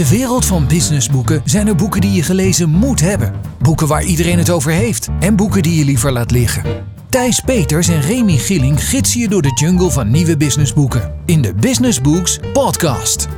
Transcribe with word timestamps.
de 0.00 0.08
wereld 0.08 0.44
van 0.44 0.66
businessboeken 0.66 1.42
zijn 1.44 1.66
er 1.66 1.74
boeken 1.74 2.00
die 2.00 2.12
je 2.12 2.22
gelezen 2.22 2.68
moet 2.68 3.00
hebben. 3.00 3.32
Boeken 3.58 3.86
waar 3.86 4.02
iedereen 4.02 4.38
het 4.38 4.50
over 4.50 4.72
heeft. 4.72 5.08
En 5.18 5.36
boeken 5.36 5.62
die 5.62 5.74
je 5.74 5.84
liever 5.84 6.12
laat 6.12 6.30
liggen. 6.30 6.62
Thijs 7.08 7.40
Peters 7.40 7.88
en 7.88 8.00
Remy 8.00 8.36
Gilling 8.36 8.84
gidsen 8.84 9.20
je 9.20 9.28
door 9.28 9.42
de 9.42 9.52
jungle 9.54 9.90
van 9.90 10.10
nieuwe 10.10 10.36
businessboeken. 10.36 11.14
In 11.26 11.42
de 11.42 11.54
Business 11.54 12.00
Books 12.00 12.38
Podcast. 12.52 13.28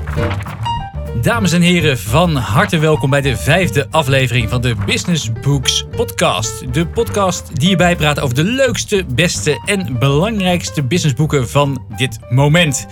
Dames 1.22 1.52
en 1.52 1.62
heren, 1.62 1.98
van 1.98 2.36
harte 2.36 2.78
welkom 2.78 3.10
bij 3.10 3.20
de 3.20 3.36
vijfde 3.36 3.86
aflevering 3.90 4.48
van 4.48 4.60
de 4.60 4.74
Business 4.86 5.30
Books 5.40 5.86
Podcast. 5.96 6.74
De 6.74 6.86
podcast 6.86 7.50
die 7.54 7.68
je 7.68 7.76
bijpraat 7.76 8.20
over 8.20 8.34
de 8.34 8.44
leukste, 8.44 9.04
beste 9.14 9.62
en 9.64 9.98
belangrijkste 9.98 10.82
businessboeken 10.82 11.48
van 11.48 11.82
dit 11.96 12.18
moment. 12.30 12.86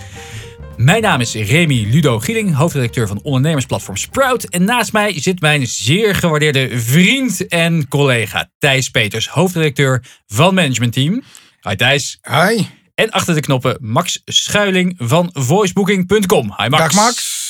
Mijn 0.77 1.01
naam 1.01 1.21
is 1.21 1.33
Remy 1.33 1.87
Ludo 1.91 2.19
Gieling, 2.19 2.55
hoofdredacteur 2.55 3.07
van 3.07 3.19
ondernemersplatform 3.23 3.97
Sprout. 3.97 4.43
En 4.43 4.63
naast 4.63 4.93
mij 4.93 5.19
zit 5.19 5.41
mijn 5.41 5.67
zeer 5.67 6.15
gewaardeerde 6.15 6.79
vriend 6.79 7.47
en 7.47 7.87
collega 7.87 8.49
Thijs 8.59 8.89
Peters, 8.89 9.27
hoofdredacteur 9.29 10.03
van 10.27 10.53
Management 10.53 10.93
Team. 10.93 11.23
Hi 11.61 11.75
Thijs. 11.75 12.19
Hi. 12.21 12.65
En 12.95 13.09
achter 13.09 13.33
de 13.33 13.39
knoppen 13.39 13.77
Max 13.79 14.21
Schuiling 14.25 14.95
van 14.97 15.29
voicebooking.com. 15.33 16.53
Hi 16.57 16.67
Max. 16.69 16.83
Dag 16.83 16.93
Max. 16.93 17.40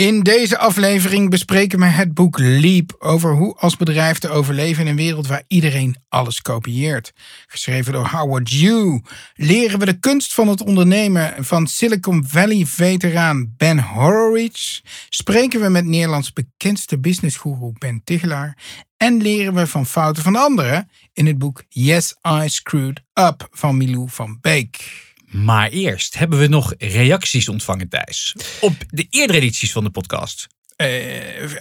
In 0.00 0.20
deze 0.20 0.58
aflevering 0.58 1.30
bespreken 1.30 1.78
we 1.78 1.84
het 1.84 2.14
boek 2.14 2.38
Leap 2.38 2.96
over 2.98 3.34
hoe 3.34 3.56
als 3.56 3.76
bedrijf 3.76 4.18
te 4.18 4.28
overleven 4.28 4.82
in 4.82 4.90
een 4.90 4.96
wereld 4.96 5.26
waar 5.26 5.42
iedereen 5.46 5.96
alles 6.08 6.42
kopieert. 6.42 7.12
Geschreven 7.46 7.92
door 7.92 8.06
Howard 8.06 8.50
Yu. 8.50 9.00
Leren 9.34 9.78
we 9.78 9.84
de 9.84 9.98
kunst 9.98 10.34
van 10.34 10.48
het 10.48 10.62
ondernemen 10.62 11.44
van 11.44 11.66
Silicon 11.66 12.24
Valley 12.26 12.66
veteraan 12.66 13.54
Ben 13.56 13.78
Horowitz. 13.78 14.80
Spreken 15.08 15.60
we 15.60 15.68
met 15.68 15.84
Nederlands 15.84 16.32
bekendste 16.32 16.98
businessguru 16.98 17.72
Ben 17.78 18.00
Tigelaar. 18.04 18.58
En 18.96 19.22
leren 19.22 19.54
we 19.54 19.66
van 19.66 19.86
fouten 19.86 20.22
van 20.22 20.36
anderen 20.36 20.90
in 21.12 21.26
het 21.26 21.38
boek 21.38 21.64
Yes, 21.68 22.14
I 22.28 22.48
Screwed 22.48 23.00
Up 23.14 23.48
van 23.50 23.76
Milou 23.76 24.06
van 24.08 24.38
Beek. 24.40 25.08
Maar 25.30 25.68
eerst 25.68 26.18
hebben 26.18 26.38
we 26.38 26.46
nog 26.46 26.74
reacties 26.78 27.48
ontvangen, 27.48 27.88
Thijs. 27.88 28.34
Op 28.60 28.74
de 28.88 29.06
eerdere 29.10 29.38
edities 29.38 29.72
van 29.72 29.84
de 29.84 29.90
podcast. 29.90 30.46
Uh, 30.76 30.88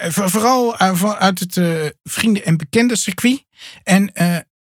vooral 0.09 0.77
uit 1.17 1.39
het 1.39 1.55
uh, 1.55 1.85
vrienden- 2.03 2.45
en 2.45 2.57
bekende 2.57 2.95
circuit. 2.95 3.45
En 3.83 4.11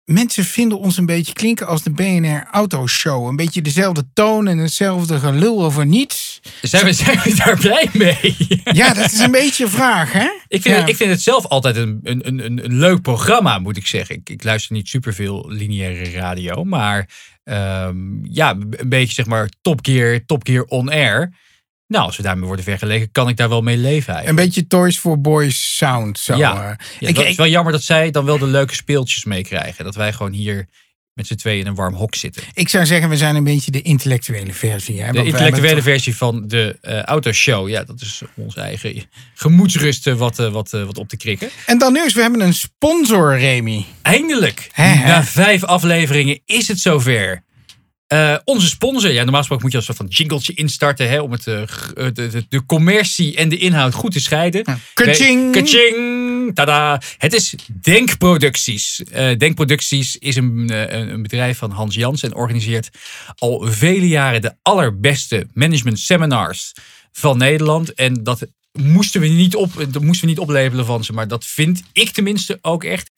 mensen 0.05 0.43
vinden 0.43 0.79
ons 0.79 0.97
een 0.97 1.05
beetje 1.05 1.33
klinken 1.33 1.67
als 1.67 1.83
de 1.83 1.89
BNR 1.89 2.47
Autoshow. 2.51 3.27
Een 3.27 3.35
beetje 3.35 3.61
dezelfde 3.61 4.05
toon 4.13 4.47
en 4.47 4.57
hetzelfde 4.57 5.19
gelul 5.19 5.63
over 5.63 5.85
niets. 5.85 6.41
Zijn 6.61 6.85
we, 6.85 6.93
zijn 6.93 7.19
we 7.23 7.35
daar 7.35 7.57
blij 7.57 7.89
mee? 7.93 8.35
Ja, 8.63 8.93
dat 8.93 9.11
is 9.11 9.19
een 9.19 9.31
beetje 9.31 9.63
een 9.63 9.69
vraag, 9.69 10.11
hè? 10.11 10.27
Ik 10.47 10.61
vind, 10.61 10.75
ja. 10.75 10.85
ik 10.85 10.95
vind 10.95 11.09
het 11.09 11.21
zelf 11.21 11.47
altijd 11.47 11.75
een, 11.75 11.99
een, 12.03 12.27
een, 12.27 12.65
een 12.65 12.77
leuk 12.77 13.01
programma, 13.01 13.59
moet 13.59 13.77
ik 13.77 13.87
zeggen. 13.87 14.15
Ik, 14.15 14.29
ik 14.29 14.43
luister 14.43 14.75
niet 14.75 14.87
superveel 14.87 15.45
lineaire 15.49 16.11
radio, 16.11 16.63
maar 16.63 17.09
um, 17.43 18.21
ja, 18.23 18.49
een 18.51 18.89
beetje 18.89 19.13
zeg 19.13 19.25
maar 19.25 19.49
Top 19.61 19.79
Gear, 19.85 20.25
Top 20.25 20.47
Gear 20.47 20.63
on 20.63 20.89
air. 20.89 21.33
Nou, 21.93 22.05
als 22.05 22.17
we 22.17 22.23
daarmee 22.23 22.45
worden 22.45 22.65
vergeleken, 22.65 23.11
kan 23.11 23.29
ik 23.29 23.37
daar 23.37 23.49
wel 23.49 23.61
mee 23.61 23.77
leven 23.77 24.13
eigenlijk. 24.13 24.27
Een 24.27 24.45
beetje 24.45 24.67
Toys 24.67 24.97
for 24.97 25.21
Boys 25.21 25.75
sound. 25.77 26.19
Zo. 26.19 26.35
Ja, 26.35 26.77
ja 26.99 27.07
ik, 27.07 27.17
het 27.17 27.27
is 27.27 27.35
wel 27.35 27.47
jammer 27.47 27.71
dat 27.71 27.83
zij 27.83 28.11
dan 28.11 28.25
wel 28.25 28.37
de 28.37 28.47
leuke 28.47 28.75
speeltjes 28.75 29.25
meekrijgen. 29.25 29.83
Dat 29.83 29.95
wij 29.95 30.13
gewoon 30.13 30.31
hier 30.31 30.67
met 31.13 31.27
z'n 31.27 31.35
tweeën 31.35 31.59
in 31.59 31.67
een 31.67 31.75
warm 31.75 31.93
hok 31.93 32.15
zitten. 32.15 32.43
Ik 32.53 32.69
zou 32.69 32.85
zeggen, 32.85 33.09
we 33.09 33.17
zijn 33.17 33.35
een 33.35 33.43
beetje 33.43 33.71
de 33.71 33.81
intellectuele 33.81 34.53
versie. 34.53 35.01
Hè? 35.01 35.11
De 35.11 35.23
intellectuele 35.23 35.81
versie 35.81 36.15
van 36.15 36.47
de 36.47 36.77
uh, 36.81 37.01
autoshow. 37.01 37.69
Ja, 37.69 37.83
dat 37.83 38.01
is 38.01 38.21
onze 38.35 38.59
eigen 38.59 39.03
gemoedsrusten 39.33 40.17
wat, 40.17 40.39
uh, 40.39 40.51
wat, 40.51 40.73
uh, 40.73 40.83
wat 40.83 40.97
op 40.97 41.09
te 41.09 41.17
krikken. 41.17 41.49
En 41.65 41.77
dan 41.77 41.93
nieuws, 41.93 42.13
we 42.13 42.21
hebben 42.21 42.41
een 42.41 42.53
sponsor, 42.53 43.39
Remy. 43.39 43.85
Eindelijk! 44.01 44.69
Na 44.75 45.23
vijf 45.23 45.63
afleveringen 45.63 46.39
is 46.45 46.67
het 46.67 46.79
zover. 46.79 47.43
Uh, 48.13 48.35
onze 48.43 48.67
sponsor, 48.67 49.11
ja, 49.11 49.21
normaal 49.21 49.39
gesproken 49.39 49.63
moet 49.63 49.71
je 49.71 49.77
als 49.77 49.87
een 49.87 49.95
soort 49.95 50.09
van 50.09 50.17
jingletje 50.17 50.53
instarten 50.53 51.09
hè, 51.09 51.21
om 51.21 51.31
het, 51.31 51.47
uh, 51.47 51.61
de, 51.95 52.11
de, 52.13 52.45
de, 52.49 52.65
commercie 52.65 53.35
en 53.35 53.49
de 53.49 53.57
inhoud 53.57 53.93
goed 53.93 54.11
te 54.11 54.19
scheiden. 54.19 54.61
Ja. 54.65 54.77
Kaching! 54.93 55.51
Kaching! 55.51 56.55
Tada! 56.55 57.01
Het 57.17 57.33
is 57.33 57.55
Denkproducties. 57.81 59.01
Uh, 59.15 59.37
Denkproducties 59.37 60.17
is 60.17 60.35
een, 60.35 60.69
een 60.95 61.21
bedrijf 61.21 61.57
van 61.57 61.71
Hans 61.71 61.95
Jans 61.95 62.23
en 62.23 62.35
organiseert 62.35 62.89
al 63.35 63.67
vele 63.69 64.07
jaren 64.07 64.41
de 64.41 64.55
allerbeste 64.61 65.47
management 65.53 65.99
seminars 65.99 66.71
van 67.11 67.37
Nederland. 67.37 67.93
En 67.93 68.23
dat 68.23 68.47
moesten 68.71 69.21
we 69.21 69.27
niet, 69.27 69.55
op, 69.55 69.85
dat 69.91 70.01
moesten 70.01 70.25
we 70.25 70.31
niet 70.31 70.41
opleveren 70.41 70.85
van 70.85 71.03
ze, 71.03 71.13
maar 71.13 71.27
dat 71.27 71.45
vind 71.45 71.81
ik 71.91 72.09
tenminste 72.09 72.57
ook 72.61 72.83
echt. 72.83 73.11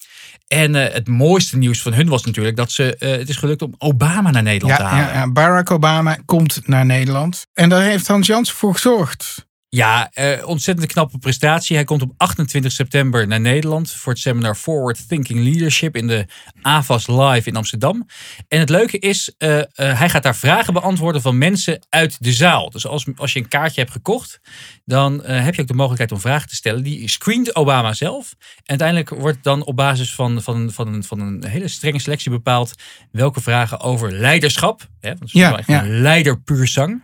En 0.47 0.75
uh, 0.75 0.85
het 0.88 1.07
mooiste 1.07 1.57
nieuws 1.57 1.81
van 1.81 1.94
hun 1.94 2.07
was 2.07 2.25
natuurlijk 2.25 2.56
dat 2.56 2.72
ze, 2.72 2.95
uh, 3.00 3.11
het 3.11 3.29
is 3.29 3.38
gelukt 3.38 3.61
om 3.61 3.75
Obama 3.78 4.31
naar 4.31 4.44
Nederland 4.44 4.79
ja, 4.79 4.89
te 4.89 4.95
halen. 4.95 5.13
Ja, 5.13 5.19
ja, 5.19 5.31
Barack 5.31 5.72
Obama 5.72 6.17
komt 6.25 6.67
naar 6.67 6.85
Nederland. 6.85 7.45
En 7.53 7.69
daar 7.69 7.81
heeft 7.81 8.07
Hans 8.07 8.28
Jans 8.28 8.51
voor 8.51 8.73
gezorgd. 8.73 9.47
Ja, 9.75 10.11
uh, 10.13 10.47
ontzettend 10.47 10.87
knappe 10.91 11.17
prestatie. 11.17 11.75
Hij 11.75 11.85
komt 11.85 12.01
op 12.01 12.13
28 12.17 12.71
september 12.71 13.27
naar 13.27 13.39
Nederland 13.39 13.91
voor 13.91 14.13
het 14.13 14.21
seminar 14.21 14.55
Forward 14.55 15.07
Thinking 15.07 15.39
Leadership 15.39 15.95
in 15.95 16.07
de 16.07 16.25
AVAS 16.61 17.07
Live 17.07 17.49
in 17.49 17.55
Amsterdam. 17.55 18.07
En 18.47 18.59
het 18.59 18.69
leuke 18.69 18.99
is, 18.99 19.33
uh, 19.37 19.57
uh, 19.57 19.63
hij 19.75 20.09
gaat 20.09 20.23
daar 20.23 20.35
vragen 20.35 20.73
beantwoorden 20.73 21.21
van 21.21 21.37
mensen 21.37 21.85
uit 21.89 22.23
de 22.23 22.33
zaal. 22.33 22.69
Dus 22.69 22.87
als, 22.87 23.05
als 23.15 23.33
je 23.33 23.39
een 23.39 23.47
kaartje 23.47 23.81
hebt 23.81 23.93
gekocht, 23.93 24.39
dan 24.85 25.25
heb 25.25 25.55
je 25.55 25.61
ook 25.61 25.67
de 25.67 25.73
mogelijkheid 25.73 26.11
om 26.11 26.19
vragen 26.19 26.47
te 26.47 26.55
stellen. 26.55 26.83
Die 26.83 27.09
screent 27.09 27.55
Obama 27.55 27.93
zelf. 27.93 28.35
En 28.39 28.63
uiteindelijk 28.65 29.09
wordt 29.09 29.43
dan 29.43 29.65
op 29.65 29.75
basis 29.75 30.13
van, 30.13 30.41
van, 30.41 30.71
van, 30.71 30.87
een, 30.87 31.03
van 31.03 31.19
een 31.19 31.45
hele 31.45 31.67
strenge 31.67 31.99
selectie 31.99 32.31
bepaald 32.31 32.73
welke 33.11 33.41
vragen 33.41 33.79
over 33.79 34.11
leiderschap, 34.11 34.87
hè, 34.99 35.07
want 35.07 35.31
het 35.31 35.59
is 35.59 35.65
Ja, 35.65 35.81
leider 35.85 36.41
puur 36.41 36.67
zang 36.67 37.01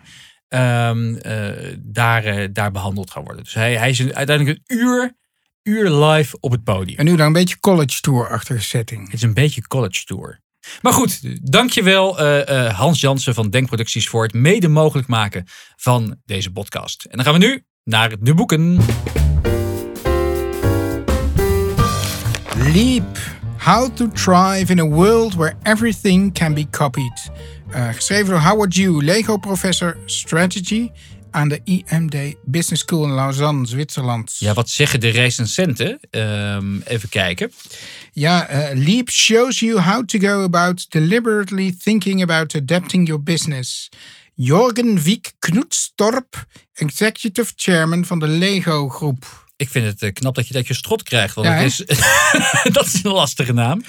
um, 0.54 1.20
uh, 1.26 1.50
daar, 1.80 2.38
uh, 2.38 2.48
daar 2.52 2.72
behandeld 2.72 3.12
gaan 3.12 3.24
worden. 3.24 3.44
Dus 3.44 3.54
hij, 3.54 3.78
hij 3.78 3.90
is 3.90 4.00
een, 4.00 4.16
uiteindelijk 4.16 4.60
een 4.66 4.78
uur, 4.78 5.16
uur 5.64 5.90
live 5.90 6.38
op 6.40 6.52
het 6.52 6.64
podium. 6.64 6.98
En 6.98 7.06
nu 7.06 7.16
dan 7.16 7.28
een 7.28 7.34
beetje 7.34 7.60
college 7.60 8.02
tour-achtige 8.02 8.62
setting. 8.62 9.06
Het 9.06 9.14
is 9.14 9.22
een 9.22 9.34
beetje 9.34 9.68
college 9.68 10.06
tour. 10.06 10.42
Maar 10.82 10.94
goed, 10.94 11.22
dankjewel 11.52 12.22
uh, 12.22 12.70
Hans 12.74 13.02
Jansen 13.02 13.34
van 13.34 13.50
Denkproducties 13.50 14.10
voor 14.10 14.24
het 14.24 14.34
mede 14.34 14.68
mogelijk 14.68 15.08
maken 15.08 15.46
van 15.76 16.16
deze 16.26 16.52
podcast. 16.52 17.04
En 17.04 17.18
dan 17.18 17.26
gaan 17.26 17.40
we 17.40 17.46
nu 17.46 17.64
naar 17.84 18.16
de 18.20 18.34
boeken. 18.34 18.80
Leap. 22.74 23.18
How 23.58 23.96
to 23.96 24.08
thrive 24.14 24.72
in 24.72 24.80
a 24.80 24.86
world 24.86 25.36
where 25.36 25.56
everything 25.64 26.34
can 26.34 26.54
be 26.54 26.70
copied. 26.70 27.32
Uh, 27.76 27.94
geschreven 27.94 28.26
door 28.26 28.40
Howard 28.40 28.76
Yu, 28.76 29.04
Lego 29.04 29.38
Professor 29.38 29.98
Strategy 30.06 30.90
aan 31.30 31.48
de 31.48 31.62
IMD 31.64 32.36
Business 32.46 32.82
School 32.82 33.04
in 33.04 33.12
Lausanne, 33.12 33.68
Zwitserland. 33.68 34.36
Ja, 34.40 34.54
wat 34.54 34.70
zeggen 34.70 35.00
de 35.00 35.10
recensenten? 35.10 36.00
Um, 36.12 36.82
even 36.86 37.10
kijken. 37.10 37.52
Ja, 38.12 38.52
uh, 38.52 38.86
Leap 38.86 39.10
shows 39.10 39.60
you 39.60 39.80
how 39.80 40.06
to 40.06 40.20
go 40.20 40.44
about 40.44 40.86
deliberately 40.90 41.76
thinking 41.84 42.22
about 42.22 42.56
adapting 42.56 43.08
your 43.08 43.24
business. 43.24 43.90
Jorgen 44.36 45.02
Wiek 45.04 45.32
Knoetstorp, 45.40 46.46
executive 46.74 47.54
chairman 47.56 48.06
van 48.06 48.20
de 48.20 48.28
Lego 48.28 48.90
groep. 48.90 49.41
Ik 49.62 49.70
vind 49.70 49.86
het 49.86 50.02
uh, 50.02 50.14
knap 50.14 50.36
dat 50.36 50.48
je 50.48 50.54
dat 50.54 50.68
je 50.68 50.74
strot 50.74 51.04
krijgt, 51.04 51.36
want 51.36 51.48
Ja, 51.48 51.54
het 51.54 51.66
is, 51.66 51.78
dat 52.78 52.86
is 52.86 53.04
een 53.04 53.12
lastige 53.12 53.54
naam. 53.54 53.84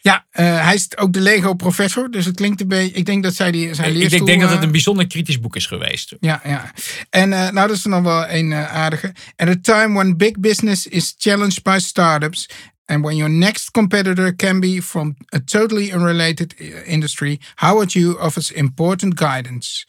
Ja, 0.00 0.24
uh, 0.32 0.64
hij 0.64 0.74
is 0.74 0.96
ook 0.96 1.12
de 1.12 1.20
Lego 1.20 1.54
professor, 1.54 2.10
dus 2.10 2.24
het 2.24 2.36
klinkt 2.36 2.60
een 2.60 2.68
beetje. 2.68 2.96
Ik 2.96 3.06
denk 3.06 3.22
dat 3.22 3.34
zij 3.34 3.50
die 3.50 3.74
zijn 3.74 3.90
Ik 3.90 3.96
leerstoel... 3.96 4.18
denk, 4.18 4.28
denk 4.28 4.40
dat 4.40 4.50
het 4.50 4.58
eh, 4.58 4.64
een 4.64 4.72
bijzonder 4.72 5.06
kritisch 5.06 5.40
boek 5.40 5.56
is 5.56 5.66
geweest. 5.66 6.14
Ja, 6.20 6.40
ja. 6.44 6.72
En 7.10 7.30
uh, 7.30 7.38
nou, 7.38 7.68
dat 7.68 7.76
is 7.76 7.84
er 7.84 7.90
nog 7.90 8.02
wel 8.02 8.28
een 8.28 8.50
uh, 8.50 8.72
aardige. 8.72 9.14
At 9.36 9.48
a 9.48 9.56
time 9.62 9.94
when 9.94 10.16
big 10.16 10.40
business 10.40 10.86
is 10.86 11.14
challenged 11.18 11.62
by 11.62 11.78
startups 11.78 12.48
and 12.86 13.04
when 13.04 13.16
your 13.16 13.32
next 13.32 13.70
competitor 13.70 14.36
can 14.36 14.60
be 14.60 14.82
from 14.82 15.16
a 15.34 15.38
totally 15.44 15.92
unrelated 15.92 16.54
industry, 16.84 17.40
Howard 17.54 17.92
Yu 17.92 18.18
offers 18.18 18.52
important 18.52 19.20
guidance. 19.20 19.84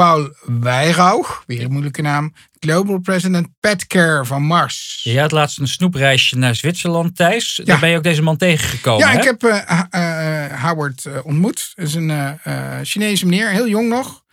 Paul 0.00 0.34
Weirauch, 0.60 1.42
weer 1.46 1.64
een 1.64 1.70
moeilijke 1.70 2.02
naam, 2.02 2.34
Global 2.58 2.98
President 2.98 3.48
Petcare 3.60 4.24
van 4.24 4.42
Mars. 4.42 5.00
Je 5.02 5.20
had 5.20 5.32
laatst 5.32 5.58
een 5.58 5.68
snoepreisje 5.68 6.36
naar 6.36 6.54
Zwitserland, 6.54 7.16
Thijs. 7.16 7.56
Ja. 7.56 7.64
Daar 7.64 7.78
ben 7.78 7.90
je 7.90 7.96
ook 7.96 8.02
deze 8.02 8.22
man 8.22 8.36
tegengekomen. 8.36 9.06
Ja, 9.06 9.12
hè? 9.12 9.18
ik 9.18 9.24
heb 9.24 9.44
uh, 9.44 9.80
uh, 9.90 10.62
Howard 10.62 11.04
uh, 11.04 11.18
ontmoet. 11.22 11.72
Dat 11.74 11.86
is 11.86 11.94
een 11.94 12.38
Chinese 12.82 13.26
meneer, 13.26 13.48
heel 13.48 13.68
jong 13.68 13.88
nog. 13.88 14.24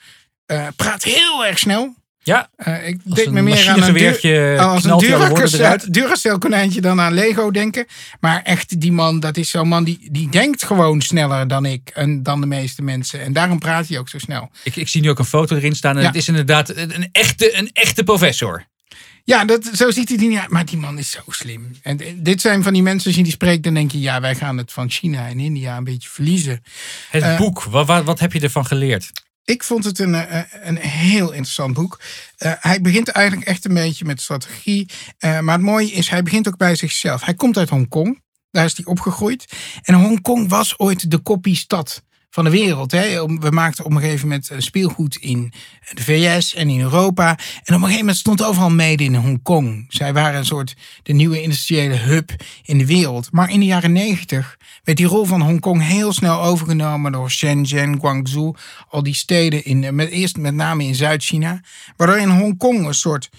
Praat 0.75 1.03
heel 1.03 1.45
erg 1.45 1.59
snel. 1.59 1.95
Ja, 2.27 2.49
Uh, 2.67 2.87
ik 2.87 3.15
denk 3.15 3.29
me 3.29 3.41
meer 3.41 3.69
aan 3.69 3.81
een, 3.83 3.93
duur, 3.93 4.59
als 4.59 4.83
een 4.83 4.97
Duracell. 4.97 5.79
Duracell 5.89 6.37
konijntje 6.37 6.81
dan 6.81 7.01
aan 7.01 7.13
Lego 7.13 7.51
denken. 7.51 7.85
Maar 8.19 8.41
echt, 8.43 8.81
die 8.81 8.91
man, 8.91 9.19
dat 9.19 9.37
is 9.37 9.49
zo'n 9.49 9.67
man 9.67 9.83
die, 9.83 10.07
die 10.11 10.29
denkt 10.29 10.63
gewoon 10.63 11.01
sneller 11.01 11.47
dan 11.47 11.65
ik 11.65 11.89
en 11.93 12.23
dan 12.23 12.41
de 12.41 12.47
meeste 12.47 12.81
mensen. 12.81 13.21
En 13.21 13.33
daarom 13.33 13.59
praat 13.59 13.87
hij 13.87 13.99
ook 13.99 14.09
zo 14.09 14.17
snel. 14.17 14.49
ik, 14.63 14.75
ik 14.75 14.87
zie 14.87 15.01
nu 15.01 15.09
ook 15.09 15.19
een 15.19 15.25
foto 15.25 15.55
erin 15.55 15.75
staan. 15.75 15.95
En 15.95 16.01
Ja. 16.01 16.07
het 16.07 16.15
is 16.15 16.27
inderdaad 16.27 16.69
een, 16.75 17.09
echte, 17.11 17.57
een 17.57 17.69
echte 17.73 18.03
professor. 18.03 18.65
Ja, 19.23 19.45
dat, 19.45 19.69
zo 19.73 19.91
ziet 19.91 20.09
hij 20.09 20.17
niet 20.17 20.37
uit. 20.37 20.49
Maar 20.49 20.65
die 20.65 20.77
man 20.77 20.97
is 20.97 21.11
zo 21.11 21.19
slim. 21.27 21.71
En 21.81 21.99
eh, 21.99 22.07
dit 22.15 22.41
zijn 22.41 22.63
van 22.63 22.73
die 22.73 22.81
mensen, 22.83 23.07
als 23.07 23.15
je 23.15 23.23
die 23.23 23.31
spreekt, 23.31 23.63
dan 23.63 23.73
denk 23.73 23.91
je, 23.91 23.99
ja, 23.99 24.21
wij 24.21 24.35
gaan 24.35 24.57
het 24.57 24.71
van 24.71 24.89
China 24.89 25.27
en 25.27 25.39
India 25.39 25.77
een 25.77 25.83
beetje 25.83 26.09
verliezen. 26.09 26.63
Het 27.09 27.23
Eh, 27.23 27.37
boek, 27.37 27.63
wat, 27.63 27.87
wat, 27.87 28.03
wat 28.03 28.19
heb 28.19 28.33
je 28.33 28.39
ervan 28.39 28.65
geleerd? 28.65 29.11
Ik 29.47 29.63
vond 29.63 29.83
het 29.83 29.99
een, 29.99 30.15
eh, 30.15 30.41
een 30.61 30.77
heel 30.77 31.31
interessant 31.31 31.73
boek. 31.73 31.99
Eh, 32.37 32.51
hij 32.59 32.81
begint 32.81 33.07
eigenlijk 33.07 33.47
echt 33.47 33.65
een 33.65 33.73
beetje 33.73 34.05
met 34.05 34.21
strategie. 34.21 34.89
Eh, 35.17 35.39
maar 35.39 35.55
het 35.55 35.63
mooie 35.63 35.91
is, 35.91 36.09
hij 36.09 36.23
begint 36.23 36.47
ook 36.47 36.57
bij 36.57 36.75
zichzelf. 36.75 37.23
Hij 37.23 37.33
komt 37.33 37.57
uit 37.57 37.69
Hongkong. 37.69 38.21
Daar 38.51 38.65
is 38.65 38.75
hij 38.75 38.85
opgegroeid. 38.85 39.45
En 39.81 39.93
Hongkong 39.93 40.49
was 40.49 40.79
ooit 40.79 41.11
de 41.11 41.17
kopiestad 41.17 42.03
van 42.29 42.43
de 42.43 42.49
wereld. 42.49 42.91
Hè. 42.91 43.25
We 43.25 43.49
maakten 43.49 43.85
op 43.85 43.91
een 43.91 43.99
gegeven 43.99 44.27
moment 44.27 44.51
speelgoed 44.57 45.15
in 45.15 45.53
de 45.93 46.03
VS 46.03 46.53
en 46.53 46.69
in 46.69 46.81
Europa. 46.81 47.29
En 47.29 47.35
op 47.35 47.67
een 47.67 47.79
gegeven 47.79 47.99
moment 47.99 48.17
stond 48.17 48.43
overal 48.43 48.69
mede 48.69 49.03
in 49.03 49.15
Hongkong. 49.15 49.85
Zij 49.89 50.13
waren 50.13 50.39
een 50.39 50.45
soort 50.45 50.75
de 51.03 51.13
nieuwe 51.13 51.41
industriële 51.41 51.95
hub 51.95 52.31
in 52.63 52.77
de 52.77 52.85
wereld. 52.85 53.31
Maar 53.31 53.49
in 53.51 53.59
de 53.59 53.65
jaren 53.65 53.91
negentig 53.91 54.57
werd 54.83 54.97
die 54.97 55.07
rol 55.07 55.25
van 55.25 55.41
Hongkong 55.41 55.87
heel 55.87 56.13
snel 56.13 56.41
overgenomen 56.41 57.11
door 57.11 57.31
Shenzhen, 57.31 57.99
Guangzhou, 57.99 58.55
al 58.89 59.03
die 59.03 59.15
steden, 59.15 59.65
in, 59.65 59.95
met, 59.95 60.09
eerst 60.09 60.37
met 60.37 60.53
name 60.53 60.83
in 60.83 60.95
Zuid-China. 60.95 61.61
Waardoor 61.95 62.17
in 62.17 62.29
Hongkong 62.29 62.85
een 62.85 62.93
soort 62.93 63.29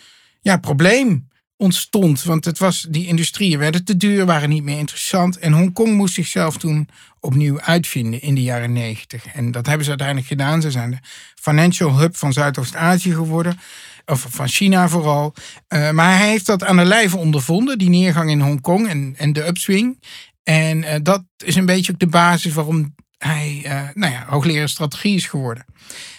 ja, 0.40 0.56
probleem 0.56 1.27
ontstond. 1.58 2.22
Want 2.22 2.44
het 2.44 2.58
was, 2.58 2.86
die 2.90 3.06
industrieën 3.06 3.58
werden 3.58 3.84
te 3.84 3.96
duur, 3.96 4.26
waren 4.26 4.48
niet 4.48 4.62
meer 4.62 4.78
interessant. 4.78 5.38
En 5.38 5.52
Hongkong 5.52 5.94
moest 5.94 6.14
zichzelf 6.14 6.56
toen 6.56 6.88
opnieuw 7.20 7.60
uitvinden 7.60 8.22
in 8.22 8.34
de 8.34 8.42
jaren 8.42 8.72
negentig. 8.72 9.26
En 9.26 9.50
dat 9.50 9.66
hebben 9.66 9.84
ze 9.84 9.90
uiteindelijk 9.90 10.28
gedaan. 10.28 10.60
Ze 10.60 10.70
zijn 10.70 10.90
de 10.90 10.98
financial 11.34 11.98
hub 11.98 12.16
van 12.16 12.32
Zuidoost-Azië 12.32 13.14
geworden. 13.14 13.58
Of 14.06 14.26
van 14.28 14.48
China 14.48 14.88
vooral. 14.88 15.34
Eh, 15.68 15.90
maar 15.90 16.18
hij 16.18 16.28
heeft 16.28 16.46
dat 16.46 16.64
aan 16.64 16.76
de 16.76 16.84
lijve 16.84 17.16
ondervonden, 17.16 17.78
die 17.78 17.88
neergang 17.88 18.30
in 18.30 18.40
Hongkong 18.40 18.88
en, 18.88 19.14
en 19.16 19.32
de 19.32 19.46
upswing. 19.46 20.02
En 20.42 20.84
eh, 20.84 21.00
dat 21.02 21.22
is 21.36 21.56
een 21.56 21.66
beetje 21.66 21.92
ook 21.92 21.98
de 21.98 22.06
basis 22.06 22.54
waarom 22.54 22.94
hij 23.18 23.60
eh, 23.64 23.88
nou 23.94 24.12
ja, 24.12 24.24
hoogleraar 24.28 24.68
strategie 24.68 25.14
is 25.14 25.26
geworden. 25.26 25.64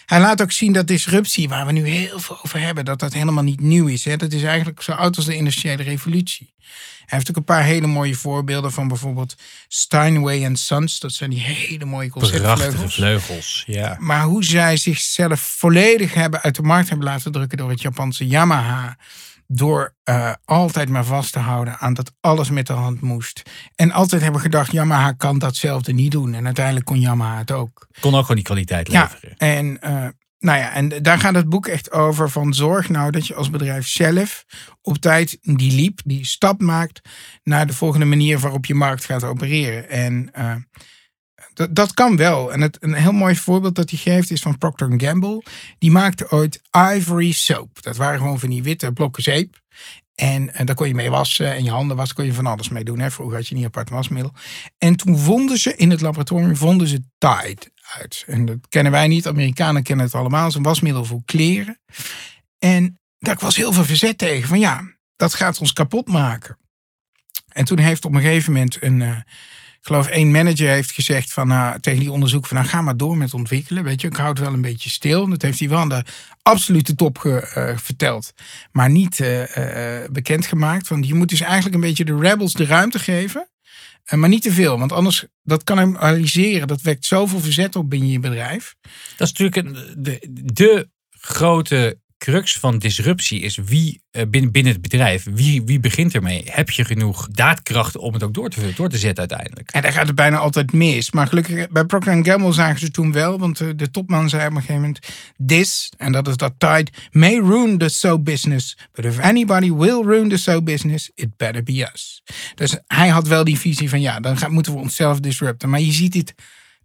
Hij 0.06 0.20
laat 0.20 0.42
ook 0.42 0.52
zien 0.52 0.74
dat 0.74 0.88
disruptie, 0.88 1.50
waar 1.50 1.66
we 1.66 1.72
nu 1.72 1.88
heel 1.88 2.20
veel 2.20 2.40
over 2.44 2.60
hebben, 2.60 2.86
dat 2.86 3.00
dat 3.00 3.14
helemaal 3.14 3.44
niet 3.44 3.62
nieuw 3.62 3.88
is. 3.88 4.06
Hè. 4.06 4.18
Dat 4.18 4.32
is 4.32 4.44
eigenlijk 4.44 4.82
zo 4.82 4.92
oud 4.92 5.16
als 5.16 5.26
de 5.26 5.36
industriële 5.36 5.84
revolutie. 5.84 6.54
Hij 7.10 7.18
heeft 7.18 7.30
ook 7.30 7.36
een 7.36 7.44
paar 7.44 7.64
hele 7.64 7.88
mooie 7.88 8.16
voorbeelden 8.16 8.72
van 8.72 8.88
bijvoorbeeld 8.88 9.36
Steinway 9.68 10.56
Sons. 10.56 11.00
Dat 11.00 11.12
zijn 11.12 11.30
die 11.30 11.40
hele 11.40 11.86
mooie 11.86 12.10
Prachtige 12.10 12.42
conceptvleugels. 12.44 12.94
vleugels. 12.96 13.64
Ja. 13.68 13.96
Maar 14.00 14.24
hoe 14.24 14.44
zij 14.44 14.78
zichzelf 14.78 15.40
volledig 15.40 16.14
hebben 16.14 16.42
uit 16.42 16.56
de 16.56 16.62
markt 16.62 16.90
hebben 16.90 17.08
laten 17.08 17.32
drukken 17.32 17.58
door 17.58 17.70
het 17.70 17.82
Japanse 17.82 18.28
Yamaha. 18.28 18.98
Door 19.52 19.94
eh, 20.04 20.34
altijd 20.46 20.90
maar 20.90 21.06
vast 21.06 21.32
te 21.34 21.40
houden 21.40 21.78
aan 21.80 21.94
dat 21.94 22.12
alles 22.22 22.50
met 22.50 22.68
de 22.68 22.74
hand 22.74 23.02
moest. 23.02 23.42
En 23.76 23.92
altijd 23.92 24.22
hebben 24.22 24.42
gedacht, 24.42 24.72
Yamaha 24.72 25.12
kan 25.12 25.40
datzelfde 25.40 25.94
niet 25.94 26.12
doen. 26.12 26.34
En 26.34 26.46
uiteindelijk 26.46 26.86
kon 26.86 27.00
Yamaha 27.00 27.38
het 27.38 27.52
ook. 27.52 27.88
Kon 28.00 28.14
ook 28.16 28.22
gewoon 28.22 28.36
die 28.36 28.46
kwaliteit 28.46 28.92
Ja, 28.92 29.02
leveren. 29.12 29.38
en, 29.38 29.82
eh, 29.82 30.08
nou 30.40 30.58
ja, 30.58 30.74
en 30.74 30.90
daar 31.02 31.20
gaat 31.20 31.36
het 31.36 31.50
boek 31.50 31.68
echt 31.68 31.92
over 31.92 32.30
van 32.30 32.54
zorg 32.54 32.90
nou 32.90 33.12
dat 33.12 33.28
je 33.28 33.36
als 33.36 33.50
bedrijf 33.50 33.88
zelf 33.88 34.46
op 34.82 34.98
tijd 34.98 35.38
die 35.42 35.72
liep, 35.72 36.00
die 36.06 36.26
stap 36.26 36.62
maakt 36.62 37.02
naar 37.44 37.68
de 37.68 37.74
volgende 37.74 38.06
manier 38.06 38.40
waarop 38.40 38.66
je 38.66 38.76
markt 38.76 39.06
gaat 39.06 39.24
opereren. 39.24 39.90
En 39.90 40.30
eh, 40.34 40.56
dat, 41.54 41.76
dat 41.76 41.94
kan 41.94 42.18
wel. 42.18 42.54
En 42.54 42.62
het, 42.62 42.78
een 42.80 42.94
heel 42.94 43.12
mooi 43.12 43.36
voorbeeld 43.36 43.76
dat 43.76 43.90
hij 43.90 44.00
geeft 44.00 44.32
is 44.32 44.42
van 44.42 44.58
Procter 44.58 44.94
Gamble. 44.98 45.44
Die 45.78 45.92
maakte 45.92 46.32
ooit 46.32 46.62
Ivory 46.94 47.32
Soap. 47.32 47.82
Dat 47.82 47.98
waren 47.98 48.20
gewoon 48.20 48.40
van 48.40 48.50
die 48.50 48.64
witte 48.64 48.92
blokken 48.92 49.24
zeep. 49.24 49.62
En, 50.16 50.54
en 50.54 50.66
daar 50.66 50.76
kon 50.76 50.88
je 50.88 50.96
mee 50.96 51.10
wassen 51.10 51.54
en 51.54 51.64
je 51.64 51.70
handen 51.70 51.98
wassen, 51.98 52.16
kon 52.16 52.26
je 52.26 52.34
van 52.34 52.46
alles 52.46 52.70
mee 52.70 52.84
doen. 52.84 53.00
Hè? 53.00 53.12
Vroeger 53.12 53.38
had 53.38 53.48
je 53.48 53.56
niet 53.56 53.66
apart 53.66 53.90
wasmiddel. 53.90 54.34
En 54.78 54.96
toen 54.96 55.18
vonden 55.18 55.58
ze 55.58 55.76
in 55.76 55.90
het 55.90 56.02
laboratorium 56.02 56.56
vonden 56.56 56.88
ze 56.88 57.04
Tide 57.18 57.72
uit. 57.98 58.24
En 58.28 58.46
dat 58.46 58.58
kennen 58.70 58.92
wij 58.92 59.08
niet. 59.08 59.28
Amerikanen 59.28 59.84
kennen 59.84 60.06
het 60.06 60.16
allemaal. 60.16 60.46
Het 60.46 60.56
een 60.56 60.64
wasmiddel 60.64 61.06
voor 61.06 61.22
kleren. 61.26 61.80
En 62.60 63.00
daar 63.20 63.38
was 63.40 63.56
heel 63.56 63.74
veel 63.74 63.84
verzet 63.86 64.18
tegen. 64.18 64.48
Van 64.48 64.60
ja, 64.60 64.82
dat 65.16 65.34
gaat 65.34 65.60
ons 65.60 65.74
kapot 65.74 66.08
maken. 66.08 66.58
En 67.50 67.66
toen 67.66 67.78
heeft 67.78 68.06
op 68.06 68.14
een 68.14 68.22
gegeven 68.22 68.54
moment 68.54 68.84
een, 68.84 69.02
eh, 69.02 69.18
geloof 69.82 70.08
één 70.08 70.32
manager 70.32 70.70
heeft 70.70 70.92
gezegd 70.92 71.34
van, 71.34 71.48
nou, 71.48 71.80
tegen 71.80 72.00
die 72.00 72.12
onderzoek 72.12 72.46
van, 72.46 72.58
nou 72.58 72.70
ga 72.70 72.82
maar 72.82 72.98
door 72.98 73.18
met 73.18 73.34
ontwikkelen. 73.34 73.84
Weet 73.84 74.02
je, 74.02 74.08
ik 74.08 74.16
houd 74.16 74.40
wel 74.40 74.54
een 74.54 74.62
beetje 74.62 74.90
stil. 74.90 75.30
Dat 75.30 75.42
heeft 75.42 75.60
hij 75.60 75.70
wel 75.70 75.80
aan 75.80 75.90
de 75.90 76.04
absolute 76.42 76.96
top 76.96 77.26
eh, 77.26 77.78
verteld. 77.78 78.34
Maar 78.72 78.90
niet 78.90 79.20
eh, 79.20 80.04
bekendgemaakt. 80.12 80.88
Want 80.88 81.08
je 81.08 81.14
moet 81.14 81.30
dus 81.30 81.42
eigenlijk 81.42 81.76
een 81.76 81.82
beetje 81.82 82.06
de 82.06 82.18
rebels 82.18 82.54
de 82.54 82.66
ruimte 82.66 83.00
geven. 83.00 83.50
Eh, 84.10 84.20
maar 84.20 84.30
niet 84.30 84.42
te 84.42 84.52
veel, 84.52 84.80
want 84.80 84.92
anders 84.92 85.26
dat 85.44 85.64
kan 85.64 85.78
hem 85.78 85.98
analyseren. 85.98 86.68
Dat 86.68 86.82
wekt 86.82 87.06
zoveel 87.06 87.40
verzet 87.40 87.76
op 87.76 87.90
binnen 87.90 88.10
je 88.10 88.20
bedrijf. 88.20 88.76
Dat 89.18 89.28
is 89.28 89.34
natuurlijk 89.34 89.56
een, 89.56 90.04
de, 90.04 90.28
de 90.54 90.90
grote 91.10 92.00
crux 92.20 92.58
van 92.58 92.80
disruptie 92.80 93.40
is 93.40 93.56
wie 93.56 94.02
eh, 94.12 94.24
binnen, 94.30 94.52
binnen 94.52 94.72
het 94.72 94.82
bedrijf, 94.82 95.28
wie, 95.34 95.64
wie 95.64 95.80
begint 95.80 96.14
ermee? 96.14 96.44
Heb 96.46 96.70
je 96.70 96.86
genoeg 96.86 97.28
daadkracht 97.28 97.98
om 97.98 98.14
het 98.14 98.24
ook 98.24 98.34
door 98.34 98.50
te, 98.50 98.74
door 98.76 98.90
te 98.90 98.98
zetten 98.98 99.20
uiteindelijk? 99.20 99.72
En 99.72 99.82
daar 99.82 99.92
gaat 99.92 100.08
het 100.08 100.16
bijna 100.16 100.38
altijd 100.38 100.74
mis. 100.74 101.12
Maar 101.12 101.28
gelukkig 101.28 101.70
bij 101.70 101.86
Procter 101.86 102.26
Gamble 102.26 102.54
zagen 102.54 102.80
ze 102.80 102.92
toen 102.92 103.12
wel. 103.12 103.40
Want 103.40 103.62
eh, 103.62 103.68
de 103.76 103.92
topman 103.92 104.30
zei 104.30 104.42
op 104.42 104.50
een 104.50 104.56
gegeven 104.56 104.76
moment... 104.76 105.00
This, 105.46 105.92
en 105.98 106.12
dat 106.12 106.28
is 106.28 106.38
dat 106.38 106.54
tide, 106.58 106.88
may 107.12 107.40
ruin 107.40 107.78
the 107.78 107.90
soap 107.90 108.26
business. 108.26 108.78
But 108.92 109.06
if 109.06 109.20
anybody 109.20 109.72
will 109.72 110.04
ruin 110.04 110.30
the 110.30 110.38
soap 110.38 110.66
business, 110.66 111.12
it 111.16 111.38
better 111.38 111.64
be 111.64 111.90
us. 111.94 112.24
Dus 112.56 112.78
hij 112.88 113.08
had 113.08 113.28
wel 113.28 113.44
die 113.44 113.60
visie 113.60 113.90
van... 113.90 114.02
Ja, 114.02 114.20
dan 114.20 114.38
gaan, 114.38 114.52
moeten 114.52 114.74
we 114.74 114.80
onszelf 114.80 115.20
disrupten. 115.20 115.70
Maar 115.70 115.82
je 115.82 115.92
ziet 115.92 116.12
dit... 116.12 116.34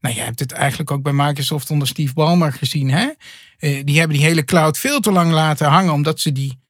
Nou, 0.01 0.17
je 0.17 0.23
hebt 0.23 0.39
het 0.39 0.53
eigenlijk 0.53 0.91
ook 0.91 1.03
bij 1.03 1.13
Microsoft 1.13 1.71
onder 1.71 1.89
Steve 1.89 2.15
Ballmer 2.15 2.53
gezien. 2.53 2.91
Hè? 2.91 3.09
Eh, 3.59 3.85
die 3.85 3.99
hebben 3.99 4.17
die 4.17 4.27
hele 4.27 4.45
cloud 4.45 4.79
veel 4.79 5.01
te 5.01 5.11
lang 5.13 5.33
laten 5.33 5.67
hangen. 5.67 5.93
Omdat 5.93 6.21
ze 6.21 6.33
die... 6.33 6.63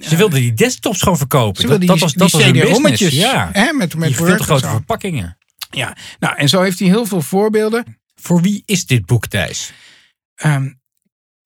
Ze 0.00 0.16
wilden 0.16 0.40
die 0.40 0.54
desktops 0.54 1.02
gewoon 1.02 1.18
verkopen. 1.18 1.60
Ze 1.60 1.68
dat, 1.68 1.78
wilden 1.78 1.86
dat 1.86 1.96
die, 1.96 2.04
was, 2.04 2.32
dat 2.32 2.52
die 2.52 2.62
was 2.62 2.72
hun 2.72 2.82
business. 2.82 3.16
Ja, 3.16 3.48
Hè? 3.52 3.72
Met, 3.72 3.96
met 3.96 4.08
die 4.08 4.16
veel 4.16 4.36
te 4.36 4.42
grote 4.42 4.68
verpakkingen. 4.68 5.38
Ja, 5.70 5.96
nou 6.18 6.36
en 6.36 6.48
zo 6.48 6.62
heeft 6.62 6.78
hij 6.78 6.88
heel 6.88 7.06
veel 7.06 7.22
voorbeelden. 7.22 8.00
Voor 8.14 8.42
wie 8.42 8.62
is 8.66 8.86
dit 8.86 9.06
boek, 9.06 9.26
Thijs? 9.26 9.72
Ehm, 10.34 10.68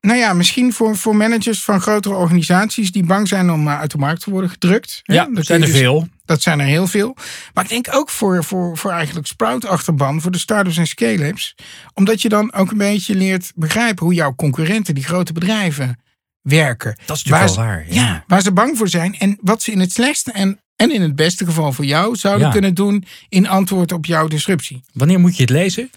nou 0.01 0.19
ja, 0.19 0.33
misschien 0.33 0.73
voor, 0.73 0.97
voor 0.97 1.17
managers 1.17 1.63
van 1.65 1.81
grotere 1.81 2.15
organisaties 2.15 2.93
die 2.93 3.05
bang 3.05 3.29
zijn 3.29 3.51
om 3.51 3.69
eh, 3.69 3.79
uit 3.81 3.91
de 3.91 3.99
markt 3.99 4.23
te 4.23 4.31
worden 4.31 4.51
gedrukt. 4.51 5.01
Ja, 5.03 5.25
Dat 5.25 5.37
er 5.37 5.45
zijn 5.45 5.61
er 5.61 5.67
dus- 5.67 5.77
veel. 5.77 6.09
Dat 6.33 6.43
zijn 6.43 6.61
er 6.61 6.67
heel 6.67 6.87
veel. 6.87 7.17
Maar 7.55 7.65
ik 7.65 7.71
denk 7.71 7.87
ook 7.91 8.11
voor, 8.11 8.45
voor, 8.45 8.77
voor 8.79 8.91
eigenlijk 8.91 9.27
Sprout-achterban, 9.27 10.21
voor 10.21 10.31
de 10.31 10.39
startups 10.39 10.77
en 10.77 10.87
scale-ups. 10.87 11.55
Omdat 11.95 12.23
je 12.23 12.29
dan 12.29 12.53
ook 12.53 12.71
een 12.71 12.79
beetje 12.79 13.15
leert 13.15 13.53
begrijpen 13.55 14.05
hoe 14.05 14.15
jouw 14.15 14.35
concurrenten, 14.35 14.95
die 14.95 15.05
grote 15.05 15.33
bedrijven, 15.33 16.01
werken. 16.43 16.99
Dat 17.07 17.17
is 17.17 17.25
natuurlijk 17.25 17.57
Waar 17.57 17.67
wel 17.67 17.75
waar. 17.75 17.85
ze- 17.89 17.95
Ja, 17.95 18.25
waar 18.27 18.43
ze 18.43 18.53
bang 18.53 18.77
voor 18.79 18.89
zijn 18.89 19.19
en 19.19 19.39
wat 19.41 19.63
ze 19.63 19.71
in 19.73 19.81
het 19.81 19.93
slechtste 19.93 20.33
en, 20.33 20.61
en 20.77 20.91
in 20.91 21.03
het 21.03 21.15
beste 21.17 21.45
geval 21.45 21.73
voor 21.73 21.85
jou 21.85 22.17
zouden 22.17 22.47
Ja. 22.47 22.53
kunnen 22.53 22.75
doen 22.75 23.05
in 23.29 23.49
antwoord 23.49 23.93
op 23.93 24.05
jouw 24.07 24.29
disruptie. 24.29 24.81
Wanneer 24.93 25.21
moet 25.21 25.37
je 25.37 25.43
het 25.43 25.51
lezen? 25.51 25.91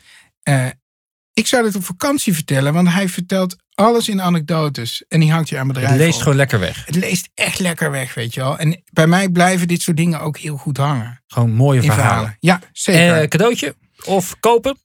Eh, 0.43 0.67
ik 1.33 1.47
zou 1.47 1.63
dit 1.63 1.75
op 1.75 1.83
vakantie 1.85 2.33
vertellen, 2.33 2.73
want 2.73 2.89
hij 2.89 3.09
vertelt 3.09 3.55
alles 3.75 4.09
in 4.09 4.21
anekdotes. 4.21 5.03
En 5.07 5.19
die 5.19 5.31
hangt 5.31 5.49
je 5.49 5.57
aan 5.57 5.67
bedrijven. 5.67 5.93
Het 5.93 6.01
leest 6.03 6.15
op. 6.15 6.21
gewoon 6.21 6.37
lekker 6.37 6.59
weg. 6.59 6.85
Het 6.85 6.95
leest 6.95 7.29
echt 7.33 7.59
lekker 7.59 7.91
weg, 7.91 8.13
weet 8.13 8.33
je 8.33 8.39
wel. 8.39 8.57
En 8.57 8.81
bij 8.93 9.07
mij 9.07 9.29
blijven 9.29 9.67
dit 9.67 9.81
soort 9.81 9.97
dingen 9.97 10.19
ook 10.19 10.37
heel 10.37 10.57
goed 10.57 10.77
hangen. 10.77 11.21
Gewoon 11.27 11.51
mooie 11.51 11.81
verhalen. 11.81 12.05
verhalen. 12.05 12.37
Ja, 12.39 12.61
zeker. 12.73 13.21
Eh, 13.21 13.27
cadeautje? 13.27 13.75
Of 14.05 14.35
kopen? 14.39 14.77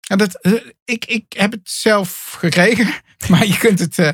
Ja, 0.00 0.16
dat, 0.16 0.40
eh, 0.40 0.52
ik, 0.84 1.04
ik 1.04 1.24
heb 1.28 1.50
het 1.52 1.60
zelf 1.70 2.36
gekregen, 2.38 2.88
maar 3.28 3.46
je 3.46 3.58
kunt 3.58 3.78
het. 3.78 3.98
eh, 3.98 4.08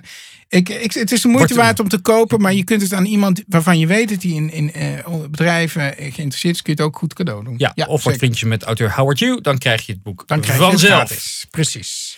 ik, 0.49 0.69
ik, 0.69 0.93
het 0.93 1.12
is 1.12 1.21
de 1.21 1.28
moeite 1.28 1.55
Wordt- 1.55 1.62
waard 1.66 1.81
om 1.81 1.88
te 1.88 1.99
kopen, 1.99 2.40
maar 2.40 2.52
je 2.52 2.64
kunt 2.64 2.83
het 2.83 2.93
aan 2.93 3.05
iemand 3.05 3.43
waarvan 3.49 3.78
je 3.78 3.87
weet 3.87 4.09
dat 4.09 4.23
hij 4.23 4.31
in, 4.33 4.50
in 4.52 4.73
eh, 4.73 5.07
bedrijven 5.31 5.95
geïnteresseerd 5.99 6.55
is, 6.55 6.62
kun 6.62 6.75
je 6.76 6.83
het 6.83 6.88
ook 6.90 6.99
goed 6.99 7.14
cadeau 7.14 7.45
doen. 7.45 7.55
Ja, 7.59 7.73
of 7.75 7.87
wat 7.88 8.00
zeker. 8.02 8.19
vind 8.19 8.38
je 8.38 8.47
met 8.47 8.62
auteur 8.62 8.93
Howard 8.95 9.21
Hugh? 9.21 9.43
Dan 9.43 9.59
krijg 9.59 9.87
je 9.87 9.93
het 9.93 10.02
boek 10.02 10.23
Dan 10.26 10.40
krijg 10.40 10.59
je 10.59 10.64
het 10.64 10.71
vanzelf. 10.73 11.45
Precies. 11.50 12.16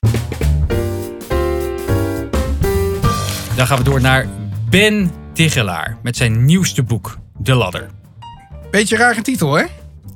Dan 3.59 3.67
gaan 3.67 3.79
we 3.79 3.85
door 3.85 4.01
naar 4.01 4.27
Ben 4.71 5.11
Tigelaar 5.33 5.97
met 6.03 6.17
zijn 6.17 6.45
nieuwste 6.45 6.83
boek, 6.83 7.19
De 7.39 7.55
Ladder. 7.55 7.91
Beetje 8.71 8.97
rare 8.97 9.23
titel, 9.23 9.55
hè? 9.55 9.65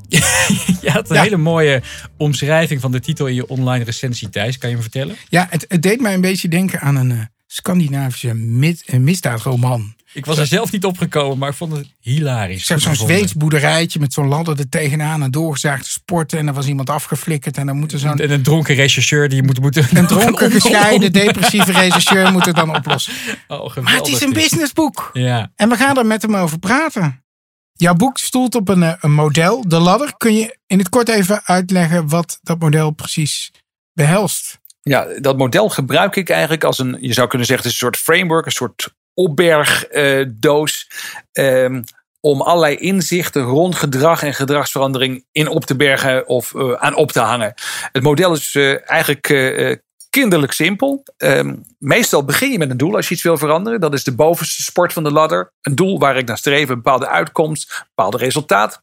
Je 0.81 0.91
had 0.91 1.11
een 1.11 1.17
Ja. 1.17 1.23
hele 1.23 1.37
mooie 1.37 1.83
omschrijving 2.17 2.81
van 2.81 2.93
de 2.93 3.01
titel 3.01 3.27
in 3.27 3.35
je 3.35 3.49
online 3.49 3.85
recensie, 3.85 4.29
Thijs. 4.31 4.59
Kan 4.59 4.71
je 4.71 4.77
me 4.77 4.83
vertellen? 4.83 5.17
Ja, 5.29 5.47
het, 5.51 5.65
het 5.69 5.83
deed 5.83 6.01
mij 6.01 6.15
een 6.15 6.21
beetje 6.21 6.49
denken 6.49 6.81
aan 6.81 6.97
een 6.97 7.11
eh, 7.11 7.19
Scandinavische 7.47 8.35
mid- 8.35 8.99
misdaadroman. 8.99 9.95
Ik 10.13 10.27
was 10.27 10.39
er 10.39 10.47
zelf 10.47 10.73
niet 10.73 10.85
opgekomen, 10.85 11.39
maar 11.39 11.49
ik 11.49 11.55
vond 11.55 11.77
het 11.77 11.87
hilarisch. 12.01 12.67
Zo'n 12.67 12.95
Zweeds 12.95 13.35
boerderijtje 13.35 14.01
met 14.01 14.13
zo'n 14.13 14.29
ladder 14.29 14.59
er 14.59 14.69
tegenaan. 14.69 15.23
En 15.23 15.31
doorgezaagde 15.31 15.89
sporten. 15.89 16.39
En 16.39 16.47
er 16.47 16.55
was 16.55 16.67
iemand 16.67 16.91
afgeflikkerd. 16.91 17.57
En 17.57 17.67
dan 17.67 17.77
moet 17.77 17.93
er 17.93 17.99
zo'n... 17.99 18.19
En 18.19 18.31
een 18.31 18.43
dronken 18.43 18.75
rechercheur 18.75 19.29
die 19.29 19.43
moet 19.43 19.61
moeten... 19.61 19.87
Een 19.93 20.07
dronken, 20.17 20.51
gescheiden, 20.51 21.13
depressieve 21.13 21.73
rechercheur 21.73 22.33
moet 22.33 22.47
het 22.47 22.57
dan 22.57 22.77
oplossen. 22.77 23.13
Oh, 23.49 23.77
Maar 23.77 23.95
het 23.95 24.07
is 24.07 24.21
een 24.21 24.33
businessboek. 24.33 25.11
Ja. 25.13 25.53
En 25.57 25.69
we 25.69 25.77
gaan 25.77 25.99
er 25.99 26.07
met 26.07 26.23
hem 26.23 26.37
over 26.37 26.59
praten. 26.59 27.25
Jouw 27.73 27.95
boek 27.95 28.19
stoelt 28.19 28.55
op 28.55 28.69
een, 28.69 28.83
eh, 28.83 28.93
een 29.01 29.13
model, 29.13 29.69
de 29.69 29.79
ladder. 29.79 30.15
Kun 30.17 30.35
je 30.35 30.59
in 30.67 30.79
het 30.79 30.89
kort 30.89 31.09
even 31.09 31.41
uitleggen 31.45 32.09
wat 32.09 32.39
dat 32.43 32.59
model 32.59 32.91
precies 32.91 33.51
behelst? 33.93 34.61
Ja, 34.83 35.07
dat 35.21 35.37
model 35.37 35.69
gebruik 35.69 36.17
ik 36.17 36.31
eigenlijk 36.31 36.65
als 36.65 36.79
een, 36.79 36.97
je 37.01 37.13
zou 37.13 37.29
kunnen 37.29 37.47
zeggen, 37.47 37.67
het 37.67 37.75
is 37.75 37.81
een 37.81 37.87
soort 37.87 37.97
framework, 37.97 38.47
een 38.47 38.53
soort 38.53 38.95
opbergdoos. 39.15 40.89
ehm, 41.33 41.83
om 42.25 42.41
allerlei 42.41 42.77
inzichten 42.77 43.43
rond 43.43 43.75
gedrag 43.75 44.23
en 44.23 44.35
gedragsverandering 44.35 45.25
in 45.33 45.49
op 45.49 45.65
te 45.65 45.77
bergen 45.77 46.29
of 46.29 46.55
eh, 46.55 46.73
aan 46.73 46.95
op 46.95 47.13
te 47.13 47.21
hangen. 47.21 47.55
Het 47.93 48.03
model 48.03 48.33
is 48.33 48.55
eh, 48.55 48.91
eigenlijk 48.91 49.29
eh, 49.29 49.71
eh, 49.71 49.79
kinderlijk 50.11 50.53
simpel. 50.53 51.03
Ehm, 51.17 51.55
meestal 51.79 52.25
begin 52.25 52.53
je 52.53 52.59
met 52.59 52.71
een 52.71 52.77
doel 52.77 52.97
als 52.97 53.09
je 53.09 53.15
iets 53.15 53.23
wil 53.23 53.37
veranderen. 53.37 53.81
Dat 53.81 53.95
is 53.95 54.05
de 54.05 54.15
bovenste 54.15 54.63
sport 54.63 54.93
van 54.93 55.03
de 55.03 55.11
ladder. 55.11 55.53
Een 55.61 55.75
doel 55.75 55.99
waar 55.99 56.17
ik 56.17 56.27
naar 56.27 56.39
streef, 56.39 56.69
een 56.69 56.75
bepaalde 56.75 57.09
uitkomst, 57.09 57.71
een 57.71 57.87
bepaald 57.95 58.15
resultaat. 58.15 58.83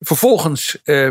Vervolgens 0.00 0.82
eh, 0.82 1.08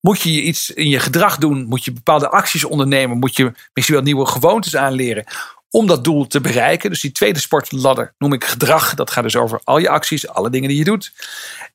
moet 0.00 0.20
je 0.20 0.42
iets 0.42 0.70
in 0.70 0.88
je 0.88 1.00
gedrag 1.00 1.36
doen, 1.36 1.64
moet 1.64 1.84
je 1.84 1.92
bepaalde 1.92 2.28
acties 2.28 2.64
ondernemen, 2.64 3.18
moet 3.18 3.36
je 3.36 3.52
misschien 3.72 3.96
wel 3.96 4.04
nieuwe 4.04 4.26
gewoontes 4.26 4.76
aanleren 4.76 5.24
om 5.72 5.86
dat 5.86 6.04
doel 6.04 6.26
te 6.26 6.40
bereiken. 6.40 6.90
Dus 6.90 7.00
die 7.00 7.12
tweede 7.12 7.40
sportladder 7.40 8.14
noem 8.18 8.32
ik 8.32 8.44
gedrag. 8.44 8.94
Dat 8.94 9.10
gaat 9.10 9.22
dus 9.22 9.36
over 9.36 9.60
al 9.64 9.78
je 9.78 9.88
acties, 9.88 10.28
alle 10.28 10.50
dingen 10.50 10.68
die 10.68 10.78
je 10.78 10.84
doet. 10.84 11.12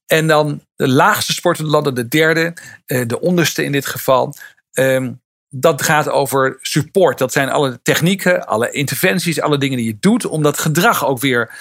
En 0.05 0.27
dan 0.27 0.61
de 0.75 0.87
laagste 0.87 1.33
sportladder, 1.33 1.93
de 1.93 2.07
derde, 2.07 2.53
eh, 2.85 3.07
de 3.07 3.19
onderste 3.19 3.63
in 3.63 3.71
dit 3.71 3.85
geval. 3.85 4.33
ehm, 4.71 5.11
dat 5.49 5.81
gaat 5.81 6.09
over 6.09 6.57
support. 6.61 7.17
Dat 7.17 7.31
zijn 7.31 7.49
alle 7.49 7.79
technieken, 7.81 8.47
alle 8.47 8.71
interventies, 8.71 9.41
alle 9.41 9.57
dingen 9.57 9.77
die 9.77 9.85
je 9.85 9.97
doet 9.99 10.25
om 10.25 10.43
dat 10.43 10.59
gedrag 10.59 11.05
ook 11.05 11.19
weer 11.19 11.51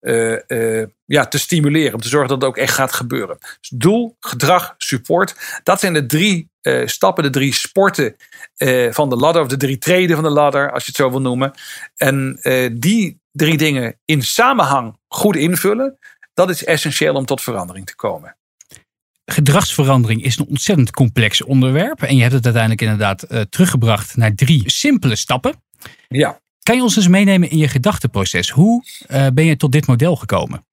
eh, 0.00 0.80
eh, 0.80 0.88
ja, 1.04 1.26
te 1.26 1.38
stimuleren. 1.38 1.94
Om 1.94 2.00
te 2.00 2.08
zorgen 2.08 2.28
dat 2.28 2.40
het 2.40 2.48
ook 2.48 2.56
echt 2.56 2.74
gaat 2.74 2.92
gebeuren. 2.92 3.36
Dus 3.38 3.68
doel, 3.74 4.16
gedrag, 4.20 4.74
support. 4.78 5.60
Dat 5.62 5.80
zijn 5.80 5.92
de 5.92 6.06
drie 6.06 6.50
eh, 6.60 6.86
stappen, 6.86 7.22
de 7.22 7.30
drie 7.30 7.54
sporten 7.54 8.16
van 8.90 9.08
de 9.08 9.16
ladder. 9.16 9.42
Of 9.42 9.48
de 9.48 9.56
drie 9.56 9.78
treden 9.78 10.16
van 10.16 10.24
de 10.24 10.30
ladder, 10.30 10.72
als 10.72 10.82
je 10.82 10.88
het 10.88 10.96
zo 10.96 11.10
wil 11.10 11.20
noemen. 11.20 11.52
En 11.96 12.38
die 12.72 13.20
drie 13.32 13.56
dingen 13.56 13.98
in 14.04 14.22
samenhang 14.22 14.96
goed 15.08 15.36
invullen. 15.36 15.98
Dat 16.34 16.50
is 16.50 16.64
essentieel 16.64 17.14
om 17.14 17.26
tot 17.26 17.42
verandering 17.42 17.86
te 17.86 17.96
komen. 17.96 18.36
Gedragsverandering 19.24 20.22
is 20.22 20.38
een 20.38 20.46
ontzettend 20.48 20.90
complex 20.90 21.42
onderwerp. 21.42 22.02
En 22.02 22.16
je 22.16 22.22
hebt 22.22 22.34
het 22.34 22.44
uiteindelijk 22.44 22.82
inderdaad 22.82 23.26
teruggebracht 23.50 24.16
naar 24.16 24.34
drie 24.34 24.62
simpele 24.70 25.16
stappen. 25.16 25.62
Ja. 26.08 26.40
Kan 26.66 26.76
je 26.76 26.82
ons 26.82 26.96
eens 26.96 27.08
meenemen 27.08 27.50
in 27.50 27.58
je 27.58 27.68
gedachteproces? 27.68 28.50
Hoe 28.50 28.84
eh, 29.06 29.26
ben 29.34 29.44
je 29.44 29.56
tot 29.56 29.72
dit 29.72 29.86
model 29.86 30.16
gekomen? 30.16 30.66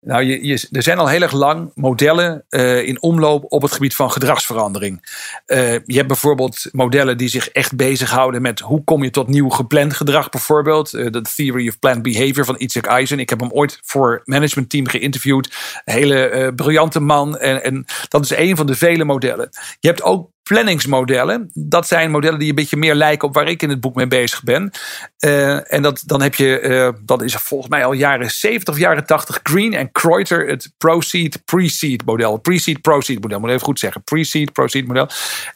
Nou, 0.00 0.24
je, 0.24 0.68
er 0.70 0.82
zijn 0.82 0.98
al 0.98 1.08
heel 1.08 1.22
erg 1.22 1.32
lang 1.32 1.70
modellen 1.74 2.44
eh, 2.48 2.86
in 2.86 3.02
omloop 3.02 3.44
op 3.48 3.62
het 3.62 3.72
gebied 3.72 3.94
van 3.94 4.10
gedragsverandering. 4.12 5.00
Eh, 5.46 5.72
je 5.72 5.94
hebt 5.94 6.06
bijvoorbeeld 6.06 6.68
modellen 6.72 7.16
die 7.16 7.28
zich 7.28 7.48
echt 7.48 7.76
bezighouden 7.76 8.42
met 8.42 8.60
hoe 8.60 8.84
kom 8.84 9.02
je 9.02 9.10
tot 9.10 9.28
nieuw 9.28 9.48
gepland 9.48 9.94
gedrag, 9.94 10.28
bijvoorbeeld. 10.28 10.90
De 10.90 11.22
Theory 11.34 11.68
of 11.68 11.78
Planned 11.78 12.02
Behavior 12.02 12.44
van 12.44 12.54
Isaac 12.58 12.86
Eisen. 12.86 13.18
Ik 13.18 13.30
heb 13.30 13.40
hem 13.40 13.52
ooit 13.52 13.80
voor 13.84 14.22
managementteam 14.24 14.86
geïnterviewd. 14.86 15.54
Hele 15.84 16.52
briljante 16.56 17.00
man. 17.00 17.38
En, 17.38 17.64
en 17.64 17.84
dat 18.08 18.24
is 18.24 18.36
een 18.36 18.56
van 18.56 18.66
de 18.66 18.74
vele 18.74 19.04
modellen. 19.04 19.48
Je 19.80 19.88
hebt 19.88 20.02
ook 20.02 20.30
planningsmodellen. 20.48 21.50
Dat 21.54 21.88
zijn 21.88 22.10
modellen 22.10 22.38
die 22.38 22.48
een 22.48 22.54
beetje 22.54 22.76
meer 22.76 22.94
lijken 22.94 23.28
op 23.28 23.34
waar 23.34 23.48
ik 23.48 23.62
in 23.62 23.68
het 23.68 23.80
boek 23.80 23.94
mee 23.94 24.06
bezig 24.06 24.42
ben. 24.42 24.70
Eh, 25.18 25.72
en 25.72 25.82
dat, 25.82 26.02
dan 26.06 26.22
heb 26.22 26.34
je, 26.34 26.58
eh, 26.58 26.88
dat 27.04 27.22
is 27.22 27.34
volgens 27.34 27.70
mij 27.70 27.84
al 27.84 27.92
jaren 27.92 28.30
70 28.30 28.74
of 28.74 28.80
jaren 28.80 29.06
80, 29.06 29.40
Green 29.42 29.74
en 29.74 29.92
Kreuter, 29.92 30.48
het 30.48 30.72
Proceed 30.78 31.44
Pre-Seed 31.44 32.04
model. 32.04 32.36
Pre-Seed 32.36 32.80
Proceed 32.80 33.20
model, 33.20 33.38
moet 33.38 33.48
ik 33.48 33.54
even 33.54 33.66
goed 33.66 33.78
zeggen. 33.78 34.02
Pre-Seed 34.02 34.52
Proceed 34.52 34.86
model. 34.86 35.08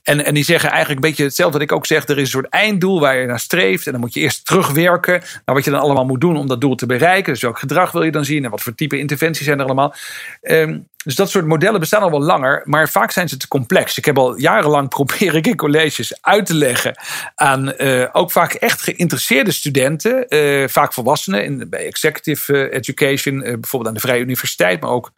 En, 0.02 0.24
en 0.24 0.34
die 0.34 0.44
zeggen 0.44 0.70
eigenlijk 0.70 1.02
een 1.02 1.08
beetje 1.08 1.24
hetzelfde 1.24 1.58
wat 1.58 1.68
ik 1.68 1.72
ook 1.72 1.86
zeg. 1.86 2.08
Er 2.08 2.16
is 2.16 2.22
een 2.22 2.26
soort 2.26 2.48
einddoel 2.48 3.00
waar 3.00 3.16
je 3.16 3.26
naar 3.26 3.40
streeft. 3.40 3.86
En 3.86 3.92
dan 3.92 4.00
moet 4.00 4.14
je 4.14 4.20
eerst 4.20 4.46
terugwerken 4.46 5.22
naar 5.44 5.54
wat 5.54 5.64
je 5.64 5.70
dan 5.70 5.80
allemaal 5.80 6.06
moet 6.06 6.20
doen 6.20 6.36
om 6.36 6.46
dat 6.46 6.60
doel 6.60 6.74
te 6.74 6.86
bereiken. 6.86 7.32
Dus 7.32 7.42
welk 7.42 7.58
gedrag 7.58 7.92
wil 7.92 8.02
je 8.02 8.10
dan 8.10 8.24
zien 8.24 8.44
en 8.44 8.50
wat 8.50 8.62
voor 8.62 8.74
type 8.74 8.98
interventies 8.98 9.46
zijn 9.46 9.58
er 9.58 9.64
allemaal. 9.64 9.94
Ehm, 10.40 10.78
dus 11.04 11.14
dat 11.14 11.30
soort 11.30 11.46
modellen 11.46 11.80
bestaan 11.80 12.02
al 12.02 12.10
wel 12.10 12.22
langer, 12.22 12.62
maar 12.64 12.88
vaak 12.88 13.10
zijn 13.10 13.28
ze 13.28 13.36
te 13.36 13.48
complex. 13.48 13.98
Ik 13.98 14.04
heb 14.04 14.18
al 14.18 14.38
jarenlang 14.38 14.88
probeer 14.96 15.34
ik 15.34 15.46
in 15.46 15.56
colleges 15.56 16.18
uit 16.20 16.46
te 16.46 16.54
leggen 16.54 16.96
aan 17.34 17.72
eh, 17.72 18.08
ook 18.12 18.32
vaak 18.32 18.52
echt 18.52 18.82
geïnteresseerde 18.82 19.52
studenten, 19.52 20.28
eh, 20.28 20.68
vaak 20.68 20.92
volwassenen 20.92 21.44
in, 21.44 21.66
bij 21.70 21.86
executive 21.86 22.68
eh, 22.68 22.78
education, 22.78 23.40
bijvoorbeeld 23.40 23.86
aan 23.86 23.94
de 23.94 24.00
Vrije 24.00 24.22
Universiteit, 24.22 24.80
maar 24.80 24.90
ook 24.90 25.12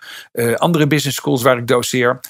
andere 0.57 0.87
business 0.87 1.17
schools 1.17 1.43
waar 1.43 1.59
ik 1.59 1.67
doseer. 1.67 2.21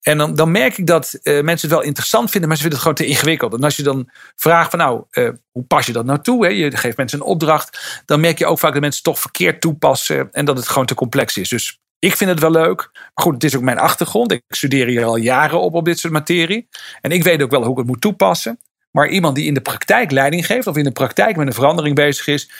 En 0.00 0.18
dan, 0.18 0.34
dan 0.34 0.50
merk 0.50 0.78
ik 0.78 0.86
dat 0.86 1.18
mensen 1.22 1.68
het 1.68 1.70
wel 1.70 1.82
interessant 1.82 2.30
vinden, 2.30 2.48
maar 2.48 2.58
ze 2.58 2.62
vinden 2.62 2.80
het 2.80 2.88
gewoon 2.88 3.06
te 3.06 3.14
ingewikkeld. 3.14 3.52
En 3.54 3.64
als 3.64 3.76
je 3.76 3.82
dan 3.82 4.10
vraagt 4.36 4.70
van 4.70 4.78
nou, 4.78 5.04
hoe 5.50 5.64
pas 5.66 5.86
je 5.86 5.92
dat 5.92 6.04
nou 6.04 6.20
toe? 6.20 6.44
Hè? 6.44 6.50
Je 6.50 6.76
geeft 6.76 6.96
mensen 6.96 7.20
een 7.20 7.26
opdracht. 7.26 8.02
Dan 8.04 8.20
merk 8.20 8.38
je 8.38 8.46
ook 8.46 8.58
vaak 8.58 8.72
dat 8.72 8.80
mensen 8.80 9.02
het 9.04 9.12
toch 9.12 9.22
verkeerd 9.22 9.60
toepassen 9.60 10.28
en 10.32 10.44
dat 10.44 10.56
het 10.56 10.68
gewoon 10.68 10.86
te 10.86 10.94
complex 10.94 11.36
is. 11.36 11.48
Dus 11.48 11.80
ik 12.00 12.16
vind 12.16 12.30
het 12.30 12.40
wel 12.40 12.50
leuk. 12.50 12.90
Goed, 13.14 13.34
het 13.34 13.44
is 13.44 13.56
ook 13.56 13.62
mijn 13.62 13.78
achtergrond. 13.78 14.32
Ik 14.32 14.42
studeer 14.48 14.86
hier 14.86 15.04
al 15.04 15.16
jaren 15.16 15.60
op 15.60 15.74
op 15.74 15.84
dit 15.84 15.98
soort 15.98 16.12
materie. 16.12 16.68
En 17.00 17.10
ik 17.10 17.22
weet 17.22 17.42
ook 17.42 17.50
wel 17.50 17.62
hoe 17.62 17.70
ik 17.70 17.78
het 17.78 17.86
moet 17.86 18.00
toepassen. 18.00 18.58
Maar 18.90 19.08
iemand 19.08 19.34
die 19.34 19.46
in 19.46 19.54
de 19.54 19.60
praktijk 19.60 20.10
leiding 20.10 20.46
geeft 20.46 20.66
of 20.66 20.76
in 20.76 20.84
de 20.84 20.90
praktijk 20.90 21.36
met 21.36 21.46
een 21.46 21.52
verandering 21.52 21.94
bezig 21.94 22.26
is. 22.26 22.50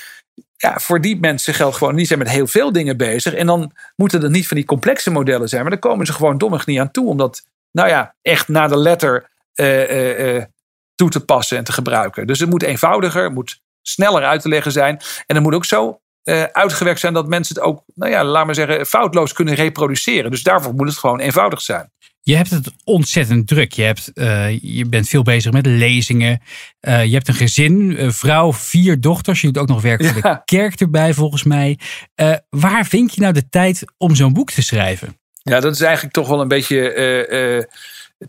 Ja, 0.57 0.79
voor 0.79 1.01
die 1.01 1.21
mensen 1.21 1.55
geldt 1.55 1.77
gewoon, 1.77 1.97
die 1.97 2.07
zijn 2.07 2.19
met 2.19 2.29
heel 2.29 2.47
veel 2.47 2.73
dingen 2.73 2.97
bezig. 2.97 3.35
En 3.35 3.47
dan 3.47 3.73
moeten 3.97 4.23
het 4.23 4.31
niet 4.31 4.49
van 4.49 4.57
die 4.57 4.67
complexe 4.67 5.11
modellen 5.11 5.49
zijn. 5.49 5.63
Maar 5.63 5.71
dan 5.71 5.81
komen 5.81 6.07
ze 6.07 6.13
gewoon 6.13 6.39
dommig 6.39 6.67
niet 6.67 6.79
aan 6.79 6.91
toe. 6.91 7.07
Om 7.07 7.17
dat, 7.17 7.43
nou 7.73 7.89
ja, 7.89 8.15
echt 8.23 8.49
naar 8.49 8.69
de 8.69 8.77
letter 8.77 9.31
eh, 9.55 9.83
eh, 9.83 10.37
eh, 10.37 10.45
toe 10.95 11.11
te 11.11 11.25
passen 11.25 11.59
en 11.59 11.65
te 11.65 11.73
gebruiken. 11.73 12.27
Dus 12.27 12.41
het 12.41 12.51
moet 12.51 12.63
eenvoudiger, 12.63 13.23
het 13.23 13.35
moet 13.35 13.61
sneller 13.83 14.25
uit 14.25 14.43
te 14.43 14.49
leggen 14.49 14.73
zijn. 14.73 15.01
En 15.27 15.35
het 15.35 15.45
moet 15.45 15.55
ook 15.55 15.65
zo 15.65 16.00
eh, 16.23 16.43
uitgewerkt 16.43 17.01
zijn 17.01 17.13
dat 17.13 17.29
mensen 17.29 17.55
het 17.55 17.65
ook, 17.65 17.83
nou 17.95 18.13
ja, 18.13 18.25
laat 18.25 18.47
maar 18.47 18.55
zeggen, 18.55 18.87
foutloos 18.87 19.33
kunnen 19.33 19.55
reproduceren. 19.55 20.31
Dus 20.31 20.43
daarvoor 20.43 20.75
moet 20.75 20.89
het 20.89 20.99
gewoon 20.99 21.21
eenvoudig 21.21 21.61
zijn. 21.61 21.93
Je 22.23 22.37
hebt 22.37 22.51
het 22.51 22.71
ontzettend 22.85 23.47
druk. 23.47 23.73
Je, 23.73 23.83
hebt, 23.83 24.13
eh, 24.13 24.59
je 24.61 24.87
bent 24.87 25.09
veel 25.09 25.23
bezig 25.23 25.53
met 25.53 25.67
lezingen. 25.67 26.41
Eh, 26.81 27.05
je 27.05 27.13
hebt 27.13 27.29
een 27.29 27.35
gezin, 27.35 27.95
een 27.99 28.13
vrouw, 28.13 28.53
vier 28.53 29.01
dochters. 29.01 29.41
Je 29.41 29.47
doet 29.47 29.63
ook 29.63 29.69
nog 29.69 29.83
werk 29.83 30.05
voor 30.05 30.23
de 30.23 30.41
kerk 30.45 30.81
erbij, 30.81 31.15
volgens 31.15 31.45
mij. 31.45 31.79
Waar 32.51 32.87
vind 32.87 33.15
je 33.15 33.21
nou 33.21 33.33
de 33.33 33.49
tijd 33.49 33.85
om 33.99 34.15
zo'n 34.15 34.33
boek 34.33 34.51
te 34.51 34.63
schrijven? 34.63 35.19
Ja, 35.43 35.61
dat 35.61 35.75
is 35.75 35.81
eigenlijk 35.81 36.15
toch 36.15 36.29
wel 36.29 36.41
een 36.41 36.49
beetje 36.49 37.69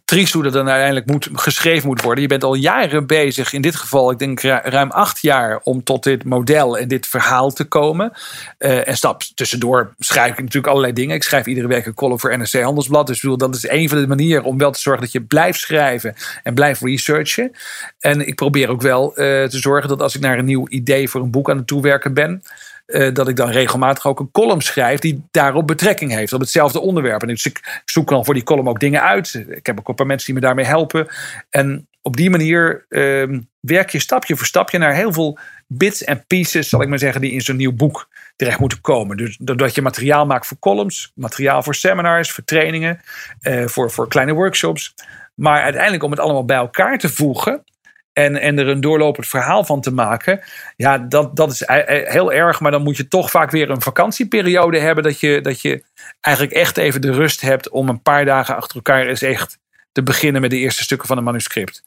triest 0.05 0.33
hoe 0.33 0.43
dat 0.43 0.53
dan 0.53 0.67
uiteindelijk 0.69 1.05
moet, 1.05 1.29
geschreven 1.33 1.88
moet 1.88 2.01
worden. 2.01 2.21
Je 2.21 2.29
bent 2.29 2.43
al 2.43 2.53
jaren 2.53 3.07
bezig, 3.07 3.53
in 3.53 3.62
dit 3.62 3.75
geval, 3.75 4.12
ik 4.12 4.19
denk 4.19 4.39
ru- 4.39 4.60
ruim 4.63 4.91
acht 4.91 5.21
jaar, 5.21 5.60
om 5.63 5.83
tot 5.83 6.03
dit 6.03 6.24
model 6.24 6.77
en 6.77 6.88
dit 6.88 7.07
verhaal 7.07 7.51
te 7.51 7.63
komen. 7.63 8.12
Eh, 8.57 8.88
en 8.88 8.98
stap 8.98 9.21
tussendoor 9.36 9.93
schrijf 10.00 10.31
ik 10.31 10.38
natuurlijk 10.38 10.67
allerlei 10.67 10.93
dingen. 10.93 11.15
Ik 11.15 11.24
schrijf 11.24 11.45
iedere 11.45 11.67
week 11.67 11.86
een 11.86 11.93
column 11.93 12.19
voor 12.19 12.38
NRC 12.38 12.62
Handelsblad. 12.62 13.07
Dus 13.07 13.19
bedoel, 13.19 13.38
dat 13.38 13.55
is 13.55 13.69
een 13.69 13.89
van 13.89 14.01
de 14.01 14.07
manieren 14.07 14.43
om 14.43 14.57
wel 14.57 14.71
te 14.71 14.79
zorgen 14.79 15.01
dat 15.03 15.12
je 15.12 15.21
blijft 15.21 15.60
schrijven 15.60 16.15
en 16.43 16.53
blijft 16.53 16.81
researchen. 16.81 17.51
En 18.00 18.27
ik 18.27 18.36
probeer 18.36 18.69
ook 18.69 18.81
wel 18.81 19.15
eh, 19.15 19.43
te 19.43 19.57
zorgen 19.57 19.89
dat 19.89 20.01
als 20.01 20.15
ik 20.15 20.21
naar 20.21 20.38
een 20.38 20.45
nieuw 20.45 20.67
idee 20.67 21.10
voor 21.10 21.21
een 21.21 21.31
boek 21.31 21.50
aan 21.50 21.57
het 21.57 21.67
toewerken 21.67 22.13
ben. 22.13 22.43
Eh, 22.91 23.13
dat 23.13 23.27
ik 23.27 23.36
dan 23.36 23.50
regelmatig 23.50 24.07
ook 24.07 24.19
een 24.19 24.31
column 24.31 24.62
schrijf 24.62 25.00
die 25.00 25.24
daarop 25.31 25.67
betrekking 25.67 26.12
heeft, 26.12 26.33
op 26.33 26.39
hetzelfde 26.39 26.79
onderwerp. 26.79 27.21
En 27.21 27.27
dus 27.27 27.45
ik 27.45 27.81
zoek 27.86 28.10
dan 28.10 28.25
voor 28.25 28.33
die 28.33 28.43
column 28.43 28.67
ook 28.67 28.79
dingen 28.79 29.01
uit. 29.01 29.45
Ik 29.48 29.65
heb 29.65 29.79
ook 29.79 29.88
een 29.88 29.95
paar 29.95 30.05
mensen 30.05 30.25
die 30.25 30.36
me 30.36 30.41
daarmee 30.41 30.65
helpen. 30.65 31.07
En 31.50 31.88
op 32.01 32.15
die 32.15 32.29
manier 32.29 32.86
ehm, 32.89 33.39
werk 33.60 33.89
je 33.89 34.00
stapje 34.00 34.36
voor 34.36 34.45
stapje 34.45 34.77
naar 34.77 34.93
heel 34.93 35.13
veel 35.13 35.38
bits 35.67 36.03
en 36.03 36.25
pieces, 36.27 36.69
zal 36.69 36.81
ik 36.81 36.88
maar 36.88 37.00
zeggen, 37.00 37.21
die 37.21 37.31
in 37.31 37.41
zo'n 37.41 37.55
nieuw 37.55 37.74
boek 37.74 38.07
terecht 38.36 38.60
moeten 38.60 38.81
komen. 38.81 39.17
Dus 39.17 39.38
doordat 39.41 39.75
je 39.75 39.81
materiaal 39.81 40.25
maakt 40.25 40.48
voor 40.48 40.60
columns, 40.60 41.12
materiaal 41.15 41.63
voor 41.63 41.75
seminars, 41.75 42.31
voor 42.31 42.43
trainingen, 42.43 43.01
eh, 43.39 43.67
voor, 43.67 43.91
voor 43.91 44.07
kleine 44.07 44.33
workshops. 44.33 44.93
Maar 45.36 45.62
uiteindelijk 45.62 46.03
om 46.03 46.12
het 46.12 46.19
allemaal 46.19 46.45
bij 46.45 46.57
elkaar 46.57 46.98
te 46.98 47.10
voegen. 47.10 47.63
En, 48.13 48.41
en 48.41 48.57
er 48.59 48.67
een 48.67 48.81
doorlopend 48.81 49.27
verhaal 49.27 49.63
van 49.63 49.81
te 49.81 49.91
maken. 49.91 50.41
Ja, 50.75 50.97
dat, 50.97 51.35
dat 51.35 51.51
is 51.51 51.63
heel 52.11 52.33
erg. 52.33 52.59
Maar 52.59 52.71
dan 52.71 52.83
moet 52.83 52.97
je 52.97 53.07
toch 53.07 53.31
vaak 53.31 53.51
weer 53.51 53.69
een 53.69 53.81
vakantieperiode 53.81 54.79
hebben. 54.79 55.03
Dat 55.03 55.19
je, 55.19 55.41
dat 55.41 55.61
je 55.61 55.83
eigenlijk 56.21 56.55
echt 56.55 56.77
even 56.77 57.01
de 57.01 57.11
rust 57.11 57.41
hebt 57.41 57.69
om 57.69 57.89
een 57.89 58.01
paar 58.01 58.25
dagen 58.25 58.55
achter 58.55 58.75
elkaar 58.75 59.05
eens 59.05 59.21
echt 59.21 59.57
te 59.91 60.03
beginnen 60.03 60.41
met 60.41 60.49
de 60.49 60.57
eerste 60.57 60.83
stukken 60.83 61.07
van 61.07 61.17
een 61.17 61.23
manuscript. 61.23 61.83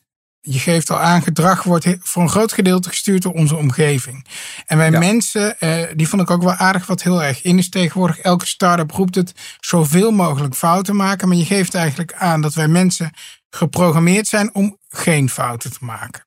je 0.47 0.59
geeft 0.59 0.91
al 0.91 0.99
aan, 1.01 1.23
gedrag 1.23 1.63
wordt 1.63 1.97
voor 2.01 2.23
een 2.23 2.29
groot 2.29 2.53
gedeelte 2.53 2.89
gestuurd 2.89 3.23
door 3.23 3.33
onze 3.33 3.57
omgeving. 3.57 4.27
En 4.67 4.79
wij 4.79 4.91
Ja. 4.91 4.99
mensen, 4.99 5.61
eh, 5.61 5.83
die 5.95 6.09
vond 6.09 6.23
ik 6.23 6.31
ook 6.31 6.43
wel 6.43 6.53
aardig 6.53 6.87
wat 6.87 7.03
heel 7.03 7.23
erg 7.23 7.43
in 7.43 7.59
is 7.59 7.69
tegenwoordig. 7.69 8.19
Elke 8.19 8.47
start-up 8.47 8.91
roept 8.91 9.15
het 9.15 9.33
zoveel 9.61 10.11
mogelijk 10.11 10.55
fouten 10.55 10.97
maken. 10.97 11.29
Maar 11.29 11.37
je 11.37 11.45
geeft 11.45 11.75
eigenlijk 11.75 12.13
aan 12.13 12.41
dat 12.41 12.55
wij 12.55 12.69
mensen 12.69 13.11
geprogrammeerd 13.55 14.27
zijn 14.27 14.55
om 14.55 14.79
geen 14.89 15.29
fouten 15.29 15.73
te 15.73 15.85
maken. 15.85 16.27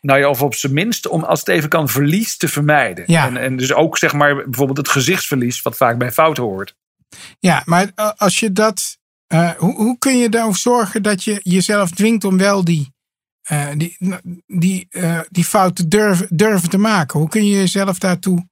Nou 0.00 0.18
ja, 0.20 0.28
of 0.28 0.42
op 0.42 0.54
zijn 0.54 0.72
minst 0.72 1.08
om 1.08 1.24
als 1.24 1.38
het 1.38 1.48
even 1.48 1.68
kan 1.68 1.88
verlies 1.88 2.36
te 2.36 2.48
vermijden. 2.48 3.04
Ja. 3.06 3.26
En, 3.26 3.36
en 3.36 3.56
dus 3.56 3.72
ook 3.72 3.98
zeg 3.98 4.12
maar 4.12 4.34
bijvoorbeeld 4.34 4.78
het 4.78 4.88
gezichtsverlies, 4.88 5.62
wat 5.62 5.76
vaak 5.76 5.98
bij 5.98 6.12
fouten 6.12 6.42
hoort. 6.42 6.76
Ja, 7.38 7.62
maar 7.64 7.92
als 8.16 8.40
je 8.40 8.52
dat. 8.52 8.98
eh, 9.26 9.50
hoe, 9.50 9.74
hoe 9.74 9.98
kun 9.98 10.18
je 10.18 10.28
ervoor 10.28 10.56
zorgen 10.56 11.02
dat 11.02 11.24
je 11.24 11.40
jezelf 11.42 11.90
dwingt 11.90 12.24
om 12.24 12.38
wel 12.38 12.64
die, 12.64 12.94
eh, 13.42 13.68
die, 13.76 13.96
die, 14.46 14.86
eh, 14.90 15.20
die 15.28 15.44
fouten 15.44 15.88
durven, 15.88 16.26
durven 16.30 16.70
te 16.70 16.78
maken? 16.78 17.18
Hoe 17.20 17.28
kun 17.28 17.44
je 17.46 17.56
jezelf 17.56 17.98
daartoe 17.98 18.48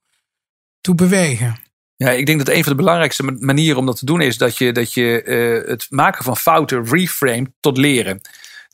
toe 0.81 0.95
bewegen? 0.95 1.57
Ja, 2.03 2.11
ik 2.11 2.27
denk 2.27 2.39
dat 2.39 2.55
een 2.55 2.63
van 2.63 2.73
de 2.73 2.79
belangrijkste 2.79 3.23
ma- 3.23 3.37
manieren 3.39 3.79
om 3.79 3.87
dat 3.87 3.99
te 3.99 4.05
doen 4.05 4.21
is 4.21 4.39
dat 4.39 4.59
je, 4.59 4.73
dat 4.73 4.93
je 4.93 5.23
eh, 5.23 5.69
het 5.71 5.87
maken 5.91 6.25
van 6.25 6.37
fouten 6.37 6.85
reframed 6.85 7.51
tot 7.61 7.77
leren. 7.77 8.21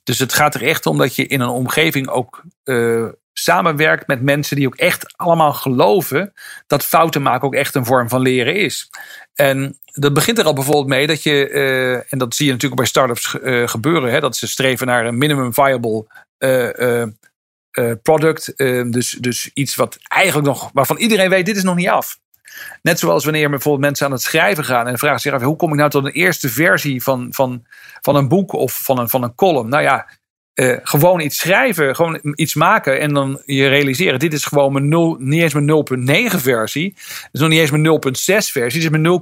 Dus 0.04 0.18
het 0.18 0.32
gaat 0.32 0.54
er 0.54 0.62
echt 0.62 0.87
om 0.87 0.99
dat 0.99 1.16
je 1.16 1.26
in 1.26 1.40
een 1.40 1.49
omgeving 1.49 2.08
ook 2.08 2.42
eh, 2.64 3.06
samenwerkt 3.32 4.06
met 4.06 4.23
mensen 4.23 4.56
die 4.56 4.66
ook 4.66 4.75
echt 4.76 5.16
allemaal 5.16 5.52
geloven 5.52 6.32
dat 6.66 6.85
fouten 6.85 7.23
maken 7.23 7.47
ook 7.47 7.54
echt 7.54 7.75
een 7.75 7.85
vorm 7.85 8.08
van 8.08 8.20
leren 8.20 8.54
is. 8.54 8.90
En 9.35 9.78
dat 9.85 10.14
begint 10.14 10.38
er 10.38 10.44
al 10.44 10.54
bijvoorbeeld 10.54 10.87
mee 10.87 11.06
dat 11.06 11.23
je, 11.23 11.49
eh, 11.49 12.12
en 12.12 12.18
dat 12.18 12.35
zie 12.35 12.47
je 12.47 12.52
natuurlijk 12.52 12.80
bij 12.80 12.90
startups 12.90 13.40
eh, 13.40 13.68
gebeuren, 13.68 14.11
hè, 14.11 14.20
dat 14.20 14.37
ze 14.37 14.47
streven 14.49 14.87
naar 14.87 15.06
een 15.06 15.18
minimum 15.18 15.54
viable 15.54 16.06
product. 18.02 18.52
Dus, 18.92 19.11
dus 19.11 19.50
iets 19.54 19.75
wat 19.75 19.99
eigenlijk 20.08 20.47
nog, 20.47 20.70
waarvan 20.73 20.97
iedereen 20.97 21.30
weet, 21.30 21.47
dit 21.47 21.56
is 21.56 21.62
nog 21.62 21.76
niet 21.76 21.88
af. 21.88 22.18
Net 22.83 22.99
zoals 22.99 23.25
wanneer 23.25 23.50
bijvoorbeeld 23.50 23.85
mensen 23.85 24.07
aan 24.07 24.12
het 24.12 24.23
schrijven 24.23 24.65
gaan 24.65 24.87
en 24.87 24.99
vragen 24.99 25.21
zich 25.21 25.33
af: 25.33 25.43
hoe 25.43 25.57
kom 25.57 25.71
ik 25.71 25.79
nou 25.79 25.91
tot 25.91 26.05
een 26.05 26.12
eerste 26.12 26.49
versie 26.49 27.03
van, 27.03 27.27
van, 27.31 27.67
van 28.00 28.17
een 28.17 28.29
boek 28.29 28.53
of 28.53 28.81
van 28.83 28.99
een, 28.99 29.09
van 29.09 29.23
een 29.23 29.35
column? 29.35 29.69
Nou 29.69 29.83
ja, 29.83 30.07
eh, 30.55 30.77
gewoon 30.83 31.21
iets 31.21 31.37
schrijven, 31.37 31.95
gewoon 31.97 32.21
iets 32.35 32.55
maken 32.55 33.00
en 33.00 33.15
dan 33.15 33.43
je 33.45 33.69
realiseren: 33.69 34.19
dit 34.19 34.33
is 34.33 34.45
gewoon 34.45 34.73
mijn 34.73 34.88
0, 34.88 35.17
niet 35.19 35.43
eens 35.43 35.55
mijn 35.55 36.31
0.9 36.31 36.37
versie. 36.37 36.95
Het 36.97 37.29
is 37.33 37.41
nog 37.41 37.49
niet 37.49 37.61
eens 37.61 37.71
mijn 37.71 37.85
0.6 37.85 38.12
versie, 38.25 38.61
het 38.61 38.75
is 38.75 38.88
mijn 38.88 39.21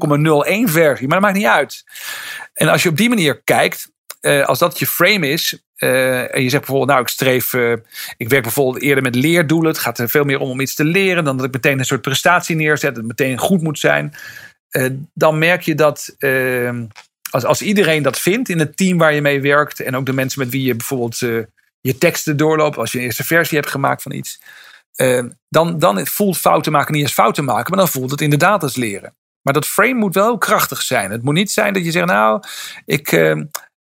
0,01 0.66 0.72
versie, 0.72 1.06
maar 1.08 1.20
dat 1.20 1.26
maakt 1.26 1.38
niet 1.38 1.52
uit. 1.52 1.84
En 2.54 2.68
als 2.68 2.82
je 2.82 2.88
op 2.88 2.96
die 2.96 3.08
manier 3.08 3.42
kijkt, 3.42 3.90
eh, 4.20 4.46
als 4.46 4.58
dat 4.58 4.78
je 4.78 4.86
frame 4.86 5.28
is, 5.28 5.65
eh, 5.76 6.34
en 6.34 6.42
je 6.42 6.48
zegt 6.48 6.64
bijvoorbeeld, 6.64 6.88
nou, 6.88 7.00
ik 7.00 7.08
streef, 7.08 7.54
eh, 7.54 7.72
ik 8.16 8.28
werk 8.28 8.42
bijvoorbeeld 8.42 8.82
eerder 8.82 9.02
met 9.02 9.14
leerdoelen. 9.14 9.70
Het 9.70 9.80
gaat 9.80 9.98
er 9.98 10.08
veel 10.08 10.24
meer 10.24 10.38
om 10.38 10.50
om 10.50 10.60
iets 10.60 10.74
te 10.74 10.84
leren 10.84 11.24
dan 11.24 11.36
dat 11.36 11.46
ik 11.46 11.52
meteen 11.52 11.78
een 11.78 11.84
soort 11.84 12.02
prestatie 12.02 12.56
neerzet, 12.56 12.94
dat 12.94 13.04
het 13.04 13.18
meteen 13.18 13.38
goed 13.38 13.62
moet 13.62 13.78
zijn. 13.78 14.14
Eh, 14.68 14.86
dan 15.14 15.38
merk 15.38 15.62
je 15.62 15.74
dat 15.74 16.16
als, 17.30 17.44
als 17.44 17.62
iedereen 17.62 18.02
dat 18.02 18.18
vindt 18.18 18.48
in 18.48 18.58
het 18.58 18.76
team 18.76 18.98
waar 18.98 19.14
je 19.14 19.20
mee 19.20 19.40
werkt, 19.40 19.80
en 19.80 19.96
ook 19.96 20.06
de 20.06 20.12
mensen 20.12 20.40
met 20.40 20.50
wie 20.50 20.62
je 20.62 20.74
bijvoorbeeld 20.74 21.18
je 21.80 21.98
teksten 21.98 22.36
doorloopt, 22.36 22.76
als 22.76 22.92
je 22.92 22.98
een 22.98 23.04
eerste 23.04 23.24
versie 23.24 23.58
hebt 23.58 23.70
gemaakt 23.70 24.02
van 24.02 24.12
iets, 24.12 24.40
dan, 25.48 25.78
dan 25.78 26.06
voelt 26.06 26.38
fouten 26.38 26.72
maken 26.72 26.94
niet 26.94 27.02
als 27.02 27.12
fouten 27.12 27.44
maken, 27.44 27.70
maar 27.70 27.84
dan 27.84 27.92
voelt 27.92 28.10
het 28.10 28.20
inderdaad 28.20 28.62
als 28.62 28.76
leren. 28.76 29.14
Maar 29.42 29.54
dat 29.54 29.66
frame 29.66 29.94
moet 29.94 30.14
wel 30.14 30.38
krachtig 30.38 30.82
zijn. 30.82 31.10
Het 31.10 31.22
moet 31.22 31.34
niet 31.34 31.50
zijn 31.50 31.72
dat 31.72 31.84
je 31.84 31.90
zegt, 31.90 32.06
nou, 32.06 32.42
ik, 32.84 33.36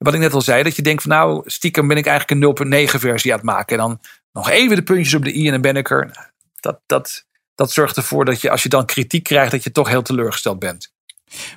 wat 0.04 0.14
ik 0.14 0.20
net 0.20 0.32
al 0.32 0.40
zei, 0.40 0.62
dat 0.62 0.76
je 0.76 0.82
denkt 0.82 1.02
van 1.02 1.10
nou, 1.10 1.42
stiekem 1.44 1.88
ben 1.88 1.96
ik 1.96 2.06
eigenlijk 2.06 2.60
een 2.60 2.88
0.9 2.88 2.98
versie 2.98 3.32
aan 3.32 3.38
het 3.38 3.46
maken. 3.46 3.78
En 3.78 3.82
dan 3.86 4.00
nog 4.32 4.50
even 4.50 4.76
de 4.76 4.82
puntjes 4.82 5.14
op 5.14 5.24
de 5.24 5.36
i 5.36 5.46
en 5.46 5.52
dan 5.52 5.60
ben 5.60 5.76
ik 5.76 5.90
er. 5.90 6.32
Dat, 6.60 6.80
dat, 6.86 7.24
dat 7.54 7.72
zorgt 7.72 7.96
ervoor 7.96 8.24
dat 8.24 8.40
je, 8.40 8.50
als 8.50 8.62
je 8.62 8.68
dan 8.68 8.86
kritiek 8.86 9.22
krijgt, 9.22 9.50
dat 9.50 9.64
je 9.64 9.72
toch 9.72 9.88
heel 9.88 10.02
teleurgesteld 10.02 10.58
bent. 10.58 10.92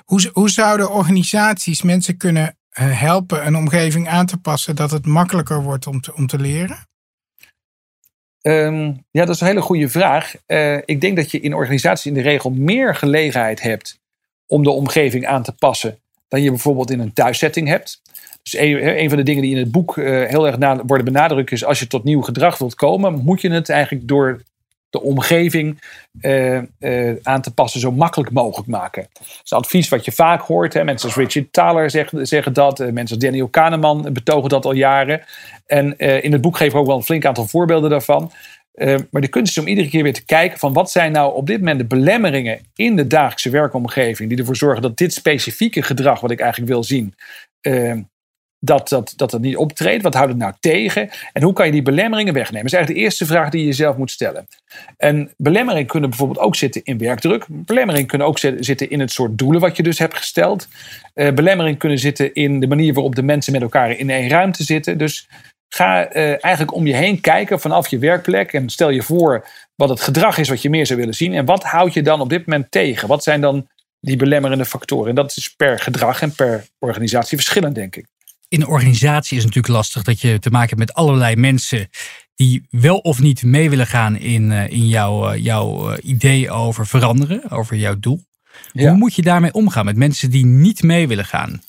Hoe, 0.04 0.30
hoe 0.32 0.50
zouden 0.50 0.90
organisaties 0.90 1.82
mensen 1.82 2.16
kunnen 2.16 2.56
eh, 2.70 3.00
helpen 3.00 3.46
een 3.46 3.56
omgeving 3.56 4.08
aan 4.08 4.26
te 4.26 4.36
passen 4.36 4.76
dat 4.76 4.90
het 4.90 5.06
makkelijker 5.06 5.62
wordt 5.62 5.86
om 5.86 6.00
te, 6.00 6.14
om 6.14 6.26
te 6.26 6.38
leren? 6.38 6.86
Ehm, 8.40 8.92
ja, 9.10 9.24
dat 9.24 9.34
is 9.34 9.40
een 9.40 9.46
hele 9.46 9.60
goede 9.60 9.88
vraag. 9.88 10.34
Eh, 10.46 10.76
ik 10.84 11.00
denk 11.00 11.16
dat 11.16 11.30
je 11.30 11.40
in 11.40 11.54
organisaties 11.54 12.06
in 12.06 12.14
de 12.14 12.20
regel 12.20 12.50
meer 12.50 12.94
gelegenheid 12.94 13.60
hebt 13.60 14.00
om 14.46 14.62
de 14.62 14.70
omgeving 14.70 15.26
aan 15.26 15.42
te 15.42 15.52
passen 15.52 16.00
dan 16.28 16.42
je 16.42 16.50
bijvoorbeeld 16.50 16.90
in 16.90 17.00
een 17.00 17.12
thuissetting 17.12 17.68
hebt. 17.68 18.02
Dus 18.42 18.60
een, 18.60 19.08
van 19.08 19.18
de 19.18 19.24
dingen 19.24 19.42
die 19.42 19.50
in 19.50 19.58
het 19.58 19.70
boek 19.70 19.98
eh, 19.98 20.04
heel 20.04 20.46
erg 20.46 20.82
worden 20.86 21.04
benadrukt 21.04 21.52
is: 21.52 21.64
als 21.64 21.78
je 21.78 21.86
tot 21.86 22.04
nieuw 22.04 22.22
gedrag 22.22 22.58
wilt 22.58 22.74
komen, 22.74 23.14
moet 23.24 23.40
je 23.40 23.50
het 23.50 23.68
eigenlijk 23.68 24.08
door 24.08 24.42
de 24.90 25.00
omgeving 25.00 25.80
eh, 26.20 26.56
eh, 26.56 27.16
aan 27.22 27.42
te 27.42 27.54
passen 27.54 27.80
zo 27.80 27.92
makkelijk 27.92 28.30
mogelijk 28.30 28.68
maken. 28.68 29.08
Dat 29.12 29.40
is 29.44 29.52
advies 29.52 29.88
wat 29.88 30.04
je 30.04 30.12
vaak 30.12 30.40
hoort. 30.40 30.74
Hè. 30.74 30.84
Mensen 30.84 31.08
als 31.08 31.18
Richard 31.18 31.52
Thaler 31.52 31.90
zeggen, 31.90 32.26
zeggen 32.26 32.52
dat. 32.52 32.78
Mensen 32.78 33.16
als 33.16 33.24
Daniel 33.24 33.48
Kahneman 33.48 34.12
betogen 34.12 34.48
dat 34.48 34.64
al 34.64 34.72
jaren. 34.72 35.22
En 35.66 35.96
in 35.96 36.32
het 36.32 36.40
boek 36.40 36.56
geven 36.56 36.72
we 36.72 36.78
ook 36.78 36.86
wel 36.86 36.96
een 36.96 37.02
flink 37.02 37.24
aantal 37.24 37.46
voorbeelden 37.46 37.90
daarvan. 37.90 38.32
Maar 39.10 39.20
de 39.20 39.28
kunst 39.28 39.56
is 39.56 39.62
om 39.62 39.68
iedere 39.68 39.88
keer 39.88 40.02
weer 40.02 40.12
te 40.12 40.24
kijken 40.24 40.58
van 40.58 40.72
wat 40.72 40.90
zijn 40.90 41.12
nou 41.12 41.34
op 41.34 41.46
dit 41.46 41.58
moment 41.58 41.78
de 41.78 41.86
belemmeringen 41.86 42.60
in 42.74 42.96
de 42.96 43.06
dagelijkse 43.06 43.50
werkomgeving 43.50 44.28
die 44.28 44.38
ervoor 44.38 44.56
zorgen 44.56 44.82
dat 44.82 44.96
dit 44.96 45.12
specifieke 45.12 45.82
gedrag 45.82 46.20
wat 46.20 46.30
ik 46.30 46.40
eigenlijk 46.40 46.70
wil 46.70 46.84
zien, 46.84 47.14
dat, 48.60 48.88
dat, 48.88 49.12
dat 49.16 49.32
het 49.32 49.40
niet 49.40 49.56
optreedt. 49.56 50.02
Wat 50.02 50.14
houdt 50.14 50.30
het 50.30 50.38
nou 50.38 50.52
tegen? 50.60 51.10
En 51.32 51.42
hoe 51.42 51.52
kan 51.52 51.66
je 51.66 51.72
die 51.72 51.82
belemmeringen 51.82 52.34
wegnemen? 52.34 52.62
Dat 52.62 52.72
is 52.72 52.78
eigenlijk 52.78 53.00
de 53.00 53.06
eerste 53.06 53.26
vraag 53.26 53.50
die 53.50 53.60
je 53.60 53.66
jezelf 53.66 53.96
moet 53.96 54.10
stellen. 54.10 54.46
En 54.96 55.32
belemmeringen 55.36 55.86
kunnen 55.86 56.10
bijvoorbeeld 56.10 56.38
ook 56.38 56.56
zitten 56.56 56.84
in 56.84 56.98
werkdruk. 56.98 57.44
Belemmeringen 57.48 58.08
kunnen 58.08 58.26
ook 58.26 58.38
zitten 58.38 58.90
in 58.90 59.00
het 59.00 59.10
soort 59.10 59.38
doelen 59.38 59.60
wat 59.60 59.76
je 59.76 59.82
dus 59.82 59.98
hebt 59.98 60.16
gesteld. 60.16 60.68
Uh, 61.14 61.32
belemmeringen 61.32 61.78
kunnen 61.78 61.98
zitten 61.98 62.34
in 62.34 62.60
de 62.60 62.66
manier 62.66 62.94
waarop 62.94 63.14
de 63.14 63.22
mensen 63.22 63.52
met 63.52 63.62
elkaar 63.62 63.90
in 63.90 64.10
één 64.10 64.28
ruimte 64.28 64.62
zitten. 64.62 64.98
Dus 64.98 65.28
Ga 65.68 66.14
uh, 66.16 66.44
eigenlijk 66.44 66.74
om 66.74 66.86
je 66.86 66.94
heen 66.94 67.20
kijken 67.20 67.60
vanaf 67.60 67.88
je 67.88 67.98
werkplek 67.98 68.52
en 68.52 68.68
stel 68.68 68.90
je 68.90 69.02
voor 69.02 69.46
wat 69.74 69.88
het 69.88 70.00
gedrag 70.00 70.38
is 70.38 70.48
wat 70.48 70.62
je 70.62 70.70
meer 70.70 70.86
zou 70.86 70.98
willen 70.98 71.14
zien. 71.14 71.34
En 71.34 71.44
wat 71.44 71.64
houd 71.64 71.94
je 71.94 72.02
dan 72.02 72.20
op 72.20 72.28
dit 72.28 72.46
moment 72.46 72.70
tegen? 72.70 73.08
Wat 73.08 73.22
zijn 73.22 73.40
dan 73.40 73.68
die 74.00 74.16
belemmerende 74.16 74.64
factoren? 74.64 75.08
En 75.08 75.14
dat 75.14 75.36
is 75.36 75.54
per 75.56 75.78
gedrag 75.78 76.22
en 76.22 76.34
per 76.34 76.66
organisatie 76.78 77.36
verschillend, 77.36 77.74
denk 77.74 77.96
ik. 77.96 78.06
In 78.48 78.60
een 78.60 78.66
organisatie 78.66 79.36
is 79.36 79.44
het 79.44 79.54
natuurlijk 79.54 79.74
lastig 79.74 80.02
dat 80.02 80.20
je 80.20 80.38
te 80.38 80.50
maken 80.50 80.68
hebt 80.68 80.80
met 80.80 80.94
allerlei 80.94 81.36
mensen 81.36 81.88
die 82.34 82.66
wel 82.70 82.98
of 82.98 83.20
niet 83.20 83.42
mee 83.42 83.70
willen 83.70 83.86
gaan 83.86 84.16
in, 84.16 84.50
uh, 84.50 84.68
in 84.68 84.88
jouw, 84.88 85.32
uh, 85.32 85.44
jouw 85.44 85.96
idee 85.96 86.50
over 86.50 86.86
veranderen, 86.86 87.50
over 87.50 87.76
jouw 87.76 87.98
doel. 87.98 88.20
Ja. 88.72 88.88
Hoe 88.88 88.98
moet 88.98 89.14
je 89.14 89.22
daarmee 89.22 89.52
omgaan 89.52 89.84
met 89.84 89.96
mensen 89.96 90.30
die 90.30 90.46
niet 90.46 90.82
mee 90.82 91.08
willen 91.08 91.24
gaan? 91.24 91.62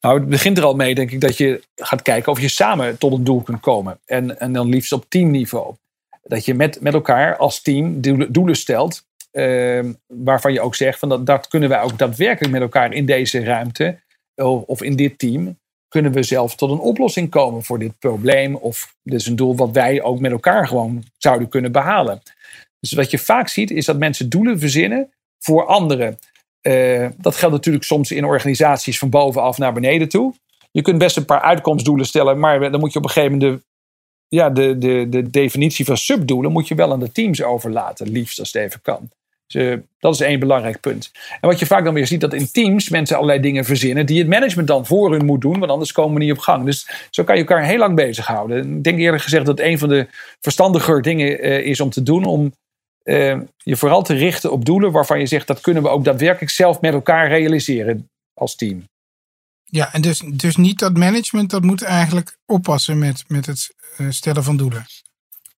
Nou, 0.00 0.18
het 0.18 0.28
begint 0.28 0.58
er 0.58 0.64
al 0.64 0.74
mee, 0.74 0.94
denk 0.94 1.10
ik, 1.10 1.20
dat 1.20 1.36
je 1.36 1.62
gaat 1.76 2.02
kijken 2.02 2.32
of 2.32 2.40
je 2.40 2.48
samen 2.48 2.98
tot 2.98 3.12
een 3.12 3.24
doel 3.24 3.42
kunt 3.42 3.60
komen. 3.60 3.98
En, 4.04 4.40
en 4.40 4.52
dan 4.52 4.68
liefst 4.68 4.92
op 4.92 5.04
teamniveau. 5.08 5.74
Dat 6.22 6.44
je 6.44 6.54
met, 6.54 6.80
met 6.80 6.94
elkaar 6.94 7.36
als 7.36 7.62
team 7.62 8.00
doelen, 8.00 8.32
doelen 8.32 8.56
stelt. 8.56 9.08
Uh, 9.32 9.84
waarvan 10.06 10.52
je 10.52 10.60
ook 10.60 10.74
zegt 10.74 10.98
van 10.98 11.08
dat, 11.08 11.26
dat 11.26 11.48
kunnen 11.48 11.68
wij 11.68 11.80
ook 11.80 11.98
daadwerkelijk 11.98 12.52
met 12.52 12.62
elkaar 12.62 12.92
in 12.92 13.06
deze 13.06 13.44
ruimte 13.44 14.00
of, 14.34 14.62
of 14.62 14.82
in 14.82 14.96
dit 14.96 15.18
team. 15.18 15.58
Kunnen 15.90 16.12
we 16.12 16.22
zelf 16.22 16.54
tot 16.54 16.70
een 16.70 16.78
oplossing 16.78 17.30
komen 17.30 17.62
voor 17.62 17.78
dit 17.78 17.98
probleem? 17.98 18.54
Of 18.54 18.94
dit 19.02 19.20
is 19.20 19.26
een 19.26 19.36
doel 19.36 19.56
wat 19.56 19.70
wij 19.70 20.02
ook 20.02 20.20
met 20.20 20.30
elkaar 20.30 20.66
gewoon 20.66 21.04
zouden 21.16 21.48
kunnen 21.48 21.72
behalen. 21.72 22.22
Dus 22.80 22.92
wat 22.92 23.10
je 23.10 23.18
vaak 23.18 23.48
ziet 23.48 23.70
is 23.70 23.84
dat 23.84 23.98
mensen 23.98 24.28
doelen 24.28 24.58
verzinnen 24.58 25.10
voor 25.38 25.66
anderen. 25.66 26.18
Uh, 26.62 27.08
dat 27.16 27.36
geldt 27.36 27.54
natuurlijk 27.54 27.84
soms 27.84 28.10
in 28.10 28.24
organisaties 28.24 28.98
van 28.98 29.10
bovenaf 29.10 29.58
naar 29.58 29.72
beneden 29.72 30.08
toe. 30.08 30.34
Je 30.70 30.82
kunt 30.82 30.98
best 30.98 31.16
een 31.16 31.24
paar 31.24 31.40
uitkomstdoelen 31.40 32.06
stellen, 32.06 32.38
maar 32.38 32.70
dan 32.70 32.80
moet 32.80 32.92
je 32.92 32.98
op 32.98 33.04
een 33.04 33.10
gegeven 33.10 33.38
moment 33.38 33.60
de, 33.60 33.66
ja, 34.36 34.50
de, 34.50 34.78
de, 34.78 35.06
de 35.08 35.30
definitie 35.30 35.84
van 35.84 35.96
subdoelen 35.96 36.52
moet 36.52 36.68
je 36.68 36.74
wel 36.74 36.92
aan 36.92 37.00
de 37.00 37.12
teams 37.12 37.42
overlaten, 37.42 38.08
liefst 38.08 38.38
als 38.38 38.52
het 38.52 38.62
even 38.62 38.82
kan. 38.82 39.10
Dus, 39.52 39.62
uh, 39.62 39.76
dat 39.98 40.14
is 40.14 40.20
één 40.20 40.40
belangrijk 40.40 40.80
punt. 40.80 41.10
En 41.40 41.48
wat 41.48 41.58
je 41.58 41.66
vaak 41.66 41.84
dan 41.84 41.94
weer 41.94 42.06
ziet, 42.06 42.20
dat 42.20 42.34
in 42.34 42.50
teams 42.50 42.88
mensen 42.88 43.16
allerlei 43.16 43.40
dingen 43.40 43.64
verzinnen 43.64 44.06
die 44.06 44.18
het 44.18 44.28
management 44.28 44.68
dan 44.68 44.86
voor 44.86 45.12
hun 45.12 45.24
moet 45.24 45.40
doen, 45.40 45.58
want 45.58 45.70
anders 45.70 45.92
komen 45.92 46.18
we 46.18 46.24
niet 46.24 46.32
op 46.32 46.38
gang. 46.38 46.64
Dus 46.64 46.88
zo 47.10 47.24
kan 47.24 47.34
je 47.34 47.40
elkaar 47.40 47.64
heel 47.64 47.78
lang 47.78 47.96
bezighouden. 47.96 48.76
Ik 48.76 48.84
denk 48.84 48.98
eerlijk 48.98 49.22
gezegd 49.22 49.46
dat 49.46 49.60
een 49.60 49.78
van 49.78 49.88
de 49.88 50.06
verstandiger 50.40 51.02
dingen 51.02 51.46
uh, 51.46 51.58
is 51.66 51.80
om 51.80 51.90
te 51.90 52.02
doen 52.02 52.24
om 52.24 52.52
uh, 53.04 53.40
je 53.56 53.76
vooral 53.76 54.02
te 54.02 54.14
richten 54.14 54.52
op 54.52 54.64
doelen 54.64 54.92
waarvan 54.92 55.18
je 55.18 55.26
zegt 55.26 55.46
dat 55.46 55.60
kunnen 55.60 55.82
we 55.82 55.88
ook 55.88 56.04
daadwerkelijk 56.04 56.52
zelf 56.52 56.80
met 56.80 56.92
elkaar 56.92 57.28
realiseren 57.28 58.08
als 58.34 58.56
team. 58.56 58.84
Ja, 59.64 59.92
en 59.92 60.00
dus, 60.00 60.22
dus 60.34 60.56
niet 60.56 60.78
dat 60.78 60.96
management, 60.96 61.50
dat 61.50 61.62
moet 61.62 61.82
eigenlijk 61.82 62.36
oppassen 62.46 62.98
met, 62.98 63.24
met 63.28 63.46
het 63.46 63.74
stellen 64.08 64.44
van 64.44 64.56
doelen. 64.56 64.86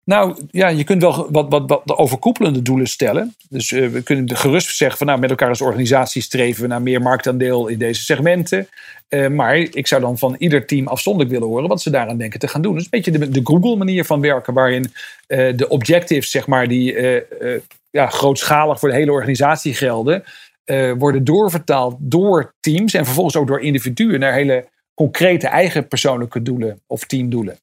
Nou 0.04 0.36
ja, 0.50 0.68
je 0.68 0.84
kunt 0.84 1.02
wel 1.02 1.28
wat, 1.30 1.46
wat, 1.48 1.68
wat 1.68 1.98
overkoepelende 1.98 2.62
doelen 2.62 2.86
stellen. 2.86 3.34
Dus 3.48 3.70
uh, 3.70 3.88
we 3.88 4.02
kunnen 4.02 4.36
gerust 4.36 4.76
zeggen 4.76 4.98
van 4.98 5.06
nou, 5.06 5.18
met 5.18 5.30
elkaar 5.30 5.48
als 5.48 5.60
organisatie 5.60 6.22
streven 6.22 6.62
we 6.62 6.68
naar 6.68 6.82
meer 6.82 7.02
marktaandeel 7.02 7.68
in 7.68 7.78
deze 7.78 8.02
segmenten. 8.02 8.68
Uh, 9.08 9.28
maar 9.28 9.56
ik 9.56 9.86
zou 9.86 10.00
dan 10.00 10.18
van 10.18 10.34
ieder 10.38 10.66
team 10.66 10.86
afzonderlijk 10.86 11.34
willen 11.34 11.48
horen 11.48 11.68
wat 11.68 11.82
ze 11.82 11.90
daaraan 11.90 12.16
denken 12.18 12.40
te 12.40 12.48
gaan 12.48 12.62
doen. 12.62 12.74
Dus 12.74 12.82
een 12.82 12.88
beetje 12.90 13.10
de, 13.10 13.28
de 13.28 13.40
Google 13.44 13.76
manier 13.76 14.04
van 14.04 14.20
werken, 14.20 14.54
waarin 14.54 14.92
uh, 15.28 15.56
de 15.56 15.68
objectives, 15.68 16.30
zeg 16.30 16.46
maar, 16.46 16.68
die 16.68 16.96
ja, 17.90 18.06
grootschalig 18.06 18.78
voor 18.78 18.88
de 18.88 18.94
hele 18.94 19.12
organisatie 19.12 19.74
gelden, 19.74 20.24
worden 20.98 21.24
doorvertaald 21.24 21.96
door 21.98 22.54
teams 22.60 22.94
en 22.94 23.04
vervolgens 23.04 23.36
ook 23.36 23.46
door 23.46 23.60
individuen 23.60 24.20
naar 24.20 24.32
hele 24.32 24.68
concrete 24.94 25.46
eigen 25.46 25.88
persoonlijke 25.88 26.42
doelen 26.42 26.80
of 26.86 27.04
teamdoelen. 27.04 27.58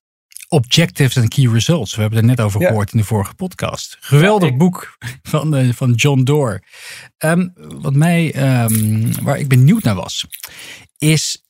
Objectives 0.51 1.17
and 1.17 1.27
Key 1.27 1.47
Results. 1.47 1.95
We 1.95 2.01
hebben 2.01 2.19
het 2.19 2.29
er 2.29 2.35
net 2.35 2.45
over 2.45 2.61
gehoord 2.61 2.91
in 2.91 2.97
de 2.97 3.05
vorige 3.05 3.33
podcast. 3.33 3.97
Geweldig 3.99 4.57
boek 4.57 4.97
van, 5.21 5.55
uh, 5.55 5.73
van 5.73 5.91
John 5.91 6.23
Doerr. 6.23 6.63
Um, 7.17 7.53
wat 7.55 7.93
mij, 7.93 8.35
um, 8.63 9.23
waar 9.23 9.39
ik 9.39 9.47
benieuwd 9.47 9.83
naar 9.83 9.95
was, 9.95 10.25
is 10.97 11.43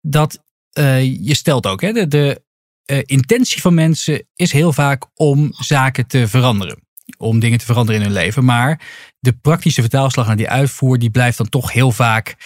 dat 0.00 0.44
uh, 0.78 1.02
je 1.02 1.34
stelt 1.34 1.66
ook, 1.66 1.80
hè, 1.80 1.92
de, 1.92 2.08
de 2.08 2.42
uh, 2.86 3.02
intentie 3.04 3.60
van 3.60 3.74
mensen 3.74 4.26
is 4.34 4.52
heel 4.52 4.72
vaak 4.72 5.04
om 5.14 5.52
zaken 5.52 6.06
te 6.06 6.28
veranderen. 6.28 6.84
Om 7.18 7.38
dingen 7.38 7.58
te 7.58 7.64
veranderen 7.64 8.00
in 8.00 8.06
hun 8.06 8.16
leven. 8.16 8.44
Maar 8.44 8.80
de 9.18 9.32
praktische 9.32 9.80
vertaalslag 9.80 10.26
naar 10.26 10.36
die 10.36 10.48
uitvoer, 10.48 10.98
die 10.98 11.10
blijft 11.10 11.38
dan 11.38 11.48
toch 11.48 11.72
heel 11.72 11.92
vaak 11.92 12.36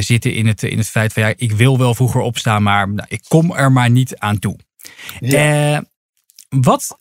zitten 0.00 0.34
in 0.34 0.46
het, 0.46 0.62
in 0.62 0.78
het 0.78 0.88
feit 0.88 1.12
van 1.12 1.22
ja, 1.22 1.32
ik 1.36 1.52
wil 1.52 1.78
wel 1.78 1.94
vroeger 1.94 2.20
opstaan, 2.20 2.62
maar 2.62 2.88
nou, 2.88 3.08
ik 3.10 3.22
kom 3.28 3.52
er 3.52 3.72
maar 3.72 3.90
niet 3.90 4.16
aan 4.16 4.38
toe. 4.38 4.58
Ja. 5.20 5.74
Uh, 5.74 5.80
wat 6.48 6.98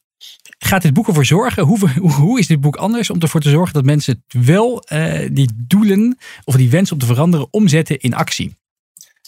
gaat 0.57 0.81
dit 0.81 0.93
boek 0.93 1.07
ervoor 1.07 1.25
zorgen? 1.25 1.63
Hoe, 1.63 1.89
hoe, 1.99 2.39
is 2.39 2.47
dit 2.47 2.61
boek 2.61 2.75
anders 2.75 3.09
om 3.09 3.19
ervoor 3.19 3.41
te 3.41 3.49
zorgen 3.49 3.73
dat 3.73 3.83
mensen 3.83 4.23
wel 4.27 4.83
uh, 4.93 5.27
die 5.31 5.49
doelen 5.55 6.17
of 6.43 6.55
die 6.55 6.69
wens 6.69 6.91
om 6.91 6.97
te 6.97 7.05
veranderen 7.05 7.47
omzetten 7.51 7.99
in 7.99 8.13
actie? 8.13 8.57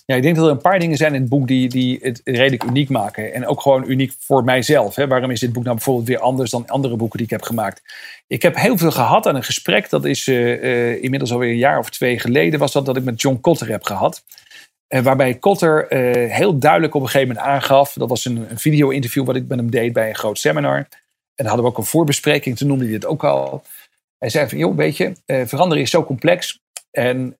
Ja, 0.05 0.17
ik 0.17 0.23
denk 0.23 0.35
dat 0.35 0.45
er 0.45 0.51
een 0.51 0.61
paar 0.61 0.79
dingen 0.79 0.97
zijn 0.97 1.13
in 1.13 1.21
het 1.21 1.29
boek 1.29 1.47
die, 1.47 1.69
die 1.69 1.99
het 2.01 2.21
redelijk 2.23 2.63
uniek 2.63 2.89
maken. 2.89 3.33
En 3.33 3.47
ook 3.47 3.61
gewoon 3.61 3.89
uniek 3.89 4.13
voor 4.19 4.43
mijzelf. 4.43 4.95
Hè. 4.95 5.07
Waarom 5.07 5.31
is 5.31 5.39
dit 5.39 5.53
boek 5.53 5.63
nou 5.63 5.75
bijvoorbeeld 5.75 6.07
weer 6.07 6.19
anders 6.19 6.51
dan 6.51 6.67
andere 6.67 6.95
boeken 6.95 7.17
die 7.17 7.25
ik 7.25 7.31
heb 7.31 7.41
gemaakt? 7.41 7.81
Ik 8.27 8.41
heb 8.41 8.55
heel 8.55 8.77
veel 8.77 8.91
gehad 8.91 9.27
aan 9.27 9.35
een 9.35 9.43
gesprek. 9.43 9.89
Dat 9.89 10.05
is 10.05 10.27
uh, 10.27 11.03
inmiddels 11.03 11.31
alweer 11.31 11.49
een 11.49 11.57
jaar 11.57 11.79
of 11.79 11.89
twee 11.89 12.19
geleden. 12.19 12.59
Was 12.59 12.71
dat 12.71 12.85
dat 12.85 12.97
ik 12.97 13.03
met 13.03 13.21
John 13.21 13.39
Kotter 13.41 13.67
heb 13.69 13.83
gehad. 13.83 14.23
Uh, 14.91 15.01
waarbij 15.01 15.33
Kotter 15.33 15.91
uh, 15.91 16.33
heel 16.33 16.57
duidelijk 16.59 16.95
op 16.95 17.01
een 17.01 17.09
gegeven 17.09 17.27
moment 17.27 17.45
aangaf. 17.45 17.93
Dat 17.93 18.09
was 18.09 18.25
een, 18.25 18.45
een 18.49 18.59
video-interview 18.59 19.25
wat 19.25 19.35
ik 19.35 19.47
met 19.47 19.57
hem 19.57 19.71
deed 19.71 19.93
bij 19.93 20.09
een 20.09 20.15
groot 20.15 20.39
seminar. 20.39 20.77
En 20.77 20.87
dan 21.35 21.45
hadden 21.45 21.65
we 21.65 21.71
ook 21.71 21.77
een 21.77 21.83
voorbespreking. 21.83 22.57
Toen 22.57 22.67
noemde 22.67 22.83
hij 22.83 22.93
dit 22.93 23.05
ook 23.05 23.23
al. 23.23 23.63
Hij 24.17 24.29
zei 24.29 24.49
van, 24.49 24.57
joh, 24.57 24.75
weet 24.75 24.97
je, 24.97 25.13
uh, 25.25 25.41
veranderen 25.45 25.83
is 25.83 25.89
zo 25.89 26.03
complex. 26.03 26.59
En 26.91 27.37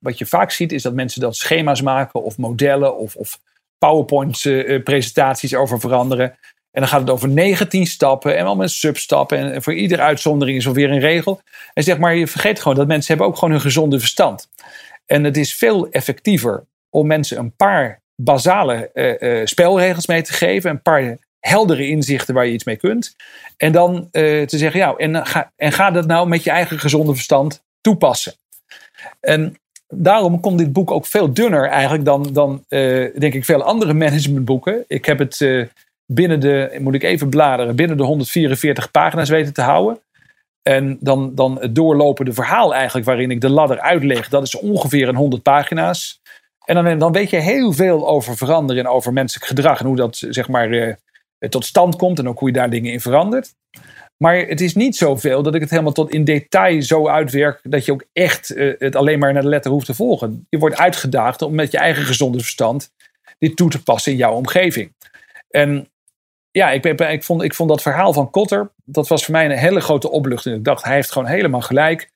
wat 0.00 0.18
je 0.18 0.26
vaak 0.26 0.50
ziet 0.50 0.72
is 0.72 0.82
dat 0.82 0.94
mensen 0.94 1.20
dan 1.20 1.34
schema's 1.34 1.82
maken 1.82 2.22
of 2.22 2.38
modellen 2.38 2.96
of, 2.96 3.16
of 3.16 3.40
PowerPoint-presentaties 3.78 5.54
over 5.54 5.80
veranderen. 5.80 6.38
En 6.70 6.80
dan 6.80 6.88
gaat 6.88 7.00
het 7.00 7.10
over 7.10 7.28
19 7.28 7.86
stappen 7.86 8.36
en 8.36 8.44
wel 8.44 8.56
met 8.56 8.70
substappen. 8.70 9.52
En 9.52 9.62
voor 9.62 9.74
iedere 9.74 10.02
uitzondering 10.02 10.58
is 10.58 10.64
er 10.64 10.72
weer 10.72 10.90
een 10.90 11.00
regel. 11.00 11.40
En 11.74 11.82
zeg 11.82 11.98
maar, 11.98 12.14
je 12.14 12.26
vergeet 12.26 12.60
gewoon 12.60 12.76
dat 12.76 12.86
mensen 12.86 13.08
hebben 13.08 13.26
ook 13.26 13.34
gewoon 13.34 13.50
hun 13.50 13.60
gezonde 13.60 13.98
verstand. 13.98 14.48
En 15.06 15.24
het 15.24 15.36
is 15.36 15.54
veel 15.54 15.90
effectiever 15.90 16.64
om 16.90 17.06
mensen 17.06 17.38
een 17.38 17.56
paar 17.56 18.00
basale 18.22 18.90
uh, 18.94 19.46
spelregels 19.46 20.06
mee 20.06 20.22
te 20.22 20.32
geven. 20.32 20.70
Een 20.70 20.82
paar 20.82 21.18
heldere 21.38 21.88
inzichten 21.88 22.34
waar 22.34 22.46
je 22.46 22.52
iets 22.52 22.64
mee 22.64 22.76
kunt. 22.76 23.16
En 23.56 23.72
dan 23.72 23.94
uh, 23.94 24.46
te 24.46 24.58
zeggen, 24.58 24.80
ja, 24.80 24.94
en 24.96 25.26
ga, 25.26 25.52
en 25.56 25.72
ga 25.72 25.90
dat 25.90 26.06
nou 26.06 26.28
met 26.28 26.44
je 26.44 26.50
eigen 26.50 26.78
gezonde 26.78 27.14
verstand 27.14 27.62
toepassen. 27.80 28.32
En 29.20 29.56
daarom 29.88 30.40
komt 30.40 30.58
dit 30.58 30.72
boek 30.72 30.90
ook 30.90 31.06
veel 31.06 31.32
dunner 31.32 31.68
eigenlijk 31.68 32.04
dan, 32.04 32.28
dan 32.32 32.64
denk 33.18 33.34
ik, 33.34 33.44
veel 33.44 33.62
andere 33.62 33.94
managementboeken. 34.04 34.84
Ik 34.86 35.04
heb 35.04 35.18
het 35.18 35.38
binnen 36.12 36.40
de, 36.40 36.76
moet 36.80 36.94
ik 36.94 37.02
even 37.02 37.28
bladeren, 37.28 37.76
binnen 37.76 37.96
de 37.96 38.02
144 38.02 38.90
pagina's 38.90 39.28
weten 39.28 39.52
te 39.52 39.62
houden. 39.62 40.00
En 40.62 40.96
dan, 41.00 41.34
dan 41.34 41.60
het 41.60 41.74
doorlopende 41.74 42.32
verhaal 42.32 42.74
eigenlijk 42.74 43.06
waarin 43.06 43.30
ik 43.30 43.40
de 43.40 43.48
ladder 43.48 43.80
uitleg, 43.80 44.28
dat 44.28 44.42
is 44.42 44.58
ongeveer 44.58 45.08
een 45.08 45.16
100 45.16 45.42
pagina's. 45.42 46.19
En 46.70 46.84
dan, 46.84 46.98
dan 46.98 47.12
weet 47.12 47.30
je 47.30 47.36
heel 47.36 47.72
veel 47.72 48.08
over 48.08 48.36
veranderen 48.36 48.84
en 48.84 48.90
over 48.90 49.12
menselijk 49.12 49.46
gedrag 49.46 49.80
en 49.80 49.86
hoe 49.86 49.96
dat 49.96 50.16
zeg 50.16 50.48
maar 50.48 50.72
uh, 50.72 50.94
tot 51.48 51.64
stand 51.64 51.96
komt 51.96 52.18
en 52.18 52.28
ook 52.28 52.38
hoe 52.38 52.48
je 52.48 52.54
daar 52.54 52.70
dingen 52.70 52.92
in 52.92 53.00
verandert. 53.00 53.54
Maar 54.16 54.36
het 54.36 54.60
is 54.60 54.74
niet 54.74 54.96
zoveel 54.96 55.42
dat 55.42 55.54
ik 55.54 55.60
het 55.60 55.70
helemaal 55.70 55.92
tot 55.92 56.10
in 56.10 56.24
detail 56.24 56.82
zo 56.82 57.08
uitwerk 57.08 57.60
dat 57.62 57.84
je 57.84 57.92
ook 57.92 58.04
echt 58.12 58.50
uh, 58.50 58.74
het 58.78 58.96
alleen 58.96 59.18
maar 59.18 59.32
naar 59.32 59.42
de 59.42 59.48
letter 59.48 59.70
hoeft 59.70 59.86
te 59.86 59.94
volgen. 59.94 60.46
Je 60.48 60.58
wordt 60.58 60.76
uitgedaagd 60.76 61.42
om 61.42 61.54
met 61.54 61.70
je 61.70 61.78
eigen 61.78 62.04
gezonde 62.04 62.38
verstand 62.38 62.92
dit 63.38 63.56
toe 63.56 63.70
te 63.70 63.82
passen 63.82 64.12
in 64.12 64.18
jouw 64.18 64.34
omgeving. 64.34 64.92
En 65.48 65.88
ja, 66.50 66.70
ik, 66.70 66.84
ik, 66.84 67.24
vond, 67.24 67.42
ik 67.42 67.54
vond 67.54 67.68
dat 67.68 67.82
verhaal 67.82 68.12
van 68.12 68.30
Kotter, 68.30 68.70
dat 68.84 69.08
was 69.08 69.24
voor 69.24 69.34
mij 69.34 69.44
een 69.44 69.58
hele 69.58 69.80
grote 69.80 70.10
opluchting. 70.10 70.56
Ik 70.56 70.64
dacht, 70.64 70.84
hij 70.84 70.94
heeft 70.94 71.12
gewoon 71.12 71.28
helemaal 71.28 71.60
gelijk. 71.62 72.10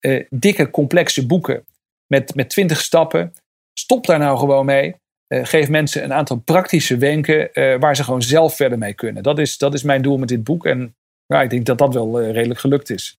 Uh, 0.00 0.24
dikke, 0.30 0.70
complexe 0.70 1.26
boeken 1.26 1.64
met, 2.06 2.34
met 2.34 2.50
twintig 2.50 2.80
stappen. 2.80 3.32
Stop 3.78 4.06
daar 4.06 4.18
nou 4.18 4.38
gewoon 4.38 4.66
mee. 4.66 4.94
Uh, 5.28 5.40
geef 5.44 5.68
mensen 5.68 6.04
een 6.04 6.12
aantal 6.12 6.36
praktische 6.36 6.96
wenken 6.96 7.48
uh, 7.52 7.78
waar 7.80 7.96
ze 7.96 8.04
gewoon 8.04 8.22
zelf 8.22 8.56
verder 8.56 8.78
mee 8.78 8.94
kunnen. 8.94 9.22
Dat 9.22 9.38
is, 9.38 9.58
dat 9.58 9.74
is 9.74 9.82
mijn 9.82 10.02
doel 10.02 10.18
met 10.18 10.28
dit 10.28 10.44
boek. 10.44 10.66
En 10.66 10.96
ja, 11.26 11.42
ik 11.42 11.50
denk 11.50 11.66
dat 11.66 11.78
dat 11.78 11.94
wel 11.94 12.22
uh, 12.22 12.30
redelijk 12.30 12.60
gelukt 12.60 12.90
is. 12.90 13.18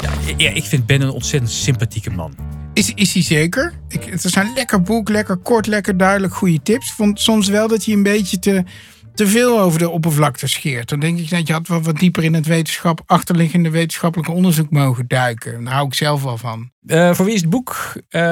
Ja, 0.00 0.34
ja, 0.36 0.50
ik 0.50 0.64
vind 0.64 0.86
Ben 0.86 1.00
een 1.00 1.10
ontzettend 1.10 1.52
sympathieke 1.52 2.10
man. 2.10 2.36
Is, 2.74 2.94
is 2.94 3.12
hij 3.12 3.22
zeker? 3.22 3.72
Ik, 3.88 4.04
het 4.04 4.24
is 4.24 4.34
een 4.34 4.52
lekker 4.54 4.82
boek, 4.82 5.08
lekker 5.08 5.36
kort, 5.36 5.66
lekker 5.66 5.96
duidelijk, 5.96 6.34
goede 6.34 6.62
tips. 6.62 6.92
Vond 6.92 7.20
soms 7.20 7.48
wel 7.48 7.68
dat 7.68 7.84
hij 7.84 7.94
een 7.94 8.02
beetje 8.02 8.38
te 8.38 8.64
te 9.14 9.26
veel 9.26 9.60
over 9.60 9.78
de 9.78 9.90
oppervlakte 9.90 10.46
scheert. 10.46 10.88
Dan 10.88 11.00
denk 11.00 11.18
ik 11.18 11.30
dat 11.30 11.46
je 11.46 11.52
had 11.52 11.66
wat, 11.66 11.84
wat 11.84 11.98
dieper 11.98 12.24
in 12.24 12.34
het 12.34 12.46
wetenschap, 12.46 13.02
achterliggende 13.06 13.70
wetenschappelijke 13.70 14.32
onderzoek 14.32 14.70
mogen 14.70 15.08
duiken. 15.08 15.64
Daar 15.64 15.74
hou 15.74 15.86
ik 15.86 15.94
zelf 15.94 16.22
wel 16.22 16.38
van. 16.38 16.70
Uh, 16.86 17.14
voor 17.14 17.24
wie 17.24 17.34
is 17.34 17.40
het 17.40 17.50
boek? 17.50 17.92
Uh, 17.96 18.22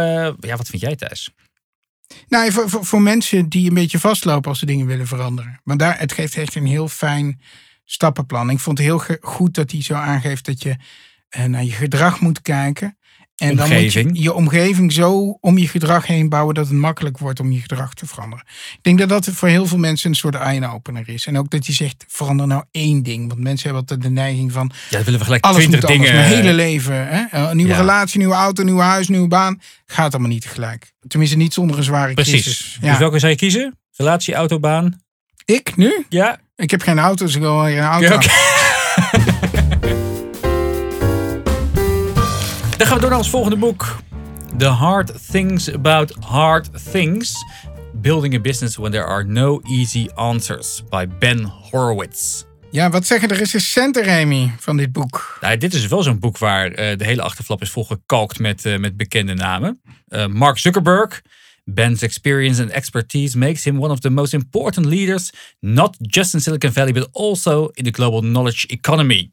ja, 0.41 0.57
wat 0.57 0.69
vind 0.69 0.83
jij 0.83 0.97
thuis? 0.97 1.35
Nou, 2.29 2.53
voor, 2.53 2.71
voor, 2.71 2.85
voor, 2.85 3.03
mensen 3.03 3.49
die 3.49 3.69
een 3.69 3.75
beetje 3.75 3.99
vastlopen 3.99 4.51
als 4.51 4.59
ze 4.59 4.67
dingen 4.67 4.87
willen 4.87 5.07
veranderen. 5.07 5.61
Maar 5.65 5.77
daar, 5.77 5.99
het 5.99 6.13
geeft 6.13 6.37
echt 6.37 6.55
een 6.55 6.67
heel 6.67 6.89
fijn 6.89 7.41
stappenplan. 7.85 8.51
Ik 8.51 8.59
vond 8.59 8.79
het 8.79 8.87
heel 8.87 9.19
goed 9.21 9.55
dat 9.55 9.71
hij 9.71 9.83
zo 9.83 9.95
aangeeft 9.95 10.45
dat 10.45 10.63
je 10.63 10.77
uh, 11.37 11.45
naar 11.45 11.65
je 11.65 11.71
gedrag 11.71 12.21
moet 12.21 12.43
kijken. 12.43 12.99
En 13.41 13.57
dan 13.57 13.69
moet 13.69 13.93
je 13.93 14.09
je 14.13 14.35
omgeving 14.35 14.93
zo 14.93 15.39
om 15.41 15.59
je 15.59 15.69
gedrag 15.69 16.07
heen 16.07 16.29
bouwen 16.29 16.55
dat 16.55 16.67
het 16.67 16.77
makkelijk 16.77 17.19
wordt 17.19 17.41
om 17.41 17.53
je 17.53 17.61
gedrag 17.61 17.95
te 17.95 18.07
veranderen. 18.07 18.45
Ik 18.73 18.79
denk 18.83 18.99
dat 18.99 19.09
dat 19.09 19.29
voor 19.29 19.49
heel 19.49 19.67
veel 19.67 19.79
mensen 19.79 20.11
een 20.11 20.17
soort 20.17 20.35
eye-opener 20.35 21.09
is. 21.09 21.27
En 21.27 21.39
ook 21.39 21.51
dat 21.51 21.67
je 21.67 21.73
zegt, 21.73 22.05
verander 22.09 22.47
nou 22.47 22.65
één 22.71 23.03
ding. 23.03 23.29
Want 23.29 23.41
mensen 23.41 23.63
hebben 23.63 23.81
altijd 23.81 24.03
de 24.03 24.11
neiging 24.11 24.53
van, 24.53 24.71
ja, 24.91 25.03
willen 25.03 25.19
we 25.19 25.25
gelijk 25.25 25.45
alles 25.45 25.69
moet 25.69 25.87
dingen. 25.87 26.15
Mijn 26.15 26.33
hele 26.33 26.53
leven. 26.53 27.09
Hè? 27.09 27.49
Een 27.51 27.57
nieuwe 27.57 27.73
ja. 27.73 27.79
relatie, 27.79 28.19
nieuwe 28.19 28.35
auto, 28.35 28.63
nieuw 28.63 28.79
huis, 28.79 29.09
nieuwe 29.09 29.29
baan. 29.29 29.61
Gaat 29.87 30.13
allemaal 30.13 30.31
niet 30.31 30.43
tegelijk. 30.43 30.93
Tenminste 31.09 31.37
niet 31.37 31.53
zonder 31.55 31.79
een 31.79 31.85
zware 31.85 32.15
Precies. 32.15 32.43
crisis. 32.43 32.79
Ja. 32.81 32.89
Dus 32.91 32.99
welke 32.99 33.19
zou 33.19 33.33
je 33.33 33.39
kiezen? 33.39 33.79
Relatie, 33.97 34.35
auto, 34.35 34.59
baan? 34.59 35.01
Ik 35.45 35.77
nu? 35.77 36.07
Ja. 36.09 36.41
Ik 36.57 36.71
heb 36.71 36.83
geen 36.83 36.99
auto, 36.99 37.25
dus 37.25 37.35
ik 37.35 37.41
wil 37.41 37.67
een 37.67 37.79
auto. 37.79 38.07
Ja, 38.07 38.15
okay. 38.15 39.29
Dan 42.81 42.89
gaan 42.89 42.99
we 42.99 43.03
door 43.03 43.13
naar 43.13 43.21
ons 43.21 43.31
volgende 43.31 43.57
boek. 43.57 43.97
The 44.59 44.67
Hard 44.67 45.31
Things 45.31 45.73
About 45.73 46.17
Hard 46.21 46.93
Things. 46.93 47.45
Building 47.95 48.35
a 48.35 48.41
Business 48.41 48.77
When 48.77 48.91
There 48.91 49.05
Are 49.05 49.25
No 49.25 49.61
Easy 49.63 50.09
Answers. 50.15 50.83
By 50.89 51.07
Ben 51.19 51.45
Horowitz. 51.45 52.45
Ja, 52.71 52.91
wat 52.91 53.07
zeggen 53.07 53.29
de 53.29 53.35
recensenten, 53.35 54.03
Remy, 54.03 54.55
van 54.59 54.77
dit 54.77 54.93
boek? 54.93 55.39
Nou, 55.41 55.57
dit 55.57 55.75
is 55.75 55.87
wel 55.87 56.03
zo'n 56.03 56.19
boek 56.19 56.39
waar 56.39 56.71
uh, 56.71 56.77
de 56.97 57.05
hele 57.05 57.23
achterflap 57.23 57.63
is 57.63 57.71
volgekalkt 57.71 58.39
met, 58.39 58.65
uh, 58.65 58.79
met 58.79 58.97
bekende 58.97 59.35
namen. 59.35 59.81
Uh, 60.09 60.27
Mark 60.27 60.59
Zuckerberg. 60.59 61.23
Ben's 61.75 62.03
experience 62.03 62.63
and 62.63 62.71
expertise 62.71 63.39
makes 63.39 63.65
him 63.65 63.79
one 63.79 63.91
of 63.91 64.01
the 64.01 64.11
most 64.11 64.33
important 64.33 64.87
leaders, 64.87 65.33
not 65.61 65.97
just 66.01 66.35
in 66.35 66.41
Silicon 66.41 66.71
Valley, 66.71 66.93
but 66.93 67.09
also 67.13 67.69
in 67.75 67.85
the 67.85 67.91
global 67.91 68.21
knowledge 68.21 68.67
economy. 68.69 69.31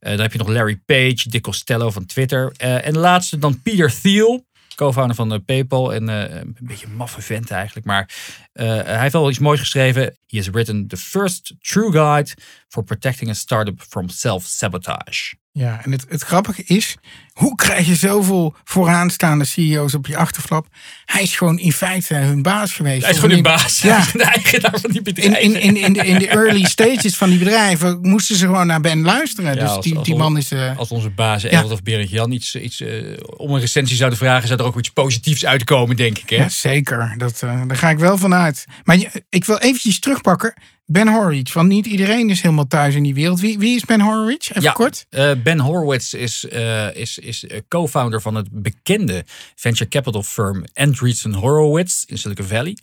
Uh, 0.00 0.10
dan 0.10 0.20
heb 0.20 0.32
je 0.32 0.38
nog 0.38 0.48
Larry 0.48 0.76
Page, 0.86 1.28
Dick 1.28 1.42
Costello 1.42 1.90
van 1.90 2.06
Twitter. 2.06 2.52
Uh, 2.62 2.86
en 2.86 2.92
de 2.92 2.98
laatste 2.98 3.38
dan 3.38 3.62
Peter 3.62 4.00
Thiel, 4.00 4.46
co-founder 4.74 5.16
van 5.16 5.32
uh, 5.32 5.38
PayPal. 5.44 5.94
En 5.94 6.08
een 6.08 6.56
beetje 6.60 6.86
een 6.86 6.96
maffe 6.96 7.20
vent 7.20 7.50
eigenlijk. 7.50 7.86
Maar 7.86 8.10
hij 8.52 9.00
heeft 9.00 9.12
wel 9.12 9.30
iets 9.30 9.38
moois 9.38 9.60
geschreven. 9.60 10.02
He 10.26 10.36
has 10.36 10.48
written 10.48 10.86
the 10.86 10.96
first 10.96 11.54
true 11.60 11.92
guide 11.92 12.30
for 12.68 12.84
protecting 12.84 13.30
a 13.30 13.34
startup 13.34 13.82
from 13.88 14.08
self-sabotage. 14.08 15.34
Ja, 15.52 15.80
en 15.84 15.92
het, 15.92 16.04
het 16.08 16.22
grappige 16.22 16.62
is 16.64 16.96
hoe 17.32 17.54
krijg 17.54 17.86
je 17.86 17.94
zoveel 17.94 18.54
vooraanstaande 18.64 19.44
CEO's 19.44 19.94
op 19.94 20.06
je 20.06 20.16
achterflap? 20.16 20.66
Hij 21.04 21.22
is 21.22 21.36
gewoon 21.36 21.58
in 21.58 21.72
feite 21.72 22.14
hun 22.14 22.42
baas 22.42 22.72
geweest. 22.72 23.02
Hij 23.02 23.10
is 23.10 23.16
gewoon 23.18 23.30
hun 23.34 23.42
baas. 23.42 23.80
Ja. 23.82 24.04
De 24.12 24.22
eigenaar 24.24 24.80
van 24.80 24.90
die 24.90 24.98
In, 24.98 25.02
bedrijven. 25.02 25.42
in, 25.42 25.60
in, 25.60 25.76
in, 25.76 25.92
de, 25.92 26.06
in 26.06 26.18
de 26.18 26.28
early 26.28 26.64
stages 26.64 27.16
van 27.16 27.28
die 27.30 27.38
bedrijven 27.38 27.98
moesten 28.02 28.36
ze 28.36 28.44
gewoon 28.46 28.66
naar 28.66 28.80
Ben 28.80 29.02
luisteren. 29.02 29.54
Ja, 29.54 29.60
dus 29.60 29.68
als- 29.70 29.84
die, 29.84 29.96
als 29.96 30.06
die 30.06 30.16
man 30.16 30.36
is... 30.36 30.50
eh, 30.50 30.78
Als 30.78 30.88
onze 30.90 31.10
baas 31.10 31.42
Ja. 31.42 31.64
Of 31.64 31.82
Berend 31.82 32.10
Jan 32.10 32.32
iets, 32.32 32.54
iets 32.56 32.80
eh, 32.80 33.16
om 33.36 33.54
een 33.54 33.60
recensie 33.60 33.96
zouden 33.96 34.18
vragen, 34.18 34.48
zou 34.48 34.60
er 34.60 34.66
ook 34.66 34.78
iets 34.78 34.90
positiefs 34.90 35.44
uitkomen, 35.46 35.96
denk 35.96 36.18
ik. 36.18 36.30
Hè? 36.30 36.36
Ja, 36.36 36.48
zeker. 36.48 37.14
Dat, 37.16 37.42
eh, 37.42 37.62
daar 37.66 37.76
ga 37.76 37.90
ik 37.90 37.98
wel 37.98 38.18
van 38.18 38.34
uit. 38.34 38.64
Maar 38.84 38.96
je- 38.98 39.24
ik 39.28 39.44
wil 39.44 39.58
eventjes 39.58 39.98
terugpakken. 40.00 40.54
Ben 40.92 41.08
Horowitz, 41.08 41.52
want 41.52 41.68
niet 41.68 41.86
iedereen 41.86 42.30
is 42.30 42.40
helemaal 42.40 42.66
thuis 42.66 42.94
in 42.94 43.02
die 43.02 43.14
wereld. 43.14 43.40
Wie, 43.40 43.58
wie 43.58 43.76
is 43.76 43.84
Ben 43.84 44.00
Horowitz? 44.00 44.48
Even 44.50 44.62
Ja, 44.62 44.72
kort. 44.72 45.06
eh, 45.10 45.30
ben 45.42 45.58
Horowitz 45.60 46.12
is, 46.12 46.48
eh, 46.48 46.96
is, 46.96 47.18
is 47.18 47.46
eh, 47.46 47.58
co-founder 47.68 48.20
van 48.20 48.34
het 48.34 48.48
bekende 48.50 49.24
venture 49.54 49.88
capital 49.90 50.22
firm 50.22 50.64
Andreessen 50.74 51.34
Horowitz 51.34 52.04
in 52.06 52.18
Silicon 52.18 52.46
Valley. 52.46 52.76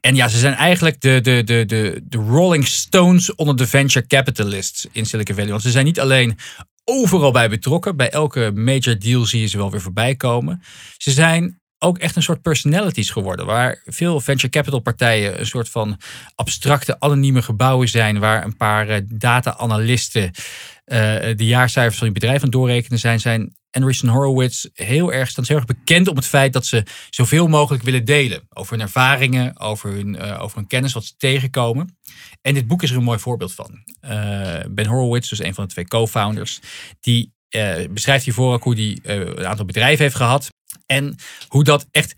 En 0.00 0.14
ja, 0.14 0.28
ze 0.28 0.38
zijn 0.38 0.54
eigenlijk 0.54 1.00
de, 1.00 1.20
de, 1.20 1.42
de, 1.44 1.64
de, 1.66 2.00
de 2.04 2.18
Rolling 2.18 2.66
Stones 2.66 3.34
onder 3.34 3.56
de 3.56 3.66
venture 3.66 4.06
capitalists 4.06 4.86
in 4.92 5.06
Silicon 5.06 5.34
Valley. 5.34 5.50
Want 5.50 5.62
ze 5.62 5.70
zijn 5.70 5.84
niet 5.84 6.00
alleen 6.00 6.38
overal 6.84 7.32
bij 7.32 7.48
betrokken. 7.48 7.96
Bij 7.96 8.10
elke 8.10 8.50
major 8.54 8.98
deal 8.98 9.24
zie 9.24 9.40
je 9.40 9.46
ze 9.46 9.56
wel 9.56 9.70
weer 9.70 9.80
voorbij 9.80 10.14
komen. 10.14 10.62
Ze 10.96 11.10
zijn 11.10 11.59
ook 11.82 11.98
echt 11.98 12.16
een 12.16 12.22
soort 12.22 12.42
personalities 12.42 13.10
geworden. 13.10 13.46
Waar 13.46 13.82
veel 13.84 14.20
venture 14.20 14.48
capital 14.48 14.80
partijen 14.80 15.40
een 15.40 15.46
soort 15.46 15.68
van 15.68 16.00
abstracte, 16.34 17.00
anonieme 17.00 17.42
gebouwen 17.42 17.88
zijn. 17.88 18.18
Waar 18.18 18.44
een 18.44 18.56
paar 18.56 18.88
eh, 18.88 19.00
data-analysten 19.06 20.30
eh, 20.84 20.98
de 21.36 21.46
jaarcijfers 21.46 21.98
van 21.98 22.06
je 22.06 22.12
bedrijf 22.12 22.42
aan 22.42 22.50
doorrekenen 22.50 22.98
zijn. 22.98 23.20
Zijn 23.20 23.56
Andreessen 23.70 24.08
Horowitz 24.08 24.66
heel 24.74 25.12
erg, 25.12 25.28
staan 25.28 25.44
heel 25.46 25.56
erg 25.56 25.66
bekend 25.66 26.08
om 26.08 26.16
het 26.16 26.26
feit 26.26 26.52
dat 26.52 26.66
ze 26.66 26.82
zoveel 27.10 27.48
mogelijk 27.48 27.82
willen 27.82 28.04
delen. 28.04 28.42
Over 28.48 28.72
hun 28.72 28.82
ervaringen, 28.82 29.60
over 29.60 29.90
hun, 29.90 30.16
eh, 30.16 30.42
over 30.42 30.56
hun 30.56 30.66
kennis, 30.66 30.92
wat 30.92 31.04
ze 31.04 31.16
tegenkomen. 31.16 31.98
En 32.42 32.54
dit 32.54 32.66
boek 32.66 32.82
is 32.82 32.90
er 32.90 32.96
een 32.96 33.02
mooi 33.02 33.18
voorbeeld 33.18 33.54
van. 33.54 33.84
Ben 34.70 34.86
Horowitz, 34.86 35.28
dus 35.28 35.42
een 35.42 35.54
van 35.54 35.64
de 35.64 35.70
twee 35.70 35.86
co-founders, 35.86 36.60
die 37.00 37.32
beschrijft 37.90 38.24
hiervoor 38.24 38.52
ook 38.52 38.62
hoe 38.62 38.74
hij 38.74 38.98
een 39.36 39.46
aantal 39.46 39.64
bedrijven 39.64 40.04
heeft 40.04 40.16
gehad. 40.16 40.48
En 40.90 41.16
hoe 41.48 41.64
dat 41.64 41.86
echt 41.90 42.14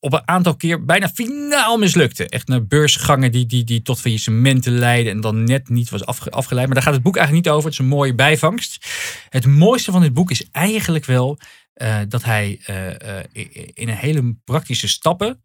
op 0.00 0.12
een 0.12 0.28
aantal 0.28 0.56
keer 0.56 0.84
bijna 0.84 1.08
finaal 1.08 1.78
mislukte. 1.78 2.28
Echt 2.28 2.48
naar 2.48 2.66
beursgangen 2.66 3.32
die, 3.32 3.46
die, 3.46 3.64
die 3.64 3.82
tot 3.82 4.00
faillissementen 4.00 4.72
leidden 4.72 5.12
en 5.12 5.20
dan 5.20 5.44
net 5.44 5.68
niet 5.68 5.90
was 5.90 6.04
afge- 6.04 6.30
afgeleid. 6.30 6.66
Maar 6.66 6.74
daar 6.74 6.84
gaat 6.84 6.94
het 6.94 7.02
boek 7.02 7.16
eigenlijk 7.16 7.46
niet 7.46 7.54
over. 7.54 7.70
Het 7.70 7.78
is 7.78 7.84
een 7.84 7.90
mooie 7.90 8.14
bijvangst. 8.14 8.86
Het 9.28 9.46
mooiste 9.46 9.92
van 9.92 10.00
dit 10.00 10.14
boek 10.14 10.30
is 10.30 10.50
eigenlijk 10.50 11.04
wel 11.04 11.38
eh, 11.72 11.98
dat 12.08 12.24
hij 12.24 12.60
eh, 12.64 13.18
eh, 13.18 13.24
in 13.72 13.88
een 13.88 13.96
hele 13.96 14.36
praktische 14.44 14.88
stappen 14.88 15.40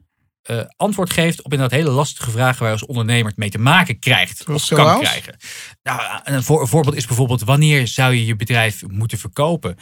antwoord 0.77 1.13
geeft 1.13 1.43
op 1.43 1.51
inderdaad 1.51 1.79
hele 1.79 1.91
lastige 1.91 2.31
vragen 2.31 2.59
waar 2.59 2.67
je 2.67 2.79
als 2.79 2.85
ondernemer 2.85 3.27
het 3.27 3.37
mee 3.37 3.49
te 3.49 3.57
maken 3.57 3.99
krijgt. 3.99 4.49
Of 4.49 4.67
kan 4.67 4.99
krijgen. 4.99 5.37
Nou, 5.83 6.19
een, 6.23 6.43
voor, 6.43 6.61
een 6.61 6.67
voorbeeld 6.67 6.95
is 6.95 7.07
bijvoorbeeld 7.07 7.41
wanneer 7.41 7.87
zou 7.87 8.13
je 8.13 8.25
je 8.25 8.35
bedrijf 8.35 8.87
moeten 8.87 9.17
verkopen? 9.17 9.77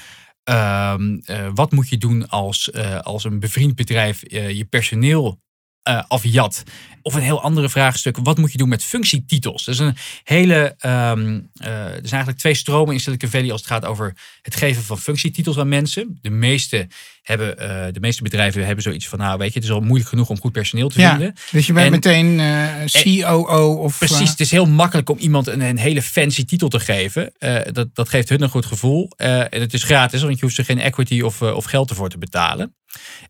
Ehm, 0.49 1.19
eh, 1.23 1.49
wat 1.53 1.71
moet 1.71 1.89
je 1.89 1.97
doen 1.97 2.27
als, 2.27 2.71
eh, 2.71 2.99
als 2.99 3.23
een 3.23 3.39
bevriend 3.39 3.75
bedrijf 3.75 4.23
eh, 4.23 4.49
je 4.49 4.65
personeel 4.65 5.39
eh, 5.83 6.03
afjat? 6.07 6.63
Of 7.01 7.13
een 7.13 7.21
heel 7.21 7.41
andere 7.41 7.69
vraagstuk, 7.69 8.17
wat 8.17 8.37
moet 8.37 8.51
je 8.51 8.57
doen 8.57 8.69
met 8.69 8.83
functietitels? 8.83 9.65
Dat 9.65 9.73
is 9.73 9.79
een 9.79 9.95
hele, 10.23 10.75
ehm, 10.77 11.39
eh, 11.53 11.69
er 11.69 11.91
zijn 11.91 12.03
eigenlijk 12.11 12.37
twee 12.37 12.53
stromen 12.53 12.93
in 12.93 12.99
Silicon 12.99 13.29
Valley 13.29 13.51
als 13.51 13.61
het 13.61 13.69
gaat 13.69 13.85
over 13.85 14.15
het 14.41 14.55
geven 14.55 14.83
van 14.83 14.97
functietitels 14.99 15.57
aan 15.57 15.69
mensen. 15.69 16.17
De 16.21 16.29
meeste, 16.29 16.87
hebben, 17.21 17.57
eh, 17.59 17.93
de 17.93 17.99
meeste 17.99 18.23
bedrijven 18.23 18.65
hebben 18.65 18.83
zoiets 18.83 19.07
van, 19.07 19.19
nou 19.19 19.37
weet 19.37 19.53
je, 19.53 19.59
het 19.59 19.63
is 19.63 19.73
al 19.73 19.81
moeilijk 19.81 20.09
genoeg 20.09 20.29
om 20.29 20.39
goed 20.39 20.51
personeel 20.51 20.89
te 20.89 20.99
Ja, 20.99 21.09
vinden. 21.09 21.35
dus 21.51 21.67
je 21.67 21.73
bent 21.73 21.85
En- 21.85 21.91
meteen 21.91 22.37
COO 22.85 23.73
of... 23.73 23.97
Precies, 23.97 24.29
het 24.29 24.39
is 24.39 24.51
heel 24.51 24.65
makkelijk 24.65 25.09
om 25.09 25.17
iemand 25.17 25.47
een, 25.47 25.61
een 25.61 25.77
hele 25.77 26.01
fancy 26.01 26.45
titel 26.45 26.69
te 26.69 26.79
geven. 26.79 27.33
Dat, 27.71 27.95
dat 27.95 28.09
geeft 28.09 28.29
hun 28.29 28.41
een 28.41 28.49
goed 28.49 28.65
gevoel. 28.65 29.09
En 29.17 29.61
het 29.61 29.73
is 29.73 29.83
gratis, 29.83 30.21
want 30.21 30.35
je 30.35 30.41
hoeft 30.41 30.55
ze 30.55 30.63
geen 30.63 30.79
equity 30.79 31.21
of, 31.21 31.41
of 31.41 31.65
geld 31.65 31.89
ervoor 31.89 32.09
te 32.09 32.17
betalen. 32.17 32.73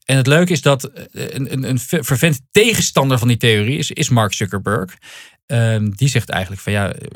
En 0.06 0.18
het 0.18 0.28
leuke 0.28 0.52
is 0.52 0.62
dat 0.62 0.84
eh, 0.84 1.04
een, 1.12 1.54
een, 1.54 1.70
een 1.70 1.80
fervent 1.80 2.42
tegenstander 2.52 3.20
van 3.20 3.28
die 3.28 3.38
theorie 3.38 3.78
is, 3.78 3.92
is 3.92 4.10
Mark 4.10 4.34
Zuckerberg. 4.34 4.98
Ehm, 5.46 5.90
die 5.90 6.08
zegt 6.08 6.30
eigenlijk 6.30 6.62
van 6.62 6.74
ja, 6.74 6.94
eh, 6.94 7.08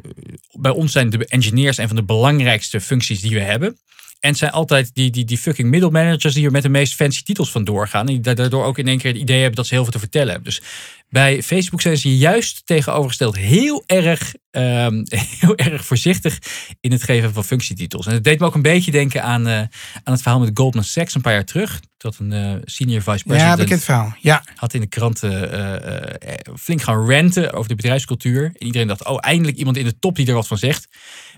bij 0.51 0.71
ons 0.71 0.91
zijn 0.91 1.09
de 1.09 1.25
engineers 1.27 1.77
een 1.77 1.87
van 1.87 1.95
de 1.95 2.03
belangrijkste 2.03 2.81
functies 2.81 3.21
die 3.21 3.33
we 3.33 3.41
hebben. 3.41 3.77
En 4.23 4.29
het 4.29 4.37
zijn 4.37 4.51
altijd 4.51 4.93
die, 4.93 5.11
die, 5.11 5.25
die 5.25 5.37
fucking 5.37 5.69
middelmanagers 5.69 6.33
die 6.33 6.45
er 6.45 6.51
met 6.51 6.61
de 6.61 6.69
meest 6.69 6.95
fancy 6.95 7.23
titels 7.23 7.51
van 7.51 7.63
doorgaan. 7.63 8.07
En 8.07 8.21
die 8.21 8.35
daardoor 8.35 8.63
ook 8.63 8.77
in 8.77 8.87
één 8.87 8.97
keer 8.97 9.11
het 9.11 9.21
idee 9.21 9.37
hebben 9.37 9.55
dat 9.55 9.67
ze 9.67 9.73
heel 9.73 9.83
veel 9.83 9.93
te 9.93 9.99
vertellen 9.99 10.27
hebben. 10.27 10.43
Dus 10.43 10.61
bij 11.09 11.43
Facebook 11.43 11.81
zijn 11.81 11.97
ze 11.97 12.17
juist 12.17 12.61
tegenovergesteld 12.65 13.35
heel 13.35 13.83
erg, 13.85 14.33
ehm, 14.51 15.03
heel 15.39 15.55
erg 15.55 15.85
voorzichtig 15.85 16.39
in 16.81 16.91
het 16.91 17.03
geven 17.03 17.33
van 17.33 17.43
functietitels. 17.43 18.05
En 18.05 18.13
het 18.13 18.23
deed 18.23 18.39
me 18.39 18.45
ook 18.45 18.55
een 18.55 18.61
beetje 18.61 18.91
denken 18.91 19.23
aan, 19.23 19.47
eh, 19.47 19.57
aan 20.03 20.13
het 20.13 20.21
verhaal 20.21 20.39
met 20.39 20.51
Goldman 20.53 20.83
Sachs 20.83 21.15
een 21.15 21.21
paar 21.21 21.33
jaar 21.33 21.45
terug. 21.45 21.79
Dat 21.97 22.17
een 22.17 22.31
eh, 22.31 22.55
senior 22.65 23.01
vice 23.01 23.23
president 23.23 23.57
ja, 23.57 23.63
bekend 23.63 23.83
verhaal. 23.83 24.15
Ja, 24.19 24.43
had 24.55 24.73
in 24.73 24.81
de 24.81 24.87
kranten 24.87 25.51
eh, 25.51 26.55
flink 26.59 26.81
gaan 26.81 27.09
ranten 27.09 27.53
over 27.53 27.69
de 27.69 27.75
bedrijfscultuur. 27.75 28.45
En 28.45 28.65
iedereen 28.65 28.87
dacht, 28.87 29.05
oh, 29.05 29.17
eindelijk 29.19 29.57
iemand 29.57 29.77
in 29.77 29.85
de 29.85 29.99
top 29.99 30.15
die 30.15 30.27
er 30.27 30.33
wat 30.33 30.47
van 30.47 30.57
zegt. 30.57 30.87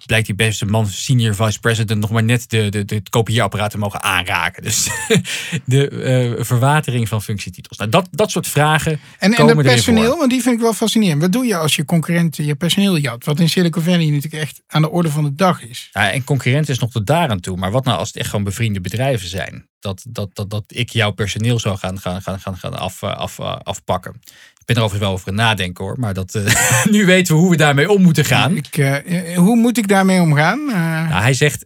Blijkt 0.05 0.25
die 0.25 0.35
beste 0.35 0.65
man, 0.65 0.87
senior 0.87 1.35
vice 1.35 1.59
president, 1.59 2.01
nog 2.01 2.09
maar 2.09 2.23
net 2.23 2.49
de, 2.49 2.69
de, 2.69 2.85
de, 2.85 2.95
het 2.95 3.09
kopieerapparaat 3.09 3.71
te 3.71 3.77
mogen 3.77 4.03
aanraken. 4.03 4.63
Dus 4.63 4.89
de 5.65 5.89
eh, 5.89 6.43
verwatering 6.45 7.07
van 7.07 7.21
functietitels. 7.21 7.77
Nou, 7.77 7.89
dat, 7.89 8.07
dat 8.11 8.31
soort 8.31 8.47
vragen 8.47 8.91
en, 8.91 8.99
en 9.19 9.31
komen 9.31 9.55
dat 9.55 9.65
erin 9.65 9.75
personeel, 9.75 10.09
voor. 10.09 10.17
want 10.17 10.29
die 10.29 10.41
vind 10.41 10.55
ik 10.55 10.61
wel 10.61 10.73
fascinerend. 10.73 11.21
Wat 11.21 11.31
doe 11.31 11.45
je 11.45 11.57
als 11.57 11.75
je 11.75 11.85
concurrent 11.85 12.35
je 12.35 12.55
personeel 12.55 12.97
jat? 12.97 13.25
Wat 13.25 13.39
in 13.39 13.49
Silicon 13.49 13.83
Valley 13.83 14.05
natuurlijk 14.05 14.43
echt 14.43 14.61
aan 14.67 14.81
de 14.81 14.89
orde 14.89 15.09
van 15.09 15.23
de 15.23 15.35
dag 15.35 15.61
is. 15.63 15.89
Ja, 15.91 16.11
en 16.11 16.23
concurrent 16.23 16.69
is 16.69 16.79
nog 16.79 16.91
tot 16.91 17.07
daaraan 17.07 17.39
toe. 17.39 17.57
Maar 17.57 17.71
wat 17.71 17.85
nou 17.85 17.97
als 17.97 18.07
het 18.07 18.17
echt 18.17 18.29
gewoon 18.29 18.45
bevriende 18.45 18.81
bedrijven 18.81 19.27
zijn? 19.27 19.67
Dat, 19.79 20.05
dat, 20.07 20.35
dat, 20.35 20.49
dat 20.49 20.63
ik 20.67 20.89
jouw 20.89 21.11
personeel 21.11 21.59
zou 21.59 21.77
gaan, 21.77 21.99
gaan, 21.99 22.21
gaan, 22.21 22.39
gaan, 22.39 22.57
gaan 22.57 22.77
af, 22.77 23.01
eh, 23.01 23.15
af, 23.15 23.39
eh, 23.39 23.55
afpakken. 23.63 24.21
Ik 24.65 24.73
ben 24.73 24.83
er 24.83 24.89
overigens 24.89 25.09
wel 25.11 25.19
over 25.21 25.33
nadenken 25.45 25.83
hoor. 25.83 25.99
Maar 25.99 26.13
dat, 26.13 26.35
eh, 26.35 26.85
nu 26.95 27.05
weten 27.05 27.35
we 27.35 27.41
hoe 27.41 27.49
we 27.49 27.57
daarmee 27.57 27.89
om 27.91 28.01
moeten 28.01 28.25
gaan. 28.25 28.55
Ik, 28.55 28.77
eh, 28.77 29.31
eh, 29.33 29.37
hoe 29.37 29.55
moet 29.55 29.77
ik 29.77 29.87
daarmee 29.87 30.21
omgaan? 30.21 30.65
Nou, 30.65 31.21
hij 31.21 31.33
zegt, 31.33 31.65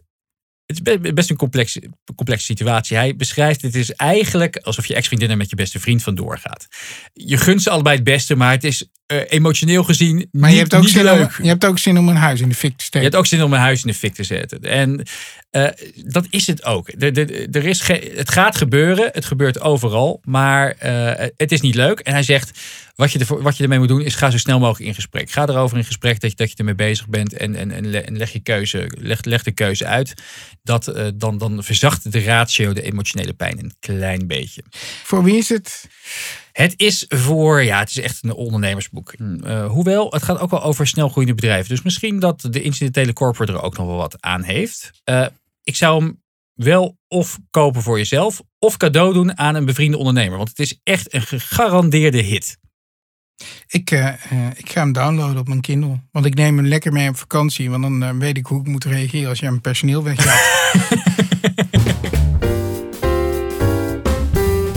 het 0.66 0.76
is 0.76 0.82
be- 0.98 1.12
best 1.12 1.30
een 1.30 1.36
complexe, 1.36 1.82
complexe 2.16 2.44
situatie. 2.44 2.96
Hij 2.96 3.16
beschrijft, 3.16 3.62
het 3.62 3.74
is 3.74 3.92
eigenlijk 3.92 4.56
alsof 4.56 4.86
je 4.86 4.94
ex-vriendin 4.94 5.30
er 5.30 5.36
met 5.36 5.50
je 5.50 5.56
beste 5.56 5.80
vriend 5.80 6.02
vandoor 6.02 6.38
gaat. 6.38 6.66
Je 7.12 7.36
gunt 7.36 7.62
ze 7.62 7.70
allebei 7.70 7.94
het 7.94 8.04
beste, 8.04 8.36
maar 8.36 8.50
het 8.50 8.64
is 8.64 8.88
emotioneel 9.28 9.84
gezien 9.84 10.28
maar 10.30 10.48
niet, 10.48 10.52
je 10.52 10.58
hebt, 10.62 10.74
ook 10.74 10.82
niet 10.82 10.90
zin 10.90 11.04
leuk. 11.04 11.36
om, 11.38 11.44
je 11.44 11.48
hebt 11.48 11.64
ook 11.64 11.78
zin 11.78 11.98
om 11.98 12.08
een 12.08 12.16
huis 12.16 12.40
in 12.40 12.48
de 12.48 12.54
fik 12.54 12.70
te 12.70 12.76
Je 12.78 12.84
steken. 12.84 13.02
hebt 13.02 13.16
ook 13.16 13.26
zin 13.26 13.42
om 13.42 13.52
een 13.52 13.58
huis 13.58 13.80
in 13.82 13.86
de 13.90 13.94
fik 13.94 14.14
te 14.14 14.22
zetten. 14.24 14.60
En 14.60 15.02
eh, 15.50 15.66
dat 16.04 16.26
is 16.30 16.46
het 16.46 16.64
ook. 16.64 17.00
De, 17.00 17.10
de, 17.10 17.48
er 17.50 17.66
is 17.66 17.88
het 17.88 18.30
gaat 18.30 18.56
gebeuren. 18.56 19.08
Het 19.12 19.24
gebeurt 19.24 19.60
overal. 19.60 20.20
Maar 20.24 20.70
eh, 20.70 21.28
het 21.36 21.52
is 21.52 21.60
niet 21.60 21.74
leuk. 21.74 22.00
En 22.00 22.12
hij 22.12 22.22
zegt, 22.22 22.58
wat 22.94 23.12
je, 23.12 23.18
ervoor, 23.18 23.42
wat 23.42 23.56
je 23.56 23.62
ermee 23.62 23.78
moet 23.78 23.88
doen, 23.88 24.02
is 24.02 24.14
ga 24.14 24.30
zo 24.30 24.38
snel 24.38 24.58
mogelijk 24.58 24.88
in 24.88 24.94
gesprek. 24.94 25.30
Ga 25.30 25.48
erover 25.48 25.76
in 25.76 25.84
gesprek 25.84 26.20
dat 26.20 26.30
je, 26.30 26.36
dat 26.36 26.50
je 26.50 26.56
ermee 26.56 26.74
bezig 26.74 27.08
bent. 27.08 27.32
En, 27.32 27.54
en, 27.54 27.70
en, 27.70 27.90
le- 27.90 27.98
en 27.98 28.16
leg, 28.16 28.32
je 28.32 28.40
keuze, 28.40 28.90
leg, 28.98 29.24
leg 29.24 29.42
de 29.42 29.52
keuze 29.52 29.86
uit. 29.86 30.14
Dat, 30.62 30.88
eh, 30.88 31.06
dan, 31.14 31.38
dan 31.38 31.64
verzacht 31.64 32.12
de 32.12 32.20
ratio 32.20 32.72
de 32.72 32.82
emotionele 32.82 33.32
pijn 33.32 33.58
een 33.58 33.74
klein 33.80 34.26
beetje. 34.26 34.62
Voor 35.04 35.24
wie 35.24 35.36
is 35.36 35.48
het? 35.48 35.88
Het 36.52 36.74
is 36.76 37.04
voor, 37.08 37.62
ja, 37.62 37.78
het 37.78 37.88
is 37.88 37.98
echt 37.98 38.18
een 38.22 38.32
ondernemersboek. 38.32 39.12
Eh, 39.42 39.66
hoewel, 39.66 40.12
het 40.12 40.22
gaat 40.22 40.38
ook 40.38 40.50
wel 40.50 40.62
over 40.62 40.86
snelgroeiende 40.86 41.34
bedrijven. 41.34 41.68
Dus 41.68 41.82
misschien 41.82 42.18
dat 42.18 42.46
de 42.50 42.62
incidentele 42.62 43.12
corporate 43.12 43.52
er 43.52 43.62
ook 43.62 43.76
nog 43.76 43.86
wel 43.86 43.96
wat 43.96 44.16
aan 44.20 44.42
heeft. 44.42 44.90
Eh, 45.04 45.26
ik 45.62 45.76
zou 45.76 46.04
hem 46.04 46.22
wel 46.54 46.98
of 47.08 47.38
kopen 47.50 47.82
voor 47.82 47.98
jezelf, 47.98 48.42
of 48.58 48.76
cadeau 48.76 49.12
doen 49.12 49.38
aan 49.38 49.54
een 49.54 49.64
bevriende 49.64 49.98
ondernemer. 49.98 50.36
Want 50.36 50.48
het 50.48 50.58
is 50.58 50.80
echt 50.82 51.14
een 51.14 51.22
gegarandeerde 51.22 52.22
hit. 52.22 52.58
Ik, 53.66 53.90
eh, 53.90 54.06
eh, 54.06 54.18
ik 54.54 54.70
ga 54.70 54.80
hem 54.80 54.92
downloaden 54.92 55.38
op 55.38 55.48
mijn 55.48 55.60
Kindle. 55.60 56.00
Want 56.12 56.26
ik 56.26 56.34
neem 56.34 56.56
hem 56.56 56.66
lekker 56.66 56.92
mee 56.92 57.08
op 57.08 57.16
vakantie. 57.16 57.70
Want 57.70 57.82
dan 57.82 58.02
eh, 58.02 58.10
weet 58.10 58.36
ik 58.36 58.46
hoe 58.46 58.60
ik 58.60 58.66
moet 58.66 58.84
reageren 58.84 59.28
als 59.28 59.38
je 59.38 59.46
mijn 59.46 59.60
personeel 59.60 60.02
weggaat. 60.02 60.68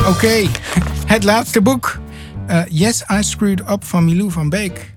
Oké, 0.13 0.47
het 1.05 1.23
laatste 1.23 1.61
boek. 1.61 2.01
Yes, 2.69 3.03
I 3.11 3.23
Screwed 3.23 3.69
Up 3.69 3.83
van 3.83 4.05
Milou 4.05 4.31
van 4.31 4.49
Beek. 4.49 4.92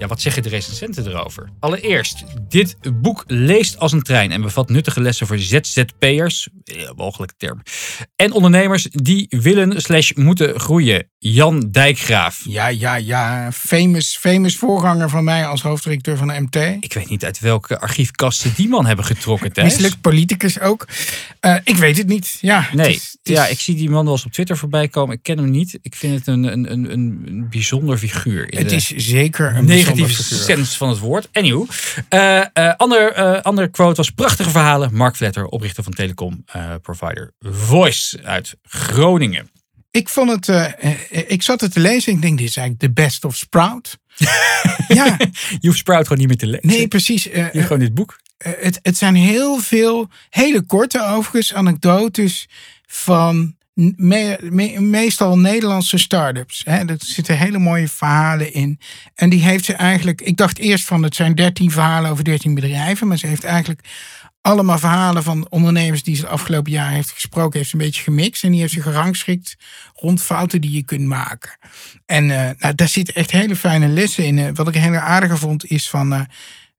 Ja, 0.00 0.06
wat 0.06 0.20
zeggen 0.20 0.42
de 0.42 0.48
recensenten 0.48 1.06
erover? 1.06 1.48
Allereerst, 1.58 2.24
dit 2.48 2.76
boek 3.02 3.24
leest 3.26 3.78
als 3.78 3.92
een 3.92 4.02
trein 4.02 4.30
en 4.32 4.40
bevat 4.42 4.68
nuttige 4.68 5.00
lessen 5.00 5.26
voor 5.26 5.38
ZZP'ers, 5.38 6.48
eh, 6.64 6.90
mogelijke 6.96 7.34
term, 7.36 7.62
en 8.16 8.32
ondernemers 8.32 8.88
die 8.90 9.26
willen 9.28 9.80
slash 9.82 10.12
moeten 10.12 10.60
groeien. 10.60 11.08
Jan 11.18 11.68
Dijkgraaf. 11.70 12.40
Ja, 12.44 12.68
ja, 12.68 12.94
ja. 12.96 13.52
Famous, 13.52 14.16
famous 14.20 14.56
voorganger 14.56 15.08
van 15.10 15.24
mij 15.24 15.46
als 15.46 15.62
hoofddirecteur 15.62 16.16
van 16.16 16.28
de 16.28 16.40
MT. 16.40 16.56
Ik 16.84 16.92
weet 16.94 17.08
niet 17.08 17.24
uit 17.24 17.38
welke 17.40 17.80
archiefkasten 17.80 18.52
die 18.56 18.68
man 18.68 18.86
hebben 18.86 19.04
getrokken, 19.04 19.52
Thijs. 19.52 19.72
Mislukt 19.72 20.00
politicus 20.00 20.60
ook. 20.60 20.88
Uh, 21.40 21.56
ik 21.64 21.76
weet 21.76 21.96
het 21.98 22.06
niet. 22.06 22.38
Ja, 22.40 22.68
Nee, 22.72 22.86
het 22.86 22.96
is- 22.96 23.02
het 23.22 23.28
is- 23.28 23.34
ja, 23.36 23.46
ik 23.46 23.60
zie 23.60 23.74
die 23.74 23.90
man 23.90 24.04
wel 24.04 24.12
eens 24.12 24.24
op 24.24 24.32
Twitter 24.32 24.56
voorbij 24.56 24.88
komen. 24.88 25.14
Ik 25.16 25.22
ken 25.22 25.38
hem 25.38 25.50
niet. 25.50 25.78
Ik 25.82 25.94
vind 25.94 26.18
het 26.18 26.26
een, 26.26 26.44
een, 26.44 26.72
een, 26.72 26.92
een 26.92 27.46
bijzonder 27.50 27.98
figuur. 27.98 28.52
in 28.52 28.58
het 28.58 28.68
de- 28.68 28.74
is 28.74 28.86
zeker 28.96 29.56
een 29.56 29.66
negatieve 29.96 30.34
sens 30.34 30.76
van 30.76 30.88
het 30.88 30.98
woord. 30.98 31.28
Anywho. 31.32 31.66
Eh 32.08 32.38
eh 32.52 32.74
ander, 32.76 33.12
eh, 33.12 33.40
andere 33.42 33.68
quote 33.68 33.96
was 33.96 34.10
prachtige 34.10 34.50
verhalen. 34.50 34.94
Mark 34.94 35.16
Vletter, 35.16 35.46
oprichter 35.46 35.82
van 35.82 35.92
telecom 35.92 36.42
eh, 36.46 36.74
provider 36.82 37.32
Voice 37.40 38.22
uit 38.22 38.54
Groningen. 38.62 39.50
Ik 39.90 40.08
vond 40.08 40.30
het, 40.30 40.48
eh, 40.48 41.30
ik 41.30 41.42
zat 41.42 41.60
het 41.60 41.72
te 41.72 41.80
lezen 41.80 42.10
en 42.10 42.16
ik 42.16 42.22
denk, 42.22 42.38
dit 42.38 42.48
is 42.48 42.56
eigenlijk 42.56 42.94
de 42.94 43.02
best 43.02 43.24
of 43.24 43.36
Sprout. 43.36 43.98
ja, 44.88 45.16
Je 45.60 45.66
hoeft 45.66 45.78
Sprout 45.78 46.02
gewoon 46.02 46.18
niet 46.18 46.28
meer 46.28 46.36
te 46.36 46.46
lezen. 46.46 46.78
nee, 46.78 46.88
precies. 46.88 47.24
Hier 47.24 47.62
gewoon 47.62 47.78
dit 47.78 47.94
boek. 47.94 48.20
Het, 48.38 48.78
het 48.82 48.96
zijn 48.96 49.14
heel 49.14 49.58
veel, 49.58 50.08
hele 50.28 50.66
korte 50.66 51.06
overigens, 51.06 51.54
anekdotes 51.54 52.48
van 52.86 53.56
me- 53.96 54.38
me- 54.50 54.80
meestal 54.80 55.38
Nederlandse 55.38 55.98
start-ups. 55.98 56.62
Hè. 56.64 56.78
Er 56.88 56.96
zitten 56.98 57.38
hele 57.38 57.58
mooie 57.58 57.88
verhalen 57.88 58.52
in. 58.52 58.80
En 59.14 59.30
die 59.30 59.42
heeft 59.42 59.64
ze 59.64 59.72
eigenlijk, 59.72 60.20
ik 60.20 60.36
dacht 60.36 60.58
eerst 60.58 60.84
van 60.84 61.02
het 61.02 61.14
zijn 61.14 61.34
13 61.34 61.70
verhalen 61.70 62.10
over 62.10 62.24
13 62.24 62.54
bedrijven, 62.54 63.08
maar 63.08 63.18
ze 63.18 63.26
heeft 63.26 63.44
eigenlijk 63.44 63.80
allemaal 64.42 64.78
verhalen 64.78 65.22
van 65.22 65.46
ondernemers 65.50 66.02
die 66.02 66.14
ze 66.14 66.22
het 66.22 66.30
afgelopen 66.30 66.72
jaar 66.72 66.90
heeft 66.90 67.10
gesproken, 67.10 67.58
heeft 67.58 67.70
ze 67.70 67.76
een 67.76 67.84
beetje 67.84 68.02
gemixt. 68.02 68.44
En 68.44 68.50
die 68.50 68.60
heeft 68.60 68.72
ze 68.72 68.82
gerangschikt 68.82 69.56
rond 69.94 70.22
fouten 70.22 70.60
die 70.60 70.72
je 70.72 70.82
kunt 70.84 71.06
maken. 71.06 71.58
En 72.06 72.30
eh, 72.30 72.50
nou, 72.58 72.74
daar 72.74 72.88
zitten 72.88 73.14
echt 73.14 73.30
hele 73.30 73.56
fijne 73.56 73.88
lessen 73.88 74.24
in. 74.24 74.38
Eh, 74.38 74.48
wat 74.54 74.68
ik 74.68 74.74
heel 74.74 74.94
aardige 74.94 75.36
vond 75.36 75.64
is 75.64 75.88
van... 75.90 76.12
eh, 76.12 76.20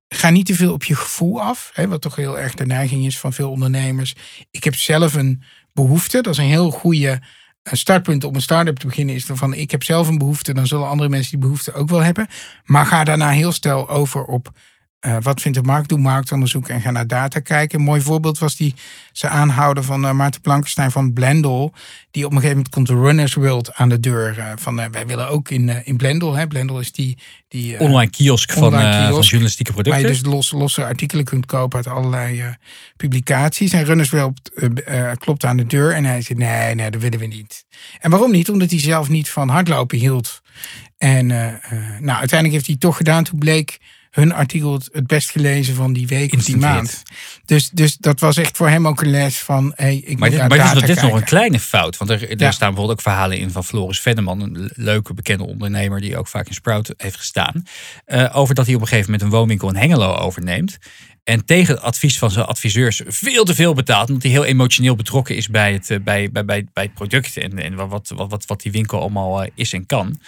ga 0.08 0.30
niet 0.30 0.46
te 0.46 0.56
veel 0.56 0.74
op 0.74 0.84
je 0.84 0.96
gevoel 0.96 1.42
af. 1.42 1.72
Hè, 1.74 1.88
wat 1.88 2.02
toch 2.02 2.16
heel 2.16 2.40
erg 2.40 2.54
de 2.54 2.66
neiging 2.66 3.06
is 3.06 3.20
van 3.20 3.34
veel 3.34 3.52
ondernemers. 3.52 4.16
Ik 4.52 4.64
heb 4.64 4.76
zelf 4.76 5.14
een 5.14 5.44
behoefte. 5.74 6.22
Dat 6.22 6.34
is 6.34 6.40
een 6.40 6.46
heel 6.46 6.72
goede 6.72 7.22
eh, 7.64 7.74
startpunt 7.74 8.24
om 8.24 8.36
een 8.36 8.42
start-up 8.42 8.78
te 8.78 8.88
beginnen. 8.88 9.16
Is 9.16 9.26
van 9.26 9.54
ik 9.54 9.72
heb 9.72 9.84
zelf 9.84 10.08
een 10.08 10.18
behoefte. 10.18 10.54
Dan 10.54 10.68
zullen 10.68 10.88
andere 10.88 11.10
mensen 11.10 11.32
die 11.32 11.40
behoefte 11.40 11.74
ook 11.74 11.90
wel 11.90 12.04
hebben. 12.04 12.28
Maar 12.66 12.86
ga 12.86 13.04
daarna 13.04 13.30
heel 13.30 13.52
snel 13.52 13.90
over 13.90 14.24
op 14.24 14.52
eh, 15.02 15.18
wat 15.22 15.42
vindt 15.42 15.58
de 15.58 15.64
markt? 15.64 15.90
Doe 15.90 16.00
marktonderzoek 16.00 16.68
en 16.68 16.82
ga 16.82 16.92
naar 16.92 17.08
data 17.08 17.40
kijken. 17.40 17.80
Een 17.80 17.86
mooi 17.86 18.02
voorbeeld 18.02 18.40
was 18.40 18.56
die 18.56 18.76
ze 19.12 19.28
aanhouden 19.28 19.84
van 19.84 20.06
eh, 20.06 20.12
Maarten 20.12 20.42
Blankenstein 20.42 20.92
van 20.92 21.14
Blendel. 21.14 21.74
Die 22.12 22.26
op 22.26 22.32
een 22.32 22.38
gegeven 22.38 22.56
moment 22.56 22.74
komt 22.74 22.88
de 22.88 22.94
Runners 22.94 23.34
World 23.34 23.74
aan 23.74 23.90
de 23.90 24.00
deur. 24.00 24.40
eh, 24.40 24.52
van 24.56 24.76
wij 24.92 25.08
willen 25.08 25.30
ook 25.30 25.50
in, 25.50 25.86
in 25.86 25.98
Blendel. 25.98 26.34
Hè. 26.36 26.48
Blendel 26.48 26.80
is 26.80 26.92
die... 26.92 27.18
die 27.48 27.80
Online 27.80 28.10
kiosk 28.10 28.52
van, 28.52 28.64
online 28.64 28.94
van 28.94 29.08
kiosk. 29.08 29.30
journalistieke 29.30 29.74
Waar 29.74 29.84
producten. 29.84 30.10
je 30.16 30.22
dus 30.22 30.32
los, 30.32 30.52
losse 30.52 30.86
artikelen 30.86 31.26
kunt 31.26 31.46
kopen 31.46 31.78
uit 31.78 31.88
allerlei 31.88 32.56
publicaties. 32.98 33.72
En 33.74 33.84
Runners 33.84 34.10
World 34.10 34.52
klopt 35.18 35.46
aan 35.46 35.58
de 35.58 35.66
deur 35.66 35.94
en 35.94 36.06
hij 36.06 36.22
zegt 36.22 36.40
nee, 36.40 36.76
nee, 36.76 36.92
dat 36.92 37.02
willen 37.02 37.20
we 37.20 37.26
niet. 37.26 37.66
En 38.00 38.12
waarom 38.12 38.32
niet? 38.32 38.50
Omdat 38.50 38.70
hij 38.70 38.80
zelf 38.80 39.10
niet 39.10 39.30
van 39.30 39.50
hardlopen 39.50 39.98
hield. 39.98 40.42
En 40.98 41.28
nou, 42.00 42.20
uiteindelijk 42.20 42.52
heeft 42.52 42.68
hij 42.68 42.76
toch 42.78 42.98
gedaan. 42.98 43.24
Toen 43.24 43.40
bleek 43.40 43.80
hun 44.12 44.34
artikel 44.34 44.74
het, 44.74 44.90
het 44.92 45.08
best 45.08 45.30
gelezen 45.32 45.76
van 45.76 45.94
die 45.94 46.08
week 46.08 46.34
of 46.34 46.44
die 46.44 46.58
maand. 46.58 47.02
Dus, 47.46 47.70
dus 47.70 47.98
dat 47.98 48.20
was 48.20 48.38
echt 48.38 48.58
voor 48.58 48.70
hem 48.70 48.88
ook 48.88 49.02
een 49.02 49.10
les 49.10 49.40
van... 49.40 49.74
Hey, 49.76 49.96
ik 49.96 50.04
Maar, 50.20 50.30
moet 50.30 50.40
dit, 50.40 50.48
maar 50.50 50.58
dit, 50.58 50.76
is, 50.76 50.88
dit 50.88 50.98
is 50.98 51.02
nog 51.04 51.14
een 51.14 51.24
kleine 51.24 51.60
fout. 51.60 51.98
Want 51.98 52.10
er, 52.10 52.22
er 52.30 52.40
Ja. 52.40 52.52
staan 52.52 52.68
bijvoorbeeld 52.70 52.90
ook 53.00 53.02
verhalen 53.02 53.38
in 53.38 53.52
van 53.52 53.64
Floris 53.64 54.00
Venneman. 54.00 54.42
Een 54.42 54.58
le- 54.60 54.70
leuke 54.76 55.14
bekende 55.14 55.46
ondernemer 55.46 56.02
die 56.02 56.18
ook 56.18 56.28
vaak 56.28 56.48
in 56.48 56.54
Sprout 56.54 56.94
heeft 56.98 57.16
gestaan. 57.18 57.64
eh, 58.06 58.30
over 58.38 58.56
dat 58.56 58.66
hij 58.66 58.76
op 58.76 58.82
een 58.82 58.88
gegeven 58.88 59.12
moment 59.12 59.30
een 59.30 59.38
woonwinkel 59.38 59.70
in 59.70 59.76
Hengelo 59.76 60.14
overneemt. 60.16 60.78
En 61.24 61.46
tegen 61.46 61.74
het 61.76 61.84
advies 61.84 62.18
van 62.18 62.32
zijn 62.32 62.46
adviseurs 62.46 63.02
veel 63.08 63.44
te 63.44 63.56
veel 63.56 63.74
betaalt. 63.74 64.08
Omdat 64.08 64.24
hij 64.24 64.32
heel 64.32 64.46
emotioneel 64.46 64.96
betrokken 64.96 65.36
is 65.36 65.50
bij 65.50 65.74
het, 65.74 65.90
eh, 65.90 66.00
bij, 66.04 66.32
bij, 66.32 66.46
bij, 66.46 66.66
bij 66.74 66.84
het 66.84 66.94
product. 66.94 67.38
En, 67.38 67.60
en 67.60 67.76
wat, 67.76 68.10
wat, 68.16 68.30
wat, 68.30 68.46
wat 68.46 68.62
die 68.62 68.72
winkel 68.72 69.00
allemaal 69.00 69.44
eh, 69.44 69.52
is 69.56 69.74
en 69.74 69.86
kan. 69.86 70.20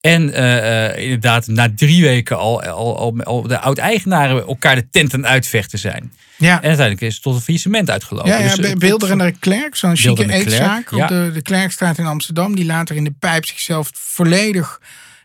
En 0.00 0.32
eh, 0.32 0.86
eh, 0.86 1.02
inderdaad, 1.02 1.46
na 1.46 1.68
drie 1.76 2.02
weken 2.02 2.38
al, 2.38 2.62
al, 2.62 2.98
al, 2.98 3.22
al 3.22 3.42
de 3.42 3.58
oud-eigenaren 3.58 4.46
elkaar 4.46 4.74
de 4.74 4.88
tent 4.90 5.14
aan 5.14 5.20
het 5.20 5.28
uitvechten 5.28 5.78
zijn. 5.78 6.12
Ja. 6.36 6.56
En 6.56 6.68
uiteindelijk 6.68 7.00
is 7.00 7.14
het 7.14 7.22
tot 7.22 7.34
een 7.34 7.40
faillissement 7.40 7.90
uitgelopen. 7.90 8.30
Ja, 8.30 8.38
ja 8.38 8.56
Dus, 8.56 8.70
eh, 8.70 8.76
Beelder 8.76 9.10
en 9.10 9.18
de 9.18 9.34
Klerk, 9.38 9.76
zo'n 9.76 9.96
chique 9.96 10.32
eetzaak 10.32 10.92
op 10.92 11.08
de, 11.08 11.30
de 11.34 11.42
Klerkstraat 11.42 11.98
in 11.98 12.06
Amsterdam. 12.06 12.54
Die 12.56 12.64
later 12.64 12.96
in 12.96 13.04
de 13.04 13.14
pijp 13.18 13.44
zichzelf 13.44 13.90
volledig 13.94 14.80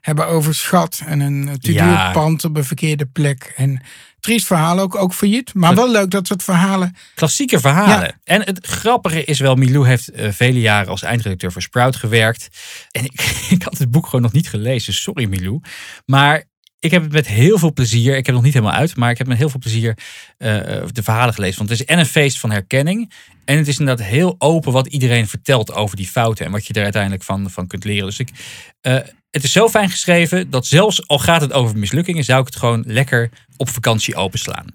hebben 0.06 0.28
overschat. 0.28 1.02
En 1.06 1.20
een 1.20 1.48
eh, 1.48 1.54
te 1.54 1.60
duur 1.60 1.76
Ja. 1.76 2.12
pand 2.12 2.44
op 2.46 2.58
een 2.58 2.66
verkeerde 2.66 3.06
plek. 3.06 3.54
En 3.56 3.82
triest 4.20 4.46
verhaal 4.46 4.80
ook, 4.80 4.96
ook 4.96 5.13
failliet. 5.13 5.54
Maar 5.54 5.76
wel 5.76 5.92
leuk 5.92 6.10
dat 6.10 6.28
soort 6.28 6.44
verhalen... 6.44 6.96
Klassieke 7.16 7.60
verhalen. 7.60 8.08
Ja. 8.08 8.18
En 8.24 8.42
het 8.42 8.66
grappige 8.68 9.24
is 9.24 9.39
wel, 9.39 9.56
Milou 9.56 9.88
heeft 9.88 10.12
eh, 10.12 10.32
vele 10.32 10.60
jaren 10.60 10.89
als 10.89 11.02
eindredacteur 11.02 11.52
voor 11.52 11.62
Sprout 11.62 11.96
gewerkt. 11.96 12.50
En 12.92 13.04
ik, 13.04 13.22
ik 13.50 13.63
had 13.63 13.78
het 13.78 13.92
boek 13.92 14.06
gewoon 14.06 14.22
nog 14.22 14.34
niet 14.34 14.50
gelezen. 14.50 14.94
Sorry 14.94 15.26
Milou. 15.26 15.62
Maar 16.06 16.44
ik 16.80 16.92
heb 16.92 17.02
het 17.04 17.12
met 17.12 17.28
heel 17.28 17.58
veel 17.58 17.74
plezier. 17.74 18.10
Ik 18.10 18.16
heb 18.16 18.26
het 18.26 18.36
nog 18.36 18.44
niet 18.44 18.54
helemaal 18.54 18.76
uit, 18.76 18.96
maar 18.96 19.12
ik 19.12 19.18
heb 19.18 19.28
met 19.28 19.38
heel 19.38 19.50
veel 19.50 19.60
plezier 19.60 19.98
eh, 20.38 20.56
de 20.92 21.04
verhalen 21.04 21.34
gelezen. 21.34 21.58
Want 21.58 21.70
het 21.70 21.80
is 21.80 21.86
en 21.86 22.00
een 22.00 22.06
feest 22.06 22.39
van 22.39 22.52
herkenning. 22.52 23.12
En 23.46 23.58
het 23.58 23.68
is 23.68 23.80
inderdaad 23.80 24.06
heel 24.06 24.36
open 24.38 24.72
wat 24.72 24.88
iedereen 24.88 25.28
vertelt 25.28 25.74
over 25.74 25.96
die 25.98 26.08
fouten. 26.08 26.46
En 26.46 26.52
wat 26.52 26.66
je 26.66 26.74
er 26.74 26.84
uiteindelijk 26.84 27.24
van, 27.24 27.50
van 27.50 27.68
kunt 27.68 27.84
leren. 27.84 28.06
Dus 28.06 28.20
ik, 28.20 28.30
het 29.34 29.43
is 29.43 29.52
zo 29.52 29.69
fijn 29.69 29.89
geschreven 29.89 30.50
dat 30.50 30.65
zelfs 30.65 31.08
al 31.08 31.19
gaat 31.19 31.41
het 31.41 31.54
over 31.54 31.78
mislukkingen, 31.78 32.24
zou 32.24 32.39
ik 32.39 32.46
het 32.46 32.56
gewoon 32.56 32.84
lekker 32.88 33.30
op 33.58 33.69
vakantie 33.69 34.15
openslaan. 34.15 34.65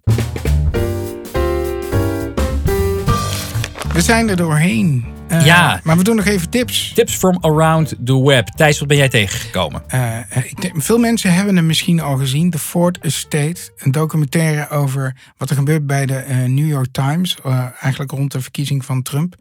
We 3.93 4.01
zijn 4.01 4.29
er 4.29 4.37
doorheen. 4.37 5.05
Eh, 5.29 5.45
Ja. 5.45 5.81
Maar 5.85 5.97
we 5.97 6.05
doen 6.05 6.17
nog 6.17 6.25
even 6.25 6.51
tips. 6.51 6.93
Tips 6.95 7.15
from 7.15 7.39
around 7.41 7.95
the 8.05 8.23
web. 8.23 8.47
Thijs, 8.47 8.79
wat 8.79 8.89
ben 8.89 8.97
jij 8.97 9.09
tegengekomen? 9.09 9.83
Eh, 9.89 10.37
eh, 10.37 10.45
ik 10.45 10.61
denk, 10.61 10.83
veel 10.83 10.99
mensen 10.99 11.35
hebben 11.35 11.57
hem 11.57 11.67
misschien 11.67 12.01
al 12.01 12.17
gezien. 12.17 12.51
The 12.51 12.59
Ford 12.59 12.99
Estate. 12.99 13.71
Een 13.77 13.91
documentaire 13.91 14.69
over 14.69 15.17
wat 15.37 15.51
er 15.51 15.57
gebeurt 15.57 15.87
bij 15.87 16.07
de 16.07 16.25
New 16.47 16.69
York 16.69 16.93
Times. 16.93 17.37
eigenlijk 17.81 18.11
rond 18.11 18.33
de 18.33 18.41
verkiezing 18.41 18.85
van 18.85 19.03
Trump. 19.03 19.35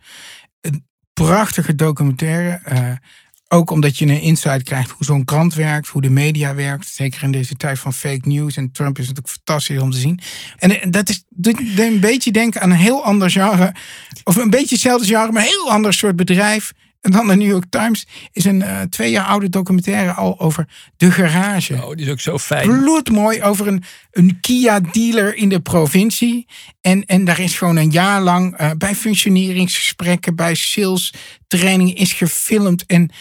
Een 0.61 0.85
prachtige 1.13 1.75
documentaire. 1.75 2.61
Ook 3.47 3.71
omdat 3.71 3.97
je 3.97 4.05
een 4.05 4.21
insight 4.21 4.63
krijgt 4.63 4.89
hoe 4.89 5.05
zo'n 5.05 5.25
krant 5.25 5.53
werkt. 5.53 5.87
Hoe 5.87 6.01
de 6.01 6.09
media 6.09 6.55
werkt. 6.55 6.87
Zeker 6.87 7.23
in 7.23 7.31
deze 7.31 7.55
tijd 7.55 7.79
van 7.79 7.93
fake 7.93 8.27
news. 8.29 8.57
En 8.57 8.71
Trump 8.71 8.97
is 8.97 9.07
natuurlijk 9.07 9.33
fantastisch 9.33 9.79
om 9.79 9.91
te 9.91 9.97
zien. 9.97 10.19
En 10.57 10.81
eh, 10.81 10.91
dat 10.91 11.09
is, 11.09 11.23
een 11.75 11.99
beetje 11.99 12.31
denken 12.31 12.61
aan 12.61 12.71
een 12.71 12.77
heel 12.77 13.03
ander 13.03 13.29
genre. 13.29 13.73
Of 14.23 14.35
een 14.35 14.49
beetje 14.49 14.75
hetzelfde 14.75 15.07
genre, 15.07 15.31
maar 15.31 15.41
een 15.41 15.47
heel 15.47 15.71
ander 15.71 15.93
soort 15.93 16.15
bedrijf. 16.15 16.73
En 17.07 17.13
dan 17.13 17.27
de 17.27 17.35
New 17.35 17.47
York 17.47 17.65
Times 17.69 18.07
is 18.31 18.45
een 18.45 18.61
eh, 18.61 18.81
twee 18.81 19.11
jaar 19.11 19.25
oude 19.25 19.49
documentaire 19.49 20.11
al 20.11 20.39
over 20.39 20.67
de 20.97 21.11
garage. 21.11 21.73
Oh, 21.73 21.95
die 21.95 22.05
is 22.05 22.11
ook 22.11 22.19
zo 22.19 22.37
fijn. 22.37 22.67
Bloedmooi 22.67 23.41
over 23.41 23.67
een, 23.67 23.83
een 24.11 24.37
Kia-dealer 24.41 25.35
in 25.35 25.49
de 25.49 25.59
provincie. 25.59 26.47
En, 26.81 27.05
en 27.05 27.25
daar 27.25 27.39
is 27.39 27.57
gewoon 27.57 27.75
een 27.75 27.91
jaar 27.91 28.21
lang 28.21 28.57
eh, 28.57 28.71
bij 28.77 28.95
functioneringsgesprekken, 28.95 30.35
bij 30.35 30.55
sales 30.55 31.13
trainingen 31.47 31.95
is 31.95 32.13
gefilmd. 32.13 32.85
En 32.85 33.11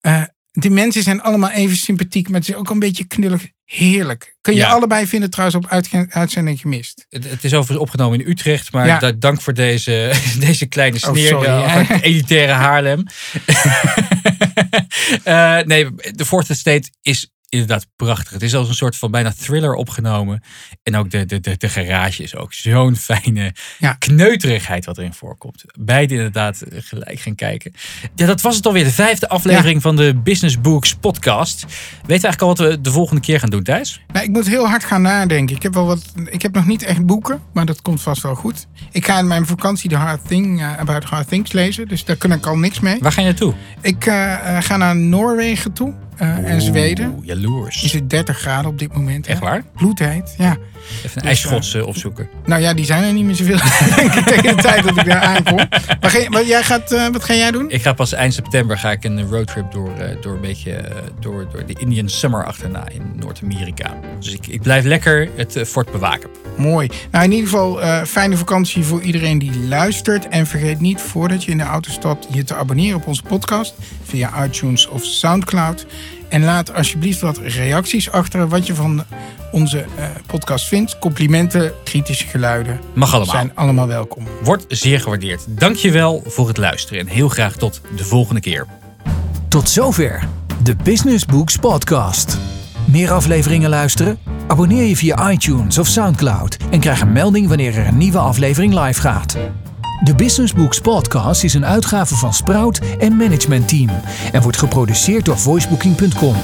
eh 0.00 0.22
die 0.58 0.70
mensen 0.70 1.02
zijn 1.02 1.22
allemaal 1.22 1.50
even 1.50 1.76
sympathiek, 1.76 2.28
maar 2.28 2.40
het 2.40 2.48
is 2.48 2.54
ook 2.54 2.70
een 2.70 2.78
beetje 2.78 3.04
knullig. 3.04 3.46
Heerlijk. 3.64 4.36
Kun 4.40 4.54
je 4.54 4.58
Ja. 4.60 4.68
allebei 4.68 5.06
vinden 5.06 5.30
trouwens 5.30 5.56
op 5.64 5.82
uitzending 6.10 6.60
gemist. 6.60 7.06
Het, 7.08 7.30
het 7.30 7.44
is 7.44 7.54
overigens 7.54 7.78
opgenomen 7.88 8.20
in 8.20 8.30
Utrecht, 8.30 8.72
maar 8.72 8.86
Ja. 8.86 9.12
dank 9.12 9.40
voor 9.40 9.54
deze, 9.54 10.12
deze 10.38 10.66
kleine 10.66 10.96
Oh, 10.96 11.10
sneer 11.10 11.48
het 11.88 12.02
elitaire 12.02 12.52
Haarlem. 12.52 13.02
Eh, 15.24 15.58
nee, 15.58 15.86
de 16.14 16.24
Fourth 16.26 16.50
Estate 16.50 16.90
is 17.02 17.30
inderdaad 17.48 17.86
prachtig. 17.96 18.32
Het 18.32 18.42
is 18.42 18.54
als 18.54 18.68
een 18.68 18.74
soort 18.74 18.96
van 18.96 19.10
bijna 19.10 19.32
thriller 19.38 19.74
opgenomen. 19.74 20.42
En 20.82 20.96
ook 20.96 21.10
de, 21.10 21.24
de, 21.26 21.40
de, 21.40 21.56
de 21.56 21.68
garage 21.68 22.22
is 22.22 22.36
ook 22.36 22.52
zo'n 22.52 22.96
fijne 22.96 23.52
Ja. 23.78 23.92
kneuterigheid 23.92 24.84
wat 24.84 24.98
erin 24.98 25.12
voorkomt. 25.14 25.64
Beide 25.78 26.14
inderdaad 26.14 26.62
gelijk 26.70 27.20
gaan 27.20 27.34
kijken. 27.34 27.72
Ja, 28.14 28.26
dat 28.26 28.40
was 28.40 28.56
het 28.56 28.66
alweer. 28.66 28.84
De 28.84 28.90
vijfde 28.90 29.28
aflevering 29.28 29.82
van 29.82 29.96
de 29.96 30.14
Business 30.14 30.60
Books 30.60 30.94
podcast. 30.94 31.62
Weet 31.62 32.20
je 32.20 32.26
eigenlijk 32.28 32.42
al 32.42 32.48
wat 32.48 32.58
we 32.58 32.80
de 32.80 32.90
volgende 32.90 33.20
keer 33.20 33.40
gaan 33.40 33.50
doen, 33.50 33.62
Thijs? 33.62 34.00
Nou, 34.12 34.24
ik 34.24 34.30
moet 34.30 34.46
heel 34.46 34.68
hard 34.68 34.84
gaan 34.84 35.02
nadenken. 35.02 35.56
Ik 35.56 35.62
heb, 35.62 35.74
wel 35.74 35.86
wat, 35.86 36.12
ik 36.24 36.42
heb 36.42 36.54
nog 36.54 36.66
niet 36.66 36.82
echt 36.82 37.06
boeken, 37.06 37.42
maar 37.52 37.66
dat 37.66 37.82
komt 37.82 38.02
vast 38.02 38.22
wel 38.22 38.34
goed. 38.34 38.66
Ik 38.90 39.04
ga 39.06 39.18
in 39.18 39.26
mijn 39.26 39.46
vakantie 39.46 39.88
de 39.88 39.96
Hard 39.96 40.28
Thing, 40.28 40.60
eh, 40.60 40.78
About 40.78 41.04
Hard 41.04 41.28
Things 41.28 41.52
lezen, 41.52 41.88
dus 41.88 42.04
daar 42.04 42.16
kan 42.16 42.32
ik 42.32 42.46
al 42.46 42.56
niks 42.58 42.80
mee. 42.80 42.98
Waar 43.00 43.12
ga 43.12 43.20
je 43.20 43.26
naartoe? 43.26 43.54
Ik 43.80 44.06
eh, 44.06 44.56
eh, 44.56 44.62
ga 44.62 44.76
naar 44.76 44.96
Noorwegen 44.96 45.72
toe. 45.72 45.94
Eh, 46.16 46.50
en 46.50 46.60
Zweden. 46.60 47.12
Oeh, 47.16 47.26
jaloers. 47.26 47.82
Is 47.82 47.92
het 47.92 48.10
30 48.10 48.38
graden 48.38 48.70
op 48.70 48.78
dit 48.78 48.94
moment. 48.94 49.26
hè? 49.26 49.32
Echt 49.32 49.40
waar? 49.40 49.62
Bloedheet, 49.76 50.34
ja. 50.38 50.56
Even 51.04 51.20
een 51.20 51.28
ijsgods 51.28 51.74
eh, 51.74 51.86
opzoeken. 51.86 52.28
Nou 52.44 52.62
ja, 52.62 52.74
die 52.74 52.84
zijn 52.84 53.04
er 53.04 53.12
niet 53.12 53.24
meer 53.24 53.34
zoveel 53.34 53.58
tegen 54.32 54.56
de 54.56 54.62
tijd 54.62 54.84
dat 54.84 54.96
ik 54.96 55.04
daar 55.04 55.20
aankom. 55.20 55.56
Maar 56.00 56.26
wat, 56.30 56.46
jij 56.46 56.62
gaat, 56.62 56.92
eh, 56.92 57.06
wat 57.12 57.24
ga 57.24 57.34
jij 57.34 57.50
doen? 57.50 57.70
Ik 57.70 57.82
ga 57.82 57.92
pas 57.92 58.12
eind 58.12 58.34
september 58.34 58.78
ga 58.78 58.90
ik 58.90 59.04
een 59.04 59.28
roadtrip 59.28 59.72
door, 59.72 59.90
door 60.20 60.34
een 60.34 60.40
beetje 60.40 60.84
door, 61.20 61.46
door 61.52 61.66
de 61.66 61.74
Indian 61.78 62.08
Summer 62.08 62.44
achterna 62.44 62.88
in 62.88 63.02
Noord-Amerika. 63.14 63.94
Dus 64.18 64.32
ik, 64.32 64.46
ik 64.46 64.62
blijf 64.62 64.84
lekker 64.84 65.28
het 65.36 65.60
fort 65.66 65.92
bewaken. 65.92 66.30
Mooi. 66.56 66.88
Nou, 67.10 67.24
in 67.24 67.32
ieder 67.32 67.48
geval 67.48 68.04
fijne 68.06 68.36
vakantie 68.36 68.84
voor 68.84 69.02
iedereen 69.02 69.38
die 69.38 69.66
luistert. 69.68 70.28
En 70.28 70.46
vergeet 70.46 70.80
niet, 70.80 71.00
voordat 71.00 71.44
je 71.44 71.50
in 71.50 71.58
de 71.58 71.64
auto 71.64 71.90
stapt, 71.90 72.26
je 72.30 72.44
te 72.44 72.54
abonneren 72.54 72.96
op 72.96 73.06
onze 73.06 73.22
podcast 73.22 73.74
via 74.06 74.44
iTunes 74.44 74.86
of 74.88 75.04
Soundcloud. 75.04 75.86
En 76.28 76.44
laat 76.44 76.74
alsjeblieft 76.74 77.20
wat 77.20 77.38
reacties 77.38 78.10
achter 78.10 78.48
wat 78.48 78.66
je 78.66 78.74
van 78.74 79.04
onze 79.52 79.78
eh, 79.78 80.04
podcast 80.26 80.68
vindt. 80.68 80.98
Complimenten, 80.98 81.72
kritische 81.84 82.26
geluiden 82.26 82.80
Mag 82.94 83.14
allemaal. 83.14 83.34
zijn 83.34 83.52
allemaal 83.54 83.86
welkom. 83.86 84.26
Wordt 84.42 84.64
zeer 84.68 85.00
gewaardeerd. 85.00 85.44
Dankjewel 85.48 86.22
voor 86.26 86.48
het 86.48 86.56
luisteren 86.56 87.00
en 87.00 87.06
heel 87.06 87.28
graag 87.28 87.56
tot 87.56 87.80
de 87.96 88.04
volgende 88.04 88.40
keer. 88.40 88.66
Tot 89.48 89.68
zover 89.70 90.28
de 90.62 90.76
Business 90.84 91.24
Books 91.24 91.56
Podcast. 91.56 92.38
Meer 92.84 93.10
afleveringen 93.10 93.70
luisteren? 93.70 94.18
Abonneer 94.46 94.84
je 94.84 94.96
via 94.96 95.30
iTunes 95.30 95.78
of 95.78 95.86
Soundcloud 95.86 96.56
en 96.70 96.80
krijg 96.80 97.00
een 97.00 97.12
melding 97.12 97.48
wanneer 97.48 97.78
er 97.78 97.86
een 97.86 97.98
nieuwe 97.98 98.18
aflevering 98.18 98.80
live 98.84 99.00
gaat. 99.00 99.36
De 100.04 100.14
Business 100.14 100.52
Books 100.52 100.80
Podcast 100.80 101.44
is 101.44 101.54
een 101.54 101.66
uitgave 101.66 102.14
van 102.14 102.34
Sprout 102.34 102.80
en 102.98 103.16
Management 103.16 103.68
Team 103.68 103.90
en 104.32 104.42
wordt 104.42 104.58
geproduceerd 104.58 105.24
door 105.24 105.38
voicebooking.com. 105.38 106.34